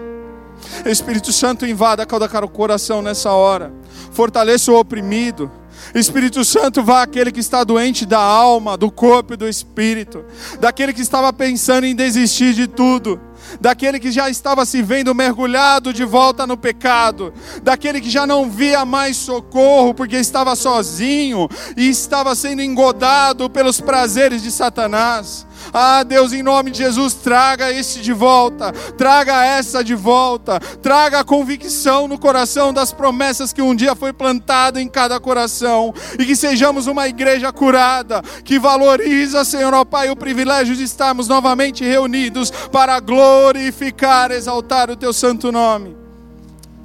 Espírito 0.85 1.33
Santo, 1.33 1.67
invada 1.67 2.07
cada 2.07 2.29
coração 2.49 3.03
nessa 3.03 3.33
hora, 3.33 3.73
fortaleça 4.13 4.71
o 4.73 4.79
oprimido. 4.79 5.51
Espírito 5.95 6.45
Santo, 6.45 6.83
vá 6.83 7.03
aquele 7.03 7.33
que 7.33 7.41
está 7.41 7.65
doente 7.65 8.07
da 8.07 8.21
alma, 8.21 8.77
do 8.77 8.91
corpo 8.91 9.35
e 9.35 9.37
do 9.37 9.49
espírito, 9.49 10.25
daquele 10.61 10.93
que 10.93 11.03
estava 11.03 11.33
pensando 11.33 11.85
em 11.85 11.95
desistir 11.95 12.55
de 12.55 12.67
tudo 12.67 13.21
daquele 13.61 13.99
que 13.99 14.13
já 14.13 14.29
estava 14.29 14.67
se 14.67 14.83
vendo 14.83 15.15
mergulhado 15.15 15.93
de 15.93 16.05
volta 16.05 16.47
no 16.47 16.57
pecado, 16.57 17.33
daquele 17.63 18.01
que 18.01 18.11
já 18.11 18.27
não 18.27 18.51
via 18.51 18.85
mais 18.85 19.17
socorro 19.17 19.95
porque 19.95 20.17
estava 20.17 20.55
sozinho 20.55 21.49
e 21.77 21.89
estava 21.89 22.35
sendo 22.35 22.63
engodado 22.63 23.49
pelos 23.49 23.81
prazeres 23.81 24.43
de 24.43 24.51
Satanás. 24.51 25.47
Ah, 25.73 26.03
Deus, 26.03 26.33
em 26.33 26.43
nome 26.43 26.71
de 26.71 26.79
Jesus, 26.79 27.15
traga 27.15 27.73
esse 27.73 28.01
de 28.01 28.13
volta, 28.13 28.73
traga 28.97 29.45
essa 29.45 29.85
de 29.85 29.95
volta, 29.95 30.59
traga 30.83 31.21
a 31.21 31.25
convicção 31.25 32.09
no 32.09 32.19
coração 32.19 32.73
das 32.73 32.93
promessas 32.93 33.53
que 33.53 33.63
um 33.63 33.75
dia 33.75 33.95
foi 33.95 34.13
plantada 34.13 34.81
em 34.81 34.89
cada 34.89 35.21
coração, 35.21 35.95
e 36.19 36.25
que 36.25 36.35
sejamos 36.35 36.87
uma 36.87 37.07
igreja 37.07 37.53
curada, 37.53 38.23
que 38.45 38.59
valoriza, 38.59 39.45
Senhor, 39.45 39.73
ó 39.73 39.85
Pai, 39.85 40.11
o 40.11 40.17
privilégio 40.17 40.75
de 40.75 40.83
estarmos 40.83 41.29
novamente 41.29 41.85
reunidos 41.85 42.51
para 42.51 42.99
glorificar, 43.01 44.31
exaltar 44.31 44.91
o 44.91 44.97
Teu 44.97 45.13
santo 45.13 45.53
nome. 45.53 45.97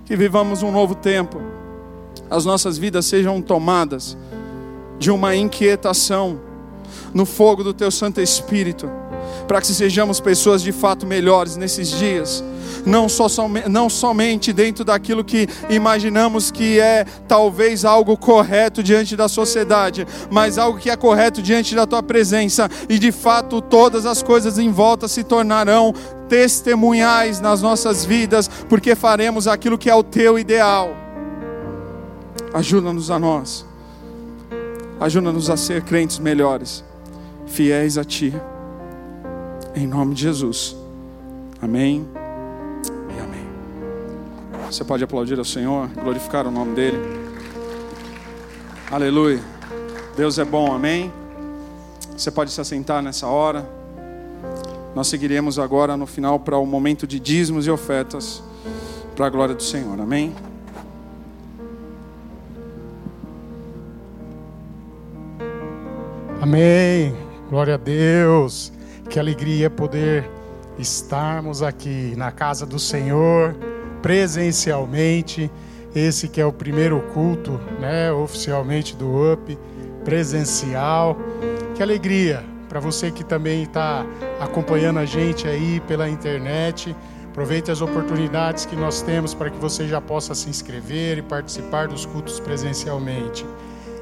Que 0.05 0.15
vivamos 0.15 0.61
um 0.61 0.71
novo 0.71 0.93
tempo, 0.93 1.41
as 2.29 2.45
nossas 2.45 2.77
vidas 2.77 3.07
sejam 3.07 3.41
tomadas 3.41 4.15
de 4.99 5.09
uma 5.09 5.35
inquietação 5.35 6.39
no 7.15 7.25
fogo 7.25 7.63
do 7.63 7.73
teu 7.73 7.89
Santo 7.89 8.19
Espírito, 8.19 8.91
para 9.47 9.61
que 9.61 9.67
sejamos 9.67 10.19
pessoas 10.19 10.61
de 10.61 10.73
fato 10.73 11.07
melhores 11.07 11.55
nesses 11.55 11.89
dias. 11.89 12.43
Não, 12.85 13.07
só, 13.07 13.27
não 13.69 13.89
somente 13.89 14.51
dentro 14.51 14.83
daquilo 14.83 15.23
que 15.23 15.47
imaginamos 15.69 16.51
que 16.51 16.77
é 16.77 17.05
talvez 17.25 17.85
algo 17.85 18.17
correto 18.17 18.83
diante 18.83 19.15
da 19.15 19.29
sociedade, 19.29 20.05
mas 20.29 20.57
algo 20.57 20.77
que 20.77 20.89
é 20.89 20.95
correto 20.97 21.41
diante 21.41 21.73
da 21.73 21.87
tua 21.87 22.03
presença, 22.03 22.69
e 22.89 22.99
de 22.99 23.13
fato 23.13 23.61
todas 23.61 24.05
as 24.05 24.21
coisas 24.21 24.59
em 24.59 24.69
volta 24.69 25.07
se 25.07 25.23
tornarão 25.23 25.93
testemunhais 26.27 27.39
nas 27.39 27.61
nossas 27.61 28.03
vidas, 28.03 28.49
porque 28.67 28.93
faremos 28.93 29.47
aquilo 29.47 29.77
que 29.77 29.89
é 29.89 29.95
o 29.95 30.03
teu 30.03 30.37
ideal. 30.37 30.93
Ajuda-nos 32.53 33.09
a 33.09 33.17
nós, 33.17 33.65
ajuda-nos 34.99 35.49
a 35.49 35.55
ser 35.55 35.81
crentes 35.81 36.19
melhores 36.19 36.83
fiéis 37.47 37.97
a 37.97 38.03
Ti. 38.03 38.33
Em 39.75 39.87
nome 39.87 40.15
de 40.15 40.21
Jesus. 40.21 40.75
Amém 41.61 42.07
e 43.15 43.19
amém. 43.19 43.47
Você 44.69 44.83
pode 44.83 45.03
aplaudir 45.03 45.37
ao 45.37 45.45
Senhor, 45.45 45.87
glorificar 45.89 46.47
o 46.47 46.51
nome 46.51 46.75
dEle. 46.75 46.97
Aleluia. 48.91 49.41
Deus 50.15 50.39
é 50.39 50.45
bom, 50.45 50.71
amém. 50.73 51.11
Você 52.15 52.31
pode 52.31 52.51
se 52.51 52.61
assentar 52.61 53.01
nessa 53.01 53.27
hora. 53.27 53.67
Nós 54.95 55.07
seguiremos 55.07 55.59
agora 55.59 55.97
no 55.97 56.05
final 56.05 56.39
para 56.39 56.57
o 56.57 56.65
momento 56.65 57.05
de 57.05 57.19
dízimos 57.19 57.67
e 57.67 57.71
ofertas 57.71 58.41
para 59.15 59.27
a 59.27 59.29
glória 59.29 59.55
do 59.55 59.63
Senhor, 59.63 59.99
amém. 59.99 60.33
Amém. 66.41 67.24
Glória 67.49 67.75
a 67.75 67.77
Deus. 67.77 68.73
Que 69.07 69.19
alegria 69.19 69.69
poder 69.69 70.27
estarmos 70.79 71.61
aqui 71.61 72.15
na 72.17 72.31
casa 72.31 72.65
do 72.65 72.79
Senhor 72.79 73.55
presencialmente. 74.01 75.51
Esse 75.95 76.27
que 76.27 76.41
é 76.41 76.45
o 76.45 76.51
primeiro 76.51 76.99
culto, 77.13 77.59
né, 77.79 78.11
oficialmente 78.11 78.95
do 78.95 79.33
UP, 79.33 79.57
presencial. 80.03 81.17
Que 81.75 81.83
alegria 81.83 82.43
para 82.67 82.79
você 82.79 83.11
que 83.11 83.23
também 83.23 83.63
está 83.63 84.05
acompanhando 84.39 84.99
a 84.99 85.05
gente 85.05 85.47
aí 85.47 85.79
pela 85.81 86.09
internet. 86.09 86.95
Aproveite 87.29 87.69
as 87.69 87.79
oportunidades 87.79 88.65
que 88.65 88.75
nós 88.75 89.03
temos 89.03 89.35
para 89.35 89.51
que 89.51 89.57
você 89.57 89.87
já 89.87 90.01
possa 90.01 90.33
se 90.33 90.49
inscrever 90.49 91.19
e 91.19 91.21
participar 91.21 91.87
dos 91.87 92.05
cultos 92.07 92.39
presencialmente. 92.39 93.45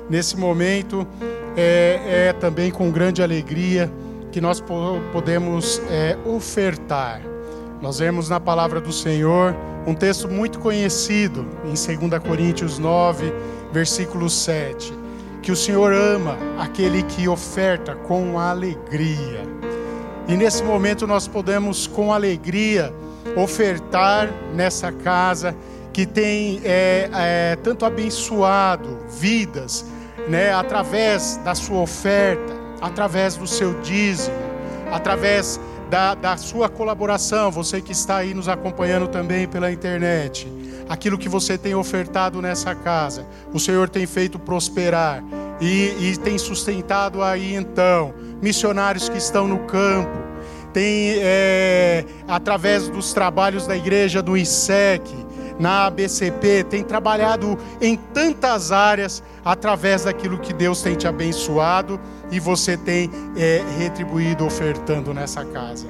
Nesse 0.09 0.37
momento, 0.37 1.07
é, 1.55 2.27
é 2.29 2.33
também 2.33 2.71
com 2.71 2.91
grande 2.91 3.21
alegria 3.21 3.91
que 4.31 4.41
nós 4.41 4.63
podemos 5.11 5.81
é, 5.89 6.17
ofertar. 6.25 7.21
Nós 7.81 7.99
vemos 7.99 8.29
na 8.29 8.39
palavra 8.39 8.81
do 8.81 8.91
Senhor 8.91 9.55
um 9.85 9.93
texto 9.93 10.27
muito 10.27 10.59
conhecido 10.59 11.45
em 11.63 11.73
2 12.07 12.23
Coríntios 12.23 12.79
9, 12.79 13.31
versículo 13.71 14.29
7, 14.29 14.93
que 15.41 15.51
o 15.51 15.55
Senhor 15.55 15.93
ama 15.93 16.37
aquele 16.57 17.03
que 17.03 17.27
oferta 17.27 17.93
com 17.93 18.39
alegria. 18.39 19.41
E 20.27 20.37
nesse 20.37 20.63
momento 20.63 21.05
nós 21.05 21.27
podemos 21.27 21.85
com 21.85 22.13
alegria 22.13 22.93
ofertar 23.35 24.29
nessa 24.53 24.91
casa 24.91 25.55
que 25.91 26.05
tem 26.05 26.61
é, 26.63 27.09
é, 27.13 27.55
tanto 27.57 27.85
abençoado 27.85 28.99
vidas 29.09 29.85
né, 30.27 30.53
através 30.53 31.37
da 31.37 31.55
sua 31.55 31.79
oferta, 31.79 32.53
através 32.81 33.35
do 33.35 33.47
seu 33.47 33.79
dízimo, 33.81 34.35
através 34.91 35.59
da, 35.89 36.15
da 36.15 36.37
sua 36.37 36.69
colaboração, 36.69 37.51
você 37.51 37.81
que 37.81 37.91
está 37.91 38.17
aí 38.17 38.33
nos 38.33 38.47
acompanhando 38.47 39.07
também 39.07 39.47
pela 39.47 39.71
internet, 39.71 40.51
aquilo 40.89 41.17
que 41.17 41.29
você 41.29 41.57
tem 41.57 41.75
ofertado 41.75 42.41
nessa 42.41 42.73
casa, 42.73 43.25
o 43.53 43.59
Senhor 43.59 43.89
tem 43.89 44.05
feito 44.05 44.39
prosperar 44.39 45.23
e, 45.61 46.11
e 46.11 46.17
tem 46.17 46.37
sustentado 46.37 47.21
aí 47.21 47.55
então 47.55 48.13
missionários 48.41 49.07
que 49.07 49.17
estão 49.17 49.47
no 49.47 49.59
campo, 49.59 50.17
tem 50.73 51.13
é, 51.19 52.03
através 52.27 52.89
dos 52.89 53.13
trabalhos 53.13 53.67
da 53.67 53.77
igreja 53.77 54.21
do 54.21 54.35
ISEC, 54.35 55.03
na 55.59 55.85
ABCP, 55.85 56.63
tem 56.63 56.83
trabalhado 56.83 57.57
em 57.81 57.95
tantas 57.95 58.71
áreas 58.71 59.23
através 59.43 60.03
daquilo 60.03 60.39
que 60.39 60.53
Deus 60.53 60.81
tem 60.81 60.95
te 60.95 61.07
abençoado 61.07 61.99
e 62.31 62.39
você 62.39 62.77
tem 62.77 63.09
é, 63.37 63.61
retribuído 63.77 64.45
ofertando 64.45 65.13
nessa 65.13 65.45
casa. 65.45 65.87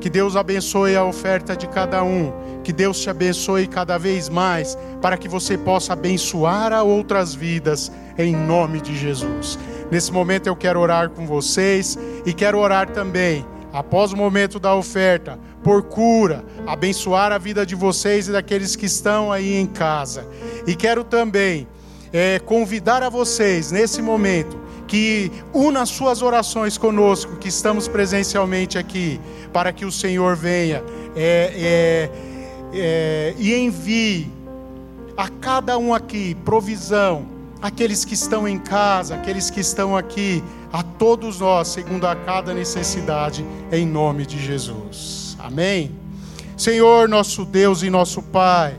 Que 0.00 0.10
Deus 0.10 0.36
abençoe 0.36 0.94
a 0.94 1.04
oferta 1.04 1.56
de 1.56 1.66
cada 1.66 2.02
um. 2.02 2.32
Que 2.62 2.72
Deus 2.72 3.00
te 3.00 3.08
abençoe 3.08 3.66
cada 3.66 3.96
vez 3.96 4.28
mais, 4.28 4.76
para 5.00 5.16
que 5.16 5.28
você 5.28 5.56
possa 5.56 5.92
abençoar 5.92 6.72
a 6.72 6.82
outras 6.82 7.34
vidas, 7.34 7.90
em 8.18 8.34
nome 8.34 8.80
de 8.80 8.96
Jesus. 8.96 9.58
Nesse 9.90 10.12
momento 10.12 10.48
eu 10.48 10.56
quero 10.56 10.80
orar 10.80 11.10
com 11.10 11.26
vocês 11.26 11.96
e 12.24 12.32
quero 12.32 12.58
orar 12.58 12.90
também, 12.90 13.46
após 13.76 14.10
o 14.10 14.16
momento 14.16 14.58
da 14.58 14.74
oferta, 14.74 15.38
por 15.62 15.82
cura, 15.82 16.42
abençoar 16.66 17.30
a 17.30 17.36
vida 17.36 17.66
de 17.66 17.74
vocês 17.74 18.26
e 18.26 18.32
daqueles 18.32 18.74
que 18.74 18.86
estão 18.86 19.30
aí 19.30 19.54
em 19.54 19.66
casa. 19.66 20.26
E 20.66 20.74
quero 20.74 21.04
também 21.04 21.68
é, 22.10 22.38
convidar 22.38 23.02
a 23.02 23.10
vocês, 23.10 23.70
nesse 23.70 24.00
momento, 24.00 24.58
que 24.88 25.30
una 25.52 25.84
suas 25.84 26.22
orações 26.22 26.78
conosco, 26.78 27.36
que 27.36 27.48
estamos 27.48 27.86
presencialmente 27.86 28.78
aqui, 28.78 29.20
para 29.52 29.70
que 29.74 29.84
o 29.84 29.92
Senhor 29.92 30.34
venha 30.36 30.82
é, 31.14 31.52
é, 31.54 32.10
é, 32.72 33.34
e 33.36 33.54
envie 33.54 34.32
a 35.18 35.28
cada 35.28 35.76
um 35.76 35.92
aqui 35.92 36.34
provisão, 36.46 37.26
aqueles 37.60 38.04
que 38.04 38.14
estão 38.14 38.46
em 38.46 38.58
casa, 38.58 39.14
aqueles 39.14 39.50
que 39.50 39.60
estão 39.60 39.96
aqui, 39.96 40.42
a 40.72 40.82
todos 40.82 41.40
nós, 41.40 41.68
segundo 41.68 42.06
a 42.06 42.14
cada 42.14 42.52
necessidade, 42.52 43.44
em 43.72 43.86
nome 43.86 44.26
de 44.26 44.38
Jesus. 44.38 45.36
Amém. 45.38 45.92
Senhor, 46.56 47.08
nosso 47.08 47.44
Deus 47.44 47.82
e 47.82 47.90
nosso 47.90 48.22
Pai, 48.22 48.76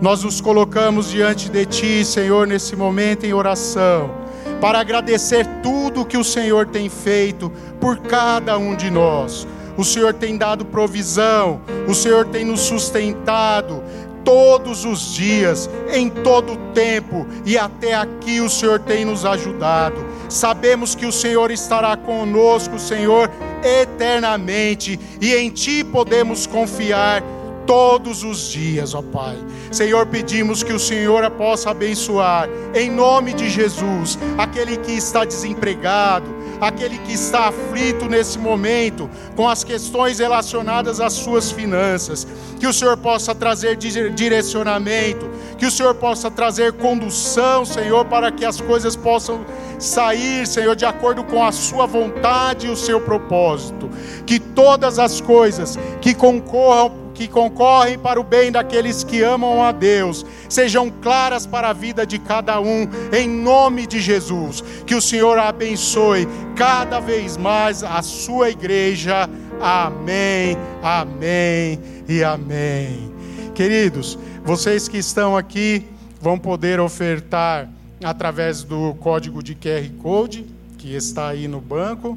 nós 0.00 0.22
nos 0.22 0.40
colocamos 0.40 1.10
diante 1.10 1.48
de 1.48 1.66
Ti, 1.66 2.04
Senhor, 2.04 2.46
nesse 2.46 2.74
momento 2.74 3.24
em 3.24 3.32
oração 3.32 4.20
para 4.60 4.78
agradecer 4.78 5.46
tudo 5.62 6.04
que 6.04 6.18
o 6.18 6.24
Senhor 6.24 6.66
tem 6.66 6.88
feito 6.88 7.50
por 7.80 7.98
cada 7.98 8.58
um 8.58 8.76
de 8.76 8.90
nós. 8.90 9.46
O 9.76 9.84
Senhor 9.84 10.12
tem 10.12 10.36
dado 10.36 10.64
provisão, 10.66 11.62
o 11.88 11.94
Senhor 11.94 12.26
tem 12.26 12.44
nos 12.44 12.60
sustentado 12.60 13.82
todos 14.24 14.84
os 14.84 15.14
dias, 15.14 15.68
em 15.92 16.08
todo 16.08 16.52
o 16.52 16.56
tempo, 16.72 17.26
e 17.44 17.58
até 17.58 17.94
aqui 17.94 18.40
o 18.40 18.48
Senhor 18.48 18.78
tem 18.80 19.04
nos 19.04 19.24
ajudado. 19.24 20.04
Sabemos 20.28 20.94
que 20.94 21.06
o 21.06 21.12
Senhor 21.12 21.50
estará 21.50 21.96
conosco, 21.96 22.78
Senhor, 22.78 23.30
eternamente, 23.62 24.98
e 25.20 25.34
em 25.34 25.50
Ti 25.50 25.84
podemos 25.84 26.46
confiar 26.46 27.22
todos 27.66 28.24
os 28.24 28.50
dias, 28.50 28.94
ó 28.94 29.02
Pai. 29.02 29.36
Senhor, 29.70 30.06
pedimos 30.06 30.62
que 30.62 30.72
o 30.72 30.78
Senhor 30.78 31.28
possa 31.30 31.70
abençoar, 31.70 32.48
em 32.74 32.90
nome 32.90 33.32
de 33.32 33.48
Jesus, 33.48 34.18
aquele 34.36 34.76
que 34.76 34.92
está 34.92 35.24
desempregado, 35.24 36.26
aquele 36.60 36.98
que 36.98 37.12
está 37.12 37.48
aflito 37.48 38.06
nesse 38.06 38.38
momento 38.38 39.08
com 39.34 39.48
as 39.48 39.64
questões 39.64 40.18
relacionadas 40.18 41.00
às 41.00 41.14
suas 41.14 41.50
finanças. 41.50 42.26
Que 42.58 42.66
o 42.66 42.72
Senhor 42.72 42.96
possa 42.96 43.34
trazer 43.34 43.76
direcionamento, 43.76 45.30
que 45.56 45.66
o 45.66 45.70
Senhor 45.70 45.94
possa 45.94 46.30
trazer 46.30 46.74
condução, 46.74 47.64
Senhor, 47.64 48.04
para 48.04 48.30
que 48.30 48.44
as 48.44 48.60
coisas 48.60 48.94
possam 48.94 49.44
sair, 49.78 50.46
Senhor, 50.46 50.76
de 50.76 50.84
acordo 50.84 51.24
com 51.24 51.42
a 51.42 51.52
Sua 51.52 51.86
vontade 51.86 52.66
e 52.66 52.70
o 52.70 52.76
seu 52.76 53.00
propósito. 53.00 53.88
Que 54.26 54.38
todas 54.38 54.98
as 54.98 55.20
coisas 55.20 55.78
que 56.00 56.14
concorram 56.14 56.99
que 57.20 57.28
concorrem 57.28 57.98
para 57.98 58.18
o 58.18 58.24
bem 58.24 58.50
daqueles 58.50 59.04
que 59.04 59.22
amam 59.22 59.62
a 59.62 59.72
Deus, 59.72 60.24
sejam 60.48 60.90
claras 60.90 61.44
para 61.44 61.68
a 61.68 61.72
vida 61.74 62.06
de 62.06 62.18
cada 62.18 62.58
um, 62.62 62.88
em 63.12 63.28
nome 63.28 63.86
de 63.86 64.00
Jesus. 64.00 64.64
Que 64.86 64.94
o 64.94 65.02
Senhor 65.02 65.38
abençoe 65.38 66.26
cada 66.56 66.98
vez 66.98 67.36
mais 67.36 67.84
a 67.84 68.00
sua 68.00 68.48
igreja. 68.48 69.28
Amém, 69.60 70.56
amém 70.82 71.78
e 72.08 72.24
amém. 72.24 73.12
Queridos, 73.54 74.18
vocês 74.42 74.88
que 74.88 74.96
estão 74.96 75.36
aqui 75.36 75.84
vão 76.22 76.38
poder 76.38 76.80
ofertar 76.80 77.68
através 78.02 78.62
do 78.62 78.94
código 78.94 79.42
de 79.42 79.54
QR 79.54 79.86
Code 80.02 80.46
que 80.78 80.94
está 80.94 81.28
aí 81.28 81.46
no 81.46 81.60
banco. 81.60 82.16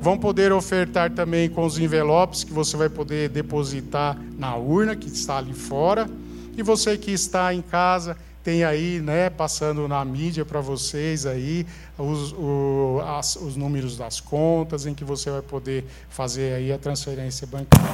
Vão 0.00 0.18
poder 0.18 0.52
ofertar 0.52 1.10
também 1.10 1.48
com 1.48 1.64
os 1.64 1.78
envelopes 1.78 2.44
que 2.44 2.52
você 2.52 2.76
vai 2.76 2.88
poder 2.88 3.28
depositar 3.28 4.16
na 4.38 4.54
urna 4.54 4.94
que 4.94 5.08
está 5.08 5.38
ali 5.38 5.54
fora. 5.54 6.08
E 6.56 6.62
você 6.62 6.96
que 6.96 7.10
está 7.10 7.52
em 7.52 7.62
casa, 7.62 8.16
tem 8.46 8.62
aí, 8.62 9.00
né, 9.00 9.28
passando 9.28 9.88
na 9.88 10.04
mídia 10.04 10.44
para 10.44 10.60
vocês 10.60 11.26
aí 11.26 11.66
os, 11.98 12.32
o, 12.34 13.00
as, 13.04 13.34
os 13.34 13.56
números 13.56 13.96
das 13.96 14.20
contas 14.20 14.86
em 14.86 14.94
que 14.94 15.02
você 15.02 15.30
vai 15.30 15.42
poder 15.42 15.84
fazer 16.08 16.54
aí 16.54 16.72
a 16.72 16.78
transferência 16.78 17.44
bancária. 17.44 17.90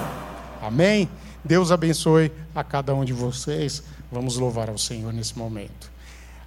Amém? 0.61 1.09
Deus 1.43 1.73
abençoe 1.73 2.31
a 2.55 2.63
cada 2.63 2.95
um 2.95 3.03
de 3.03 3.15
vocês. 3.15 3.83
Vamos 4.13 4.37
louvar 4.37 4.69
ao 4.69 4.77
Senhor 4.77 5.11
nesse 5.11 5.39
momento. 5.39 5.91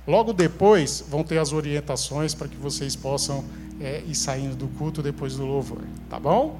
Logo 0.08 0.34
depois 0.34 1.03
vão 1.10 1.24
ter 1.24 1.39
as 1.39 1.51
orientações 1.51 2.36
para 2.36 2.47
que 2.47 2.58
vocês 2.58 2.95
possam 2.95 3.43
é, 3.80 4.03
ir 4.07 4.15
saindo 4.15 4.55
do 4.55 4.67
culto 4.67 5.01
depois 5.01 5.36
do 5.36 5.45
louvor, 5.45 5.82
tá 6.09 6.19
bom? 6.19 6.59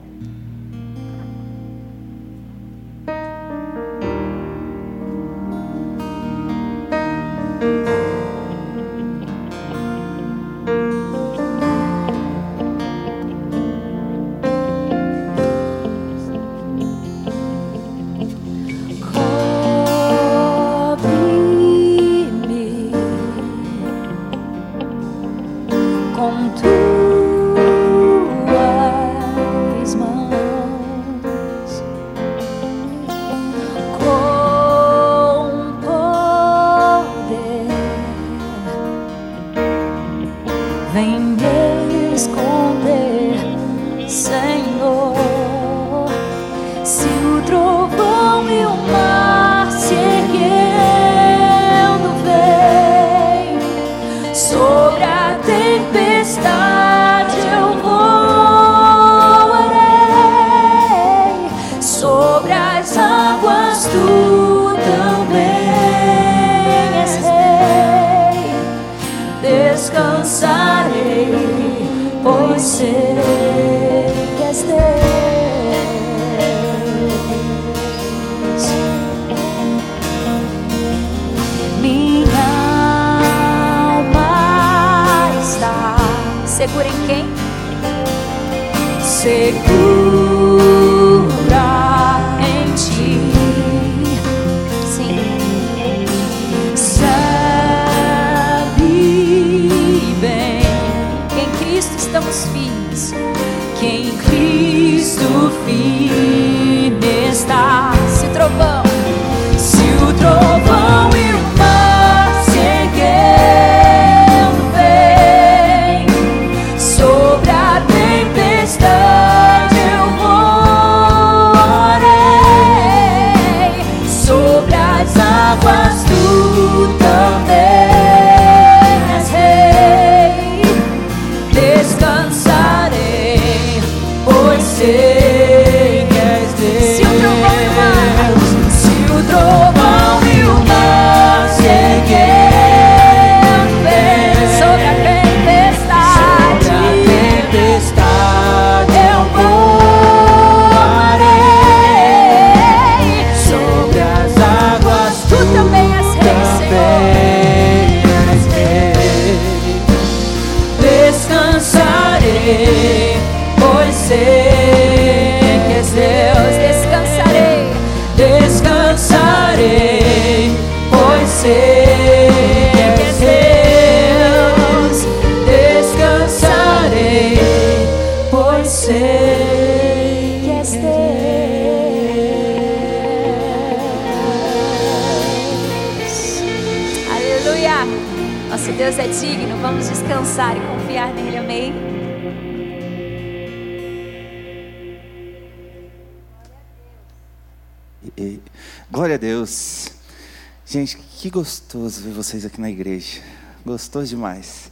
Gostoso 203.86 204.07
demais. 204.07 204.71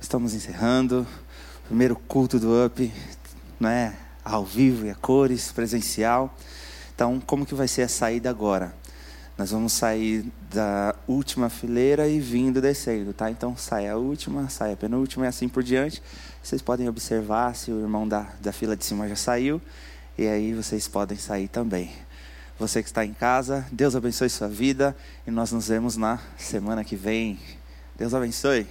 Estamos 0.00 0.34
encerrando 0.34 1.06
o 1.62 1.66
primeiro 1.68 1.94
culto 1.94 2.36
do 2.36 2.66
UP, 2.66 2.92
né? 3.60 3.96
Ao 4.24 4.44
vivo 4.44 4.86
e 4.86 4.90
a 4.90 4.94
cores, 4.96 5.52
presencial. 5.52 6.36
Então, 6.92 7.22
como 7.24 7.46
que 7.46 7.54
vai 7.54 7.68
ser 7.68 7.82
a 7.82 7.88
saída 7.88 8.28
agora? 8.28 8.74
Nós 9.38 9.52
vamos 9.52 9.72
sair 9.72 10.24
da 10.52 10.96
última 11.06 11.48
fileira 11.48 12.08
e 12.08 12.18
vindo 12.18 12.60
descendo, 12.60 13.12
tá? 13.12 13.30
Então, 13.30 13.56
sai 13.56 13.88
a 13.88 13.96
última, 13.96 14.48
sai 14.48 14.72
a 14.72 14.76
penúltima 14.76 15.26
e 15.26 15.28
assim 15.28 15.48
por 15.48 15.62
diante. 15.62 16.02
Vocês 16.42 16.60
podem 16.60 16.88
observar 16.88 17.54
se 17.54 17.70
o 17.70 17.78
irmão 17.80 18.06
da, 18.06 18.26
da 18.40 18.52
fila 18.52 18.76
de 18.76 18.84
cima 18.84 19.08
já 19.08 19.16
saiu. 19.16 19.62
E 20.18 20.26
aí 20.26 20.52
vocês 20.54 20.88
podem 20.88 21.16
sair 21.16 21.46
também. 21.46 21.92
Você 22.58 22.82
que 22.82 22.88
está 22.88 23.06
em 23.06 23.14
casa, 23.14 23.64
Deus 23.70 23.94
abençoe 23.94 24.28
sua 24.28 24.48
vida 24.48 24.94
e 25.24 25.30
nós 25.30 25.52
nos 25.52 25.68
vemos 25.68 25.96
na 25.96 26.18
semana 26.36 26.82
que 26.82 26.96
vem. 26.96 27.38
Deus 28.00 28.14
abençoe. 28.14 28.66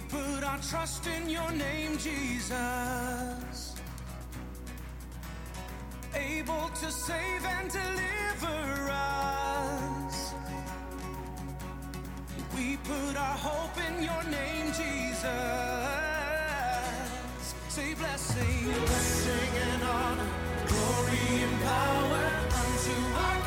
We 0.00 0.06
put 0.18 0.44
our 0.44 0.58
trust 0.58 1.06
in 1.06 1.28
your 1.28 1.50
name, 1.52 1.98
Jesus. 1.98 3.74
Able 6.14 6.70
to 6.80 6.90
save 6.90 7.44
and 7.44 7.70
deliver 7.70 8.90
us. 8.90 10.34
We 12.56 12.78
put 12.78 13.16
our 13.16 13.36
hope 13.36 13.76
in 13.88 14.02
your 14.02 14.22
name, 14.24 14.66
Jesus. 14.68 15.26
Say 17.68 17.94
blessing, 17.94 18.72
blessing 18.86 19.52
and 19.70 19.82
honor, 19.82 20.30
glory 20.66 21.42
and 21.44 21.60
power 21.60 22.24
unto 22.62 22.94
our 23.26 23.39